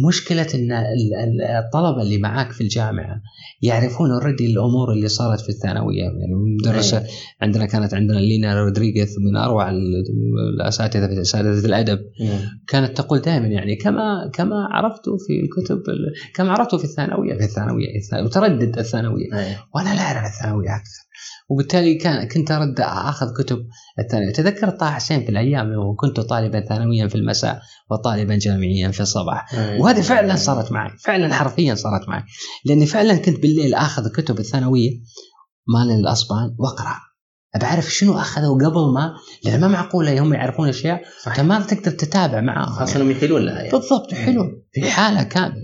مشكلة 0.08 0.48
إن 0.56 0.72
الطلبة 1.66 2.02
اللي 2.02 2.18
معاك 2.18 2.52
في 2.52 2.62
الجامعة 2.62 3.22
يعرفون 3.62 4.12
already 4.12 4.46
الأمور 4.46 4.92
اللي 4.92 5.08
صارت 5.08 5.42
في 5.42 5.50
الثانوية. 5.50 6.02
يعني 6.02 6.34
مدرسة 6.60 6.98
أيه. 6.98 7.08
عندنا 7.42 7.66
كانت 7.66 7.94
عندنا 7.94 8.18
لينا 8.18 8.64
رودريغيز 8.64 9.16
من 9.20 9.38
أروع 9.38 9.70
الأساتذة 10.54 11.08
في 11.08 11.22
أساتذة 11.22 11.66
الأدب. 11.66 12.00
أيه. 12.22 12.50
كانت 12.68 12.98
تقول 12.98 13.20
دائما 13.20 13.48
يعني 13.48 13.76
كما 13.76 14.32
كما 14.34 14.56
عرفت 14.72 15.04
في 15.28 15.40
الكتب 15.44 15.84
كما 16.36 16.52
عرفت 16.52 16.76
في 16.76 16.84
الثانوية. 16.84 17.38
في 17.38 17.44
الثانوية 17.44 17.88
وتردد 18.26 18.78
الثانوية. 18.78 19.34
أيه. 19.34 19.58
وأنا 19.76 19.96
لا 19.96 20.02
أعرف 20.02 20.26
الثانوية 20.26 20.76
أكثر. 20.76 21.09
وبالتالي 21.50 21.96
كان 21.96 22.28
كنت 22.28 22.52
أرد 22.52 22.80
أخذ 22.80 23.28
كتب 23.44 23.58
الثانوية. 24.00 24.34
تذكر 24.34 24.70
طه 24.70 24.92
حسين 24.92 25.24
في 25.24 25.30
الأيام 25.30 25.68
وكنت 25.78 26.20
طالبا 26.20 26.66
ثانويا 26.70 27.08
في 27.08 27.16
المساء 27.16 27.62
وطالبا 27.92 28.36
جامعيا 28.36 28.92
في 28.92 29.00
الصباح. 29.00 29.54
أيوة. 29.54 29.82
وهذه 29.82 30.02
فعلا 30.02 30.36
صارت 30.36 30.72
معي 30.72 30.92
فعلا 31.00 31.34
حرفيا 31.34 31.76
صارت 31.76 32.10
معي. 32.10 32.24
لأني 32.66 32.86
فعلا 32.86 33.16
كنت 33.16 33.40
بالليل 33.40 33.74
أخذ 33.74 34.08
كتب 34.12 34.40
الثانوية 34.40 34.92
مال 35.68 35.92
الأسبان 35.92 36.56
وأقرأ. 36.60 36.96
بعرف 37.62 37.94
شنو 37.94 38.20
أخذوا 38.20 38.56
قبل 38.56 38.94
ما 38.94 39.14
لأن 39.46 39.60
ما 39.62 39.68
معقولة 39.68 40.20
هم 40.20 40.34
يعرفون 40.34 40.70
أشياء 40.70 41.02
أنت 41.28 41.40
ما 41.40 41.60
تقدر 41.60 41.92
تتابع 41.92 42.42
معاهم. 42.42 42.70
خاصة 42.70 42.96
انهم 42.98 43.12
يحلون 43.12 43.46
لها 43.46 43.56
يعني. 43.56 43.70
بالضبط 43.70 44.14
يحلون. 44.14 44.64
في 44.74 44.92
حالة 44.92 45.24
كاملة. 45.24 45.58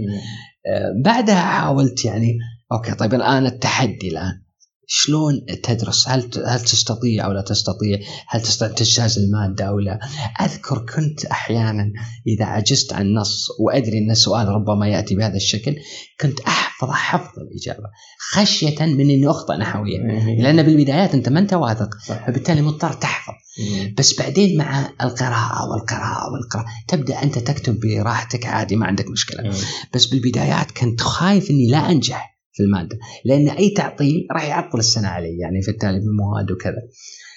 آه، 0.68 1.04
بعدها 1.04 1.42
حاولت 1.42 2.06
يعني 2.06 2.38
أوكي 2.72 2.96
طيب 2.96 3.14
الآن 3.14 3.46
التحدي 3.46 4.10
الآن. 4.12 4.45
شلون 4.88 5.46
تدرس؟ 5.64 6.10
هل 6.10 6.30
هل 6.48 6.60
تستطيع 6.60 7.26
أو 7.26 7.32
لا 7.32 7.42
تستطيع؟ 7.42 8.00
هل 8.28 8.42
تستطيع 8.42 8.76
تجتاز 8.76 9.20
المادة 9.20 9.66
أو 9.66 9.80
لا؟ 9.80 10.00
أذكر 10.42 10.86
كنت 10.96 11.26
أحيانا 11.26 11.92
إذا 12.28 12.46
عجزت 12.46 12.94
عن 12.94 13.14
نص 13.14 13.48
وأدري 13.60 13.98
أن 13.98 14.12
السؤال 14.12 14.48
ربما 14.48 14.88
يأتي 14.88 15.16
بهذا 15.16 15.36
الشكل 15.36 15.76
كنت 16.22 16.40
احفظ 16.40 16.90
حفظ 16.90 17.40
الإجابة 17.40 17.90
خشية 18.32 18.86
من 18.86 19.10
إني 19.10 19.28
أخطأ 19.28 19.58
نحويا. 19.58 20.00
لأن 20.40 20.64
بالبدايات 20.64 21.14
أنت 21.14 21.30
ما 21.30 21.40
أنت 21.40 21.54
واثق 21.54 21.90
فبالتالي 22.06 22.62
مضطر 22.62 22.94
تحفظ. 22.94 23.34
بس 23.98 24.20
بعدين 24.20 24.58
مع 24.58 24.90
القراءة 25.02 25.70
والقراءة 25.70 26.32
والقراءة 26.34 26.66
تبدأ 26.88 27.24
أنت 27.24 27.40
تكتب 27.40 27.80
براحتك 27.80 28.46
عادي 28.46 28.76
ما 28.76 28.86
عندك 28.86 29.10
مشكلة. 29.10 29.54
بس 29.94 30.06
بالبدايات 30.06 30.72
كنت 30.72 31.02
خايف 31.02 31.50
إني 31.50 31.68
لا 31.68 31.92
أنجح. 31.92 32.35
في 32.56 32.64
المادة. 32.64 32.98
لأن 33.26 33.50
أي 33.50 33.70
تعطيل 33.70 34.28
راح 34.32 34.48
يعطل 34.48 34.80
السنة 34.80 35.08
علي 35.08 35.38
يعني 35.38 35.62
في 35.62 35.72
التالي 35.72 36.00
بالمواد 36.00 36.52
وكذا. 36.52 36.82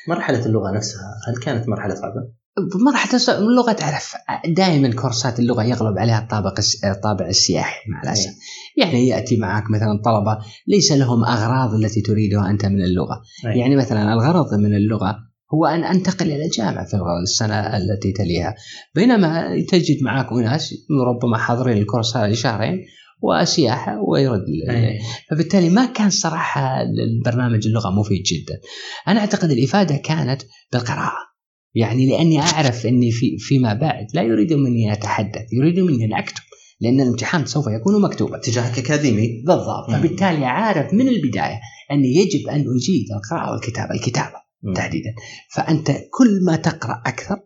مرحلة 0.09 0.47
اللغة 0.47 0.77
نفسها 0.77 1.15
هل 1.29 1.37
كانت 1.43 1.69
مرحلة 1.69 1.95
صعبه 1.95 2.39
مرحلة 2.85 3.39
اللغة 3.39 3.73
تعرف 3.73 4.15
دائما 4.47 4.95
كورسات 4.95 5.39
اللغة 5.39 5.65
يغلب 5.65 5.99
عليها 5.99 6.19
الطابق 6.19 6.61
الطابع 6.85 7.27
السياحي 7.27 7.91
مع 7.91 8.03
الأسف. 8.03 8.31
أيه. 8.31 8.85
يعني 8.85 9.09
يأتي 9.09 9.37
معك 9.37 9.71
مثلا 9.71 10.03
طلبة 10.05 10.39
ليس 10.67 10.93
لهم 10.93 11.25
أغراض 11.25 11.75
التي 11.75 12.01
تريدها 12.01 12.51
أنت 12.51 12.67
من 12.67 12.83
اللغة. 12.83 13.23
أيه. 13.47 13.61
يعني 13.61 13.77
مثلا 13.77 14.13
الغرض 14.13 14.55
من 14.55 14.77
اللغة 14.77 15.17
هو 15.55 15.67
أن 15.67 15.85
أنتقل 15.85 16.27
إلى 16.27 16.45
الجامعة 16.45 16.85
في 16.85 16.97
السنة 17.23 17.77
التي 17.77 18.13
تليها. 18.13 18.55
بينما 18.95 19.61
تجد 19.69 20.03
معك 20.03 20.33
أناس 20.33 20.75
ربما 21.07 21.39
حاضرين 21.39 21.79
الكورس 21.79 22.17
هذا 22.17 22.33
لشهرين 22.33 22.79
وسياحه 23.23 24.01
ويرد 24.01 24.45
أيه. 24.71 24.99
فبالتالي 25.31 25.71
ما 25.71 25.87
كان 25.87 26.11
صراحة 26.11 26.83
البرنامج 26.83 27.67
اللغة 27.67 27.91
مفيد 27.91 28.23
جدا. 28.23 28.61
أنا 29.09 29.21
أعتقد 29.21 29.51
الإفادة 29.51 29.97
كانت 29.97 30.43
بالقراءة. 30.73 31.29
يعني 31.75 32.07
لأني 32.07 32.41
أعرف 32.41 32.87
أني 32.87 33.11
في 33.11 33.39
فيما 33.39 33.75
بعد 33.75 34.07
لا 34.15 34.23
يريد 34.23 34.53
مني 34.53 34.93
أتحدث، 34.93 35.53
يريد 35.53 35.81
مني 35.81 36.05
أن 36.05 36.15
أكتب. 36.15 36.43
لأن 36.81 37.01
الامتحان 37.01 37.47
سوف 37.47 37.67
يكون 37.67 38.03
مكتوبا 38.03 38.37
اتجاهك 38.37 38.79
اكاديمي 38.79 39.43
بالضبط 39.47 39.91
فبالتالي 39.91 40.45
عارف 40.45 40.95
من 40.95 41.09
البداية 41.09 41.61
أن 41.93 42.05
يجب 42.05 42.49
أن 42.49 42.61
أجيد 42.61 43.07
القراءة 43.17 43.53
والكتابة 43.53 43.95
الكتابة 43.95 44.39
تحديدا 44.75 45.15
فأنت 45.51 45.91
كل 45.91 46.45
ما 46.47 46.57
تقرأ 46.57 47.03
أكثر 47.07 47.37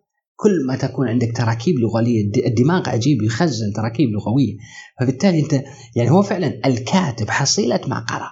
كل 0.43 0.66
ما 0.66 0.76
تكون 0.76 1.09
عندك 1.09 1.36
تراكيب 1.36 1.74
لغوية 1.78 2.30
الدماغ 2.47 2.88
عجيب 2.88 3.22
يخزن 3.22 3.72
تراكيب 3.72 4.09
لغوية. 4.11 4.57
فبالتالي 5.01 5.40
أنت 5.40 5.53
يعني 5.97 6.11
هو 6.11 6.22
فعلا 6.22 6.61
الكاتب 6.66 7.30
حصيلة 7.30 7.80
ما 7.86 7.99
قرأ. 7.99 8.30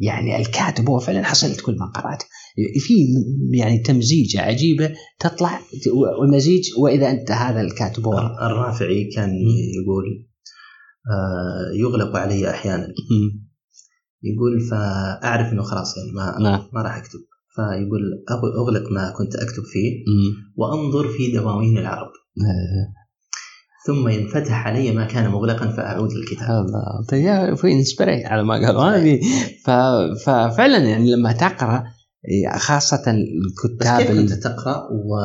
يعني 0.00 0.36
الكاتب 0.36 0.88
هو 0.88 0.98
فعلا 0.98 1.22
حصيلة 1.24 1.56
كل 1.66 1.76
ما 1.76 1.86
قرأت. 1.86 2.22
في 2.80 2.94
يعني 3.50 3.78
تمزيجه 3.78 4.40
عجيبة 4.40 4.94
تطلع 5.18 5.60
والمزيج 6.20 6.62
وإذا 6.78 7.10
أنت 7.10 7.30
هذا 7.30 7.60
الكاتب 7.60 8.06
هو. 8.06 8.18
الرافعي 8.42 9.10
كان 9.14 9.30
يقول 9.82 10.28
آه 11.10 11.76
يغلق 11.76 12.16
علي 12.16 12.50
أحيانا. 12.50 12.88
يقول 14.22 14.60
فأعرف 14.70 15.52
إنه 15.52 15.62
خلاص 15.62 15.96
يعني 15.96 16.10
ما 16.12 16.38
نعم. 16.42 16.68
ما 16.72 16.82
راح 16.82 16.96
أكتب. 16.96 17.18
فيقول 17.58 18.24
أغلق 18.58 18.92
ما 18.92 19.10
كنت 19.10 19.36
أكتب 19.36 19.62
فيه 19.62 20.04
وأنظر 20.56 21.08
في 21.08 21.32
دواوين 21.32 21.78
العرب. 21.78 22.10
آه. 22.38 22.98
ثم 23.86 24.08
ينفتح 24.08 24.66
علي 24.66 24.92
ما 24.92 25.04
كان 25.04 25.30
مغلقا 25.30 25.66
فأعود 25.66 26.12
للكتاب. 26.12 26.50
الله. 26.50 27.06
طيب 27.08 27.72
انسبريت 27.72 28.26
على 28.26 28.44
ما 28.44 28.54
قالوا 28.54 28.84
هذه 28.84 29.20
ففعلا 30.24 30.78
يعني 30.78 31.12
لما 31.12 31.32
تقرأ 31.32 31.84
خاصة 32.56 33.02
الكتاب 33.10 34.00
بس 34.00 34.06
كيف 34.06 34.18
كنت 34.18 34.32
تقرأ؟ 34.32 34.76
و 34.76 35.16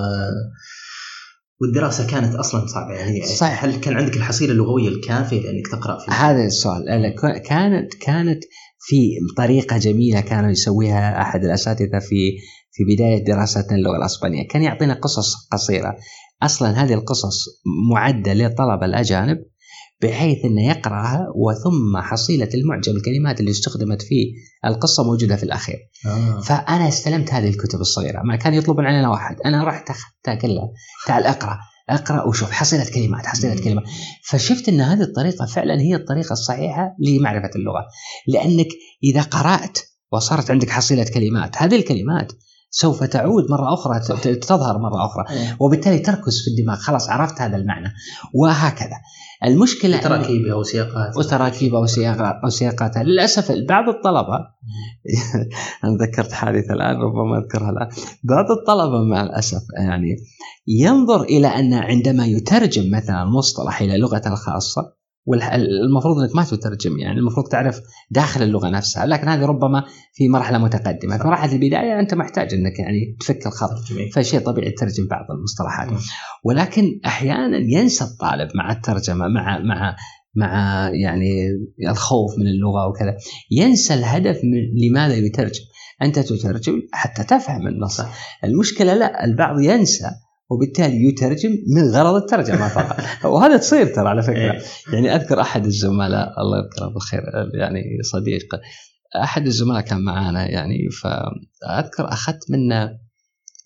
والدراسة 1.61 2.07
كانت 2.07 2.35
أصلا 2.35 2.67
صعبة. 2.67 2.93
يعني 2.93 3.25
صحيح. 3.25 3.63
هل 3.63 3.75
كان 3.75 3.93
عندك 3.93 4.17
الحصيلة 4.17 4.51
اللغوية 4.51 4.87
الكافية 4.87 5.41
لأنك 5.41 5.67
تقرأ 5.71 5.99
فيها؟ 5.99 6.13
هذا 6.13 6.45
السؤال. 6.45 6.83
كانت 7.45 7.93
كانت 7.93 8.43
في 8.85 9.09
طريقة 9.37 9.77
جميلة 9.77 10.21
كانوا 10.21 10.51
يسويها 10.51 11.21
أحد 11.21 11.43
الأساتذة 11.43 11.99
في 11.99 12.37
في 12.71 12.83
بداية 12.83 13.25
دراستنا 13.25 13.75
اللغة 13.75 13.97
الأسبانية. 13.97 14.47
كان 14.47 14.63
يعطينا 14.63 14.93
قصص 14.93 15.47
قصيرة. 15.51 15.95
أصلا 16.43 16.83
هذه 16.83 16.93
القصص 16.93 17.45
معدة 17.91 18.33
للطلبة 18.33 18.85
الأجانب 18.85 19.37
بحيث 20.01 20.45
إنه 20.45 20.67
يقرأها 20.67 21.27
وثم 21.35 21.97
حصيلة 21.97 22.49
المعجم 22.53 22.95
الكلمات 22.95 23.39
اللي 23.39 23.51
استخدمت 23.51 24.01
في 24.01 24.33
القصة 24.65 25.03
موجودة 25.03 25.35
في 25.35 25.43
الأخير. 25.43 25.77
آه. 26.07 26.41
فأنا 26.41 26.87
استلمت 26.87 27.33
هذه 27.33 27.49
الكتب 27.49 27.79
الصغيرة، 27.79 28.21
ما 28.23 28.35
كان 28.35 28.53
يطلبون 28.53 28.85
علينا 28.85 29.09
واحد، 29.09 29.35
أنا 29.45 29.63
رحت 29.63 29.89
أخذتها 29.89 30.35
كلها، 30.35 30.69
تعال 31.07 31.23
أقرأ، 31.23 31.57
أقرأ 31.93 32.23
وشوف 32.23 32.51
حصيله 32.51 32.85
كلمات 32.93 33.25
حصيله 33.25 33.63
كلمات. 33.63 33.83
فشفت 34.23 34.69
إن 34.69 34.81
هذه 34.81 35.01
الطريقة 35.01 35.45
فعلا 35.45 35.81
هي 35.81 35.95
الطريقة 35.95 36.33
الصحيحة 36.33 36.95
لمعرفة 36.99 37.49
اللغة. 37.55 37.85
لأنك 38.27 38.67
إذا 39.03 39.21
قرأت 39.21 39.79
وصارت 40.11 40.51
عندك 40.51 40.69
حصيلة 40.69 41.03
كلمات 41.13 41.57
هذه 41.57 41.75
الكلمات 41.75 42.31
سوف 42.69 43.03
تعود 43.03 43.51
مرة 43.51 43.73
أخرى 43.73 43.99
تظهر 44.35 44.77
مرة 44.77 45.05
أخرى. 45.05 45.25
وبالتالي 45.59 45.99
تركز 45.99 46.41
في 46.43 46.47
الدماغ. 46.47 46.77
خلاص 46.77 47.09
عرفت 47.09 47.41
هذا 47.41 47.57
المعنى. 47.57 47.93
وهكذا. 48.33 48.95
المشكلة 49.45 49.97
تراكيبها 49.97 50.55
وسياقاتها 50.55 51.17
وتراكيبها 51.17 51.79
وسياقاتها 52.45 53.03
للأسف 53.03 53.51
بعض 53.69 53.89
الطلبة 53.89 54.37
أنا 55.83 55.97
ذكرت 56.01 56.31
حادثة 56.31 56.73
الآن 56.73 56.95
ربما 56.95 57.37
أذكرها 57.37 57.69
الآن. 57.69 57.89
بعض 58.23 58.45
الطلبة 58.51 59.03
مع 59.03 59.23
الأسف 59.23 59.61
يعني 59.77 60.15
ينظر 60.67 61.21
إلى 61.21 61.47
أن 61.47 61.73
عندما 61.73 62.25
يترجم 62.25 62.91
مثلا 62.91 63.25
مصطلح 63.25 63.81
إلى 63.81 63.97
لغته 63.97 64.33
الخاصة 64.33 65.02
والمفروض 65.25 66.19
إنك 66.19 66.35
ما 66.35 66.43
تترجم 66.43 66.97
يعني 66.97 67.19
المفروض 67.19 67.47
تعرف 67.47 67.79
داخل 68.11 68.43
اللغة 68.43 68.69
نفسها 68.69 69.05
لكن 69.05 69.27
هذه 69.27 69.45
ربما 69.45 69.83
في 70.13 70.27
مرحلة 70.27 70.57
متقدمة. 70.57 71.17
في 71.17 71.27
مرحلة 71.27 71.53
البداية 71.53 71.99
أنت 71.99 72.13
محتاج 72.13 72.53
إنك 72.53 72.79
يعني 72.79 73.17
تفك 73.19 73.47
الخط 73.47 73.77
فشيء 74.13 74.39
طبيعي 74.39 74.71
تترجم 74.71 75.07
بعض 75.07 75.25
المصطلحات. 75.31 76.03
ولكن 76.43 76.99
أحيانا 77.05 77.57
ينسى 77.57 78.03
الطالب 78.03 78.49
مع 78.55 78.71
الترجمة 78.71 79.27
مع 79.27 79.59
مع 79.59 79.95
مع 80.35 80.89
يعني 80.93 81.49
الخوف 81.89 82.39
من 82.39 82.47
اللغة 82.47 82.87
وكذا. 82.87 83.17
ينسى 83.51 83.93
الهدف 83.93 84.35
من 84.43 84.87
لماذا 84.87 85.15
يترجم. 85.15 85.63
أنت 86.01 86.19
تترجم 86.19 86.81
حتى 86.93 87.23
تفهم 87.23 87.67
النص. 87.67 88.01
المشكلة 88.43 88.93
لا 88.93 89.25
البعض 89.25 89.59
ينسى 89.59 90.09
وبالتالي 90.49 91.07
يترجم 91.07 91.49
من 91.75 91.91
غرض 91.91 92.15
الترجمة 92.15 92.67
فقط. 92.75 93.25
وهذا 93.25 93.57
تصير 93.57 93.95
ترى 93.95 94.09
على 94.09 94.23
فكرة. 94.23 94.51
إيه. 94.51 94.61
يعني 94.93 95.15
أذكر 95.15 95.41
أحد 95.41 95.65
الزملاء 95.65 96.41
الله 96.41 96.57
يذكره 96.57 96.87
بالخير 96.93 97.21
يعني 97.53 97.83
صديق 98.03 98.55
أحد 99.23 99.45
الزملاء 99.45 99.81
كان 99.81 99.99
معانا 100.01 100.51
يعني 100.51 100.89
فأذكر 100.89 102.13
أخذت 102.13 102.51
منه 102.51 103.03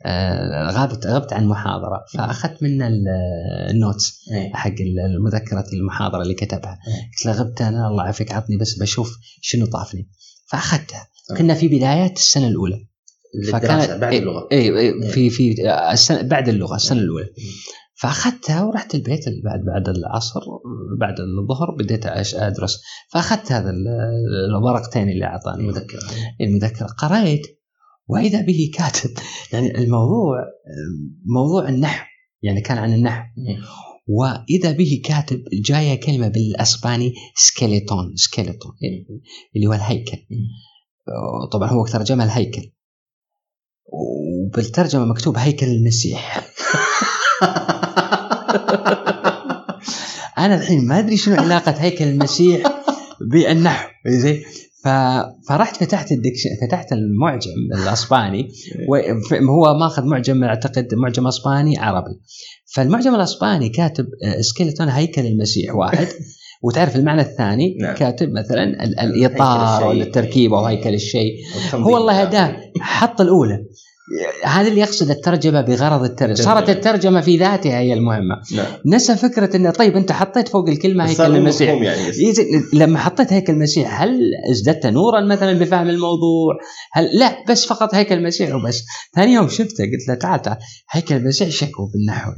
آه، 0.05 0.71
غابت 0.71 1.07
غبت 1.07 1.33
عن 1.33 1.45
محاضرة 1.45 2.05
فأخذت 2.13 2.63
منه 2.63 2.87
النوتس 3.69 4.29
إيه. 4.31 4.53
حق 4.53 4.75
مذكره 5.25 5.65
المحاضرة 5.73 6.21
اللي 6.21 6.33
كتبها. 6.33 6.79
إيه. 6.87 7.11
قلت 7.11 7.25
له 7.25 7.31
غبت 7.31 7.61
أنا 7.61 7.87
الله 7.87 8.03
يعافيك 8.03 8.31
عطني 8.31 8.57
بس 8.57 8.79
بشوف 8.79 9.17
شنو 9.41 9.65
طافني. 9.65 10.09
فأخذتها. 10.47 11.07
كنا 11.37 11.53
في 11.53 11.67
بدايات 11.67 12.17
السنة 12.17 12.47
الأولى. 12.47 12.86
فكانت 13.51 13.91
بعد 13.91 14.13
إيه، 14.13 14.19
اللغة. 14.19 14.47
اي 14.51 14.79
اي 14.79 15.09
في 15.09 15.29
في 15.29 15.55
السنة 15.93 16.21
بعد 16.21 16.49
اللغة 16.49 16.75
السنة 16.75 16.99
الأولى. 16.99 17.29
فاخذتها 17.95 18.63
ورحت 18.63 18.95
البيت 18.95 19.25
بعد 19.43 19.59
بعد 19.65 19.89
العصر 19.89 20.41
بعد 20.99 21.15
الظهر 21.19 21.75
بديت 21.79 22.05
أدرس. 22.35 22.81
فأخذت 23.11 23.51
هذا 23.51 23.73
الورقتين 24.49 25.09
اللي 25.09 25.25
أعطاني. 25.25 25.63
المذكرة. 25.63 25.99
المذكرة. 26.41 26.87
قريت 26.87 27.41
وإذا 28.07 28.41
به 28.41 28.71
كاتب. 28.73 29.09
يعني 29.53 29.77
الموضوع 29.77 30.37
موضوع 31.25 31.69
النحو. 31.69 32.05
يعني 32.41 32.61
كان 32.61 32.77
عن 32.77 32.93
النحو. 32.93 33.23
وإذا 34.07 34.71
به 34.71 35.01
كاتب 35.05 35.43
جاية 35.53 35.99
كلمة 35.99 36.27
بالأسباني 36.27 37.13
skeleton 37.35 38.15
skeleton. 38.15 38.71
اللي 39.55 39.67
هو 39.67 39.73
الهيكل. 39.73 40.17
طبعا 41.51 41.69
هو 41.69 41.85
ترجمها 41.85 42.25
الهيكل. 42.25 42.71
وبالترجمة 43.87 45.05
مكتوب 45.05 45.37
هيكل 45.37 45.65
المسيح. 45.65 46.41
أنا 50.37 50.55
الحين 50.55 50.87
ما 50.87 50.99
أدري 50.99 51.17
شنو 51.17 51.35
علاقة 51.35 51.71
هيكل 51.71 52.05
المسيح 52.05 52.63
بالنحو 53.21 53.89
زين؟ 54.07 54.43
فرحت 55.49 55.83
فتحت 55.83 56.11
ال 56.11 56.19
dic 56.19 56.43
فتحت 56.61 56.93
المعجم 56.93 57.51
الأسباني 57.73 58.49
وهو 59.41 59.73
ماخذ 59.79 60.05
معجم 60.05 60.43
أعتقد 60.43 60.95
معجم 60.95 61.27
أسباني 61.27 61.77
عربي. 61.77 62.19
فالمعجم 62.73 63.15
الأسباني 63.15 63.69
كاتب 63.69 64.05
سكيلتون 64.39 64.89
هيكل 64.89 65.25
المسيح 65.25 65.75
واحد. 65.75 66.07
وتعرف 66.67 66.95
المعنى 66.95 67.21
الثاني 67.21 67.77
نعم. 67.81 67.95
كاتب 67.95 68.31
مثلا 68.31 68.83
الإطار 68.83 69.87
ولا 69.87 70.03
التركيبه 70.03 70.57
وهيكل 70.57 70.93
الشيء. 70.93 71.33
هو 71.73 71.97
الله 71.97 72.21
هداه 72.21 72.55
حط 72.79 73.21
الأولى. 73.21 73.65
هذا 74.43 74.67
اللي 74.67 74.81
يقصد 74.81 75.09
الترجمة 75.09 75.61
بغرض 75.61 76.03
الترجمة. 76.03 76.45
صارت 76.45 76.69
الترجمة 76.69 77.21
في 77.21 77.37
ذاتها 77.37 77.79
هي 77.79 77.93
المهمة. 77.93 78.35
نعم. 78.55 78.65
نسى 78.85 79.15
فكرة 79.15 79.55
إنه 79.55 79.71
طيب 79.71 79.95
أنت 79.95 80.11
حطيت 80.11 80.47
فوق 80.47 80.69
الكلمة 80.69 81.09
هيكل 81.09 81.35
المسيح. 81.35 81.69
يعني. 81.69 82.11
لما 82.73 82.99
حطيت 82.99 83.33
هيكل 83.33 83.53
المسيح 83.53 84.01
هل 84.01 84.19
ازددت 84.51 84.85
نورا 84.85 85.25
مثلا 85.25 85.53
بفهم 85.53 85.89
الموضوع؟ 85.89 86.57
هل 86.93 87.19
لا 87.19 87.43
بس 87.49 87.65
فقط 87.65 87.95
هيكل 87.95 88.15
المسيح 88.15 88.55
وبس. 88.55 88.83
ثاني 89.15 89.33
يوم 89.33 89.47
شفته 89.47 89.83
قلت 89.83 90.07
له 90.07 90.15
تعال 90.15 90.41
تعال. 90.41 90.57
هيكل 90.91 91.15
المسيح 91.15 91.49
شكو 91.49 91.85
بالنحو. 91.85 92.31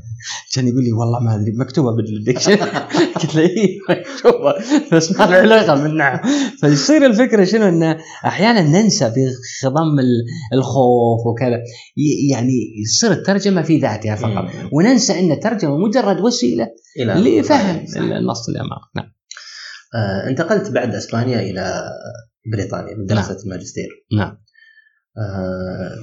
كان 0.55 0.67
يقول 0.67 0.84
لي 0.84 0.91
والله 0.91 1.20
ما 1.20 1.36
أدري 1.36 1.51
مكتوبة 1.51 1.91
بالدكشن 1.95 2.55
قلت 3.15 3.36
له 3.36 3.41
اي 3.41 3.80
مكتوبة 3.89 4.53
بس 4.91 5.11
ما 5.11 5.26
له 5.26 5.36
علاقة 5.36 5.84
بالنحو. 5.84 6.28
فيصير 6.61 7.05
الفكرة 7.05 7.43
شنو؟ 7.43 7.67
إنه 7.67 7.97
أحيانا 8.26 8.61
ننسى 8.61 9.11
في 9.11 9.32
خضم 9.61 9.99
الخوف 10.53 11.26
وكذا. 11.26 11.59
يعني 12.32 12.53
يصير 12.84 13.12
الترجمة 13.12 13.62
في 13.62 13.78
ذاتها 13.78 14.16
فقط 14.16 14.55
مم. 14.55 14.70
وننسى 14.74 15.20
إن 15.20 15.32
الترجمة 15.32 15.78
مجرد 15.78 16.20
وسيلة 16.20 16.68
لفهم 16.97 17.86
النص 17.97 18.47
اللي 18.47 18.60
امامك 18.60 18.82
نعم 18.95 19.14
آه 19.95 20.30
انتقلت 20.30 20.72
بعد 20.72 20.95
إسبانيا 20.95 21.39
إلى 21.39 21.84
بريطانيا 22.53 22.95
لدراسه 22.95 23.34
نعم. 23.34 23.41
الماجستير 23.45 23.89
نعم 24.14 24.38
آه 25.18 25.95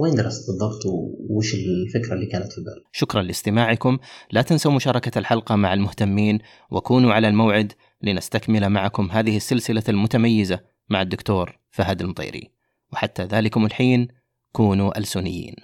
وين 0.00 0.14
درست 0.14 0.46
بالضبط 0.46 0.86
وش 1.30 1.54
الفكرة 1.54 2.14
اللي 2.14 2.26
كانت 2.26 2.52
في 2.52 2.60
بالك؟ 2.60 2.82
شكرا 2.92 3.22
لاستماعكم، 3.22 3.98
لا 4.32 4.42
تنسوا 4.42 4.72
مشاركة 4.72 5.18
الحلقة 5.18 5.56
مع 5.56 5.74
المهتمين 5.74 6.38
وكونوا 6.70 7.12
على 7.12 7.28
الموعد 7.28 7.72
لنستكمل 8.02 8.68
معكم 8.68 9.10
هذه 9.10 9.36
السلسلة 9.36 9.82
المتميزة 9.88 10.60
مع 10.88 11.02
الدكتور 11.02 11.58
فهد 11.70 12.00
المطيري. 12.00 12.50
وحتى 12.92 13.24
ذلكم 13.24 13.66
الحين 13.66 14.08
كونوا 14.58 14.98
ألسنيين. 14.98 15.54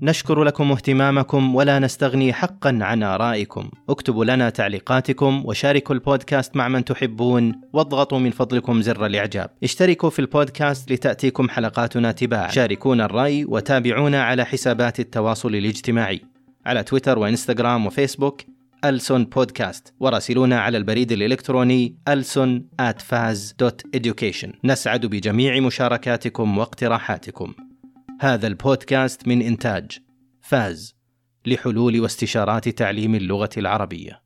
نشكر 0.00 0.44
لكم 0.44 0.72
اهتمامكم 0.72 1.54
ولا 1.54 1.78
نستغني 1.78 2.32
حقا 2.32 2.78
عن 2.82 3.02
آرائكم. 3.02 3.70
اكتبوا 3.88 4.24
لنا 4.24 4.50
تعليقاتكم 4.50 5.42
وشاركوا 5.44 5.94
البودكاست 5.94 6.56
مع 6.56 6.68
من 6.68 6.84
تحبون 6.84 7.60
واضغطوا 7.72 8.18
من 8.18 8.30
فضلكم 8.30 8.82
زر 8.82 9.06
الإعجاب. 9.06 9.50
اشتركوا 9.62 10.10
في 10.10 10.18
البودكاست 10.18 10.92
لتأتيكم 10.92 11.48
حلقاتنا 11.48 12.12
تباعا. 12.12 12.50
شاركونا 12.50 13.04
الرأي 13.04 13.44
وتابعونا 13.44 14.22
على 14.22 14.44
حسابات 14.44 15.00
التواصل 15.00 15.54
الاجتماعي. 15.54 16.20
على 16.66 16.82
تويتر 16.82 17.18
وإنستغرام 17.18 17.86
وفيسبوك 17.86 18.42
ألسون 18.84 19.24
بودكاست. 19.24 19.94
وراسلونا 20.00 20.60
على 20.60 20.78
البريد 20.78 21.12
الإلكتروني 21.12 21.96
ألسون 22.08 22.68
at 22.82 22.98
faz.education 23.00 24.48
نسعد 24.64 25.06
بجميع 25.06 25.60
مشاركاتكم 25.60 26.58
واقتراحاتكم. 26.58 27.54
هذا 28.20 28.46
البودكاست 28.46 29.28
من 29.28 29.42
إنتاج 29.42 29.98
فاز 30.40 30.96
لحلول 31.46 32.00
واستشارات 32.00 32.68
تعليم 32.68 33.14
اللغة 33.14 33.50
العربية. 33.56 34.25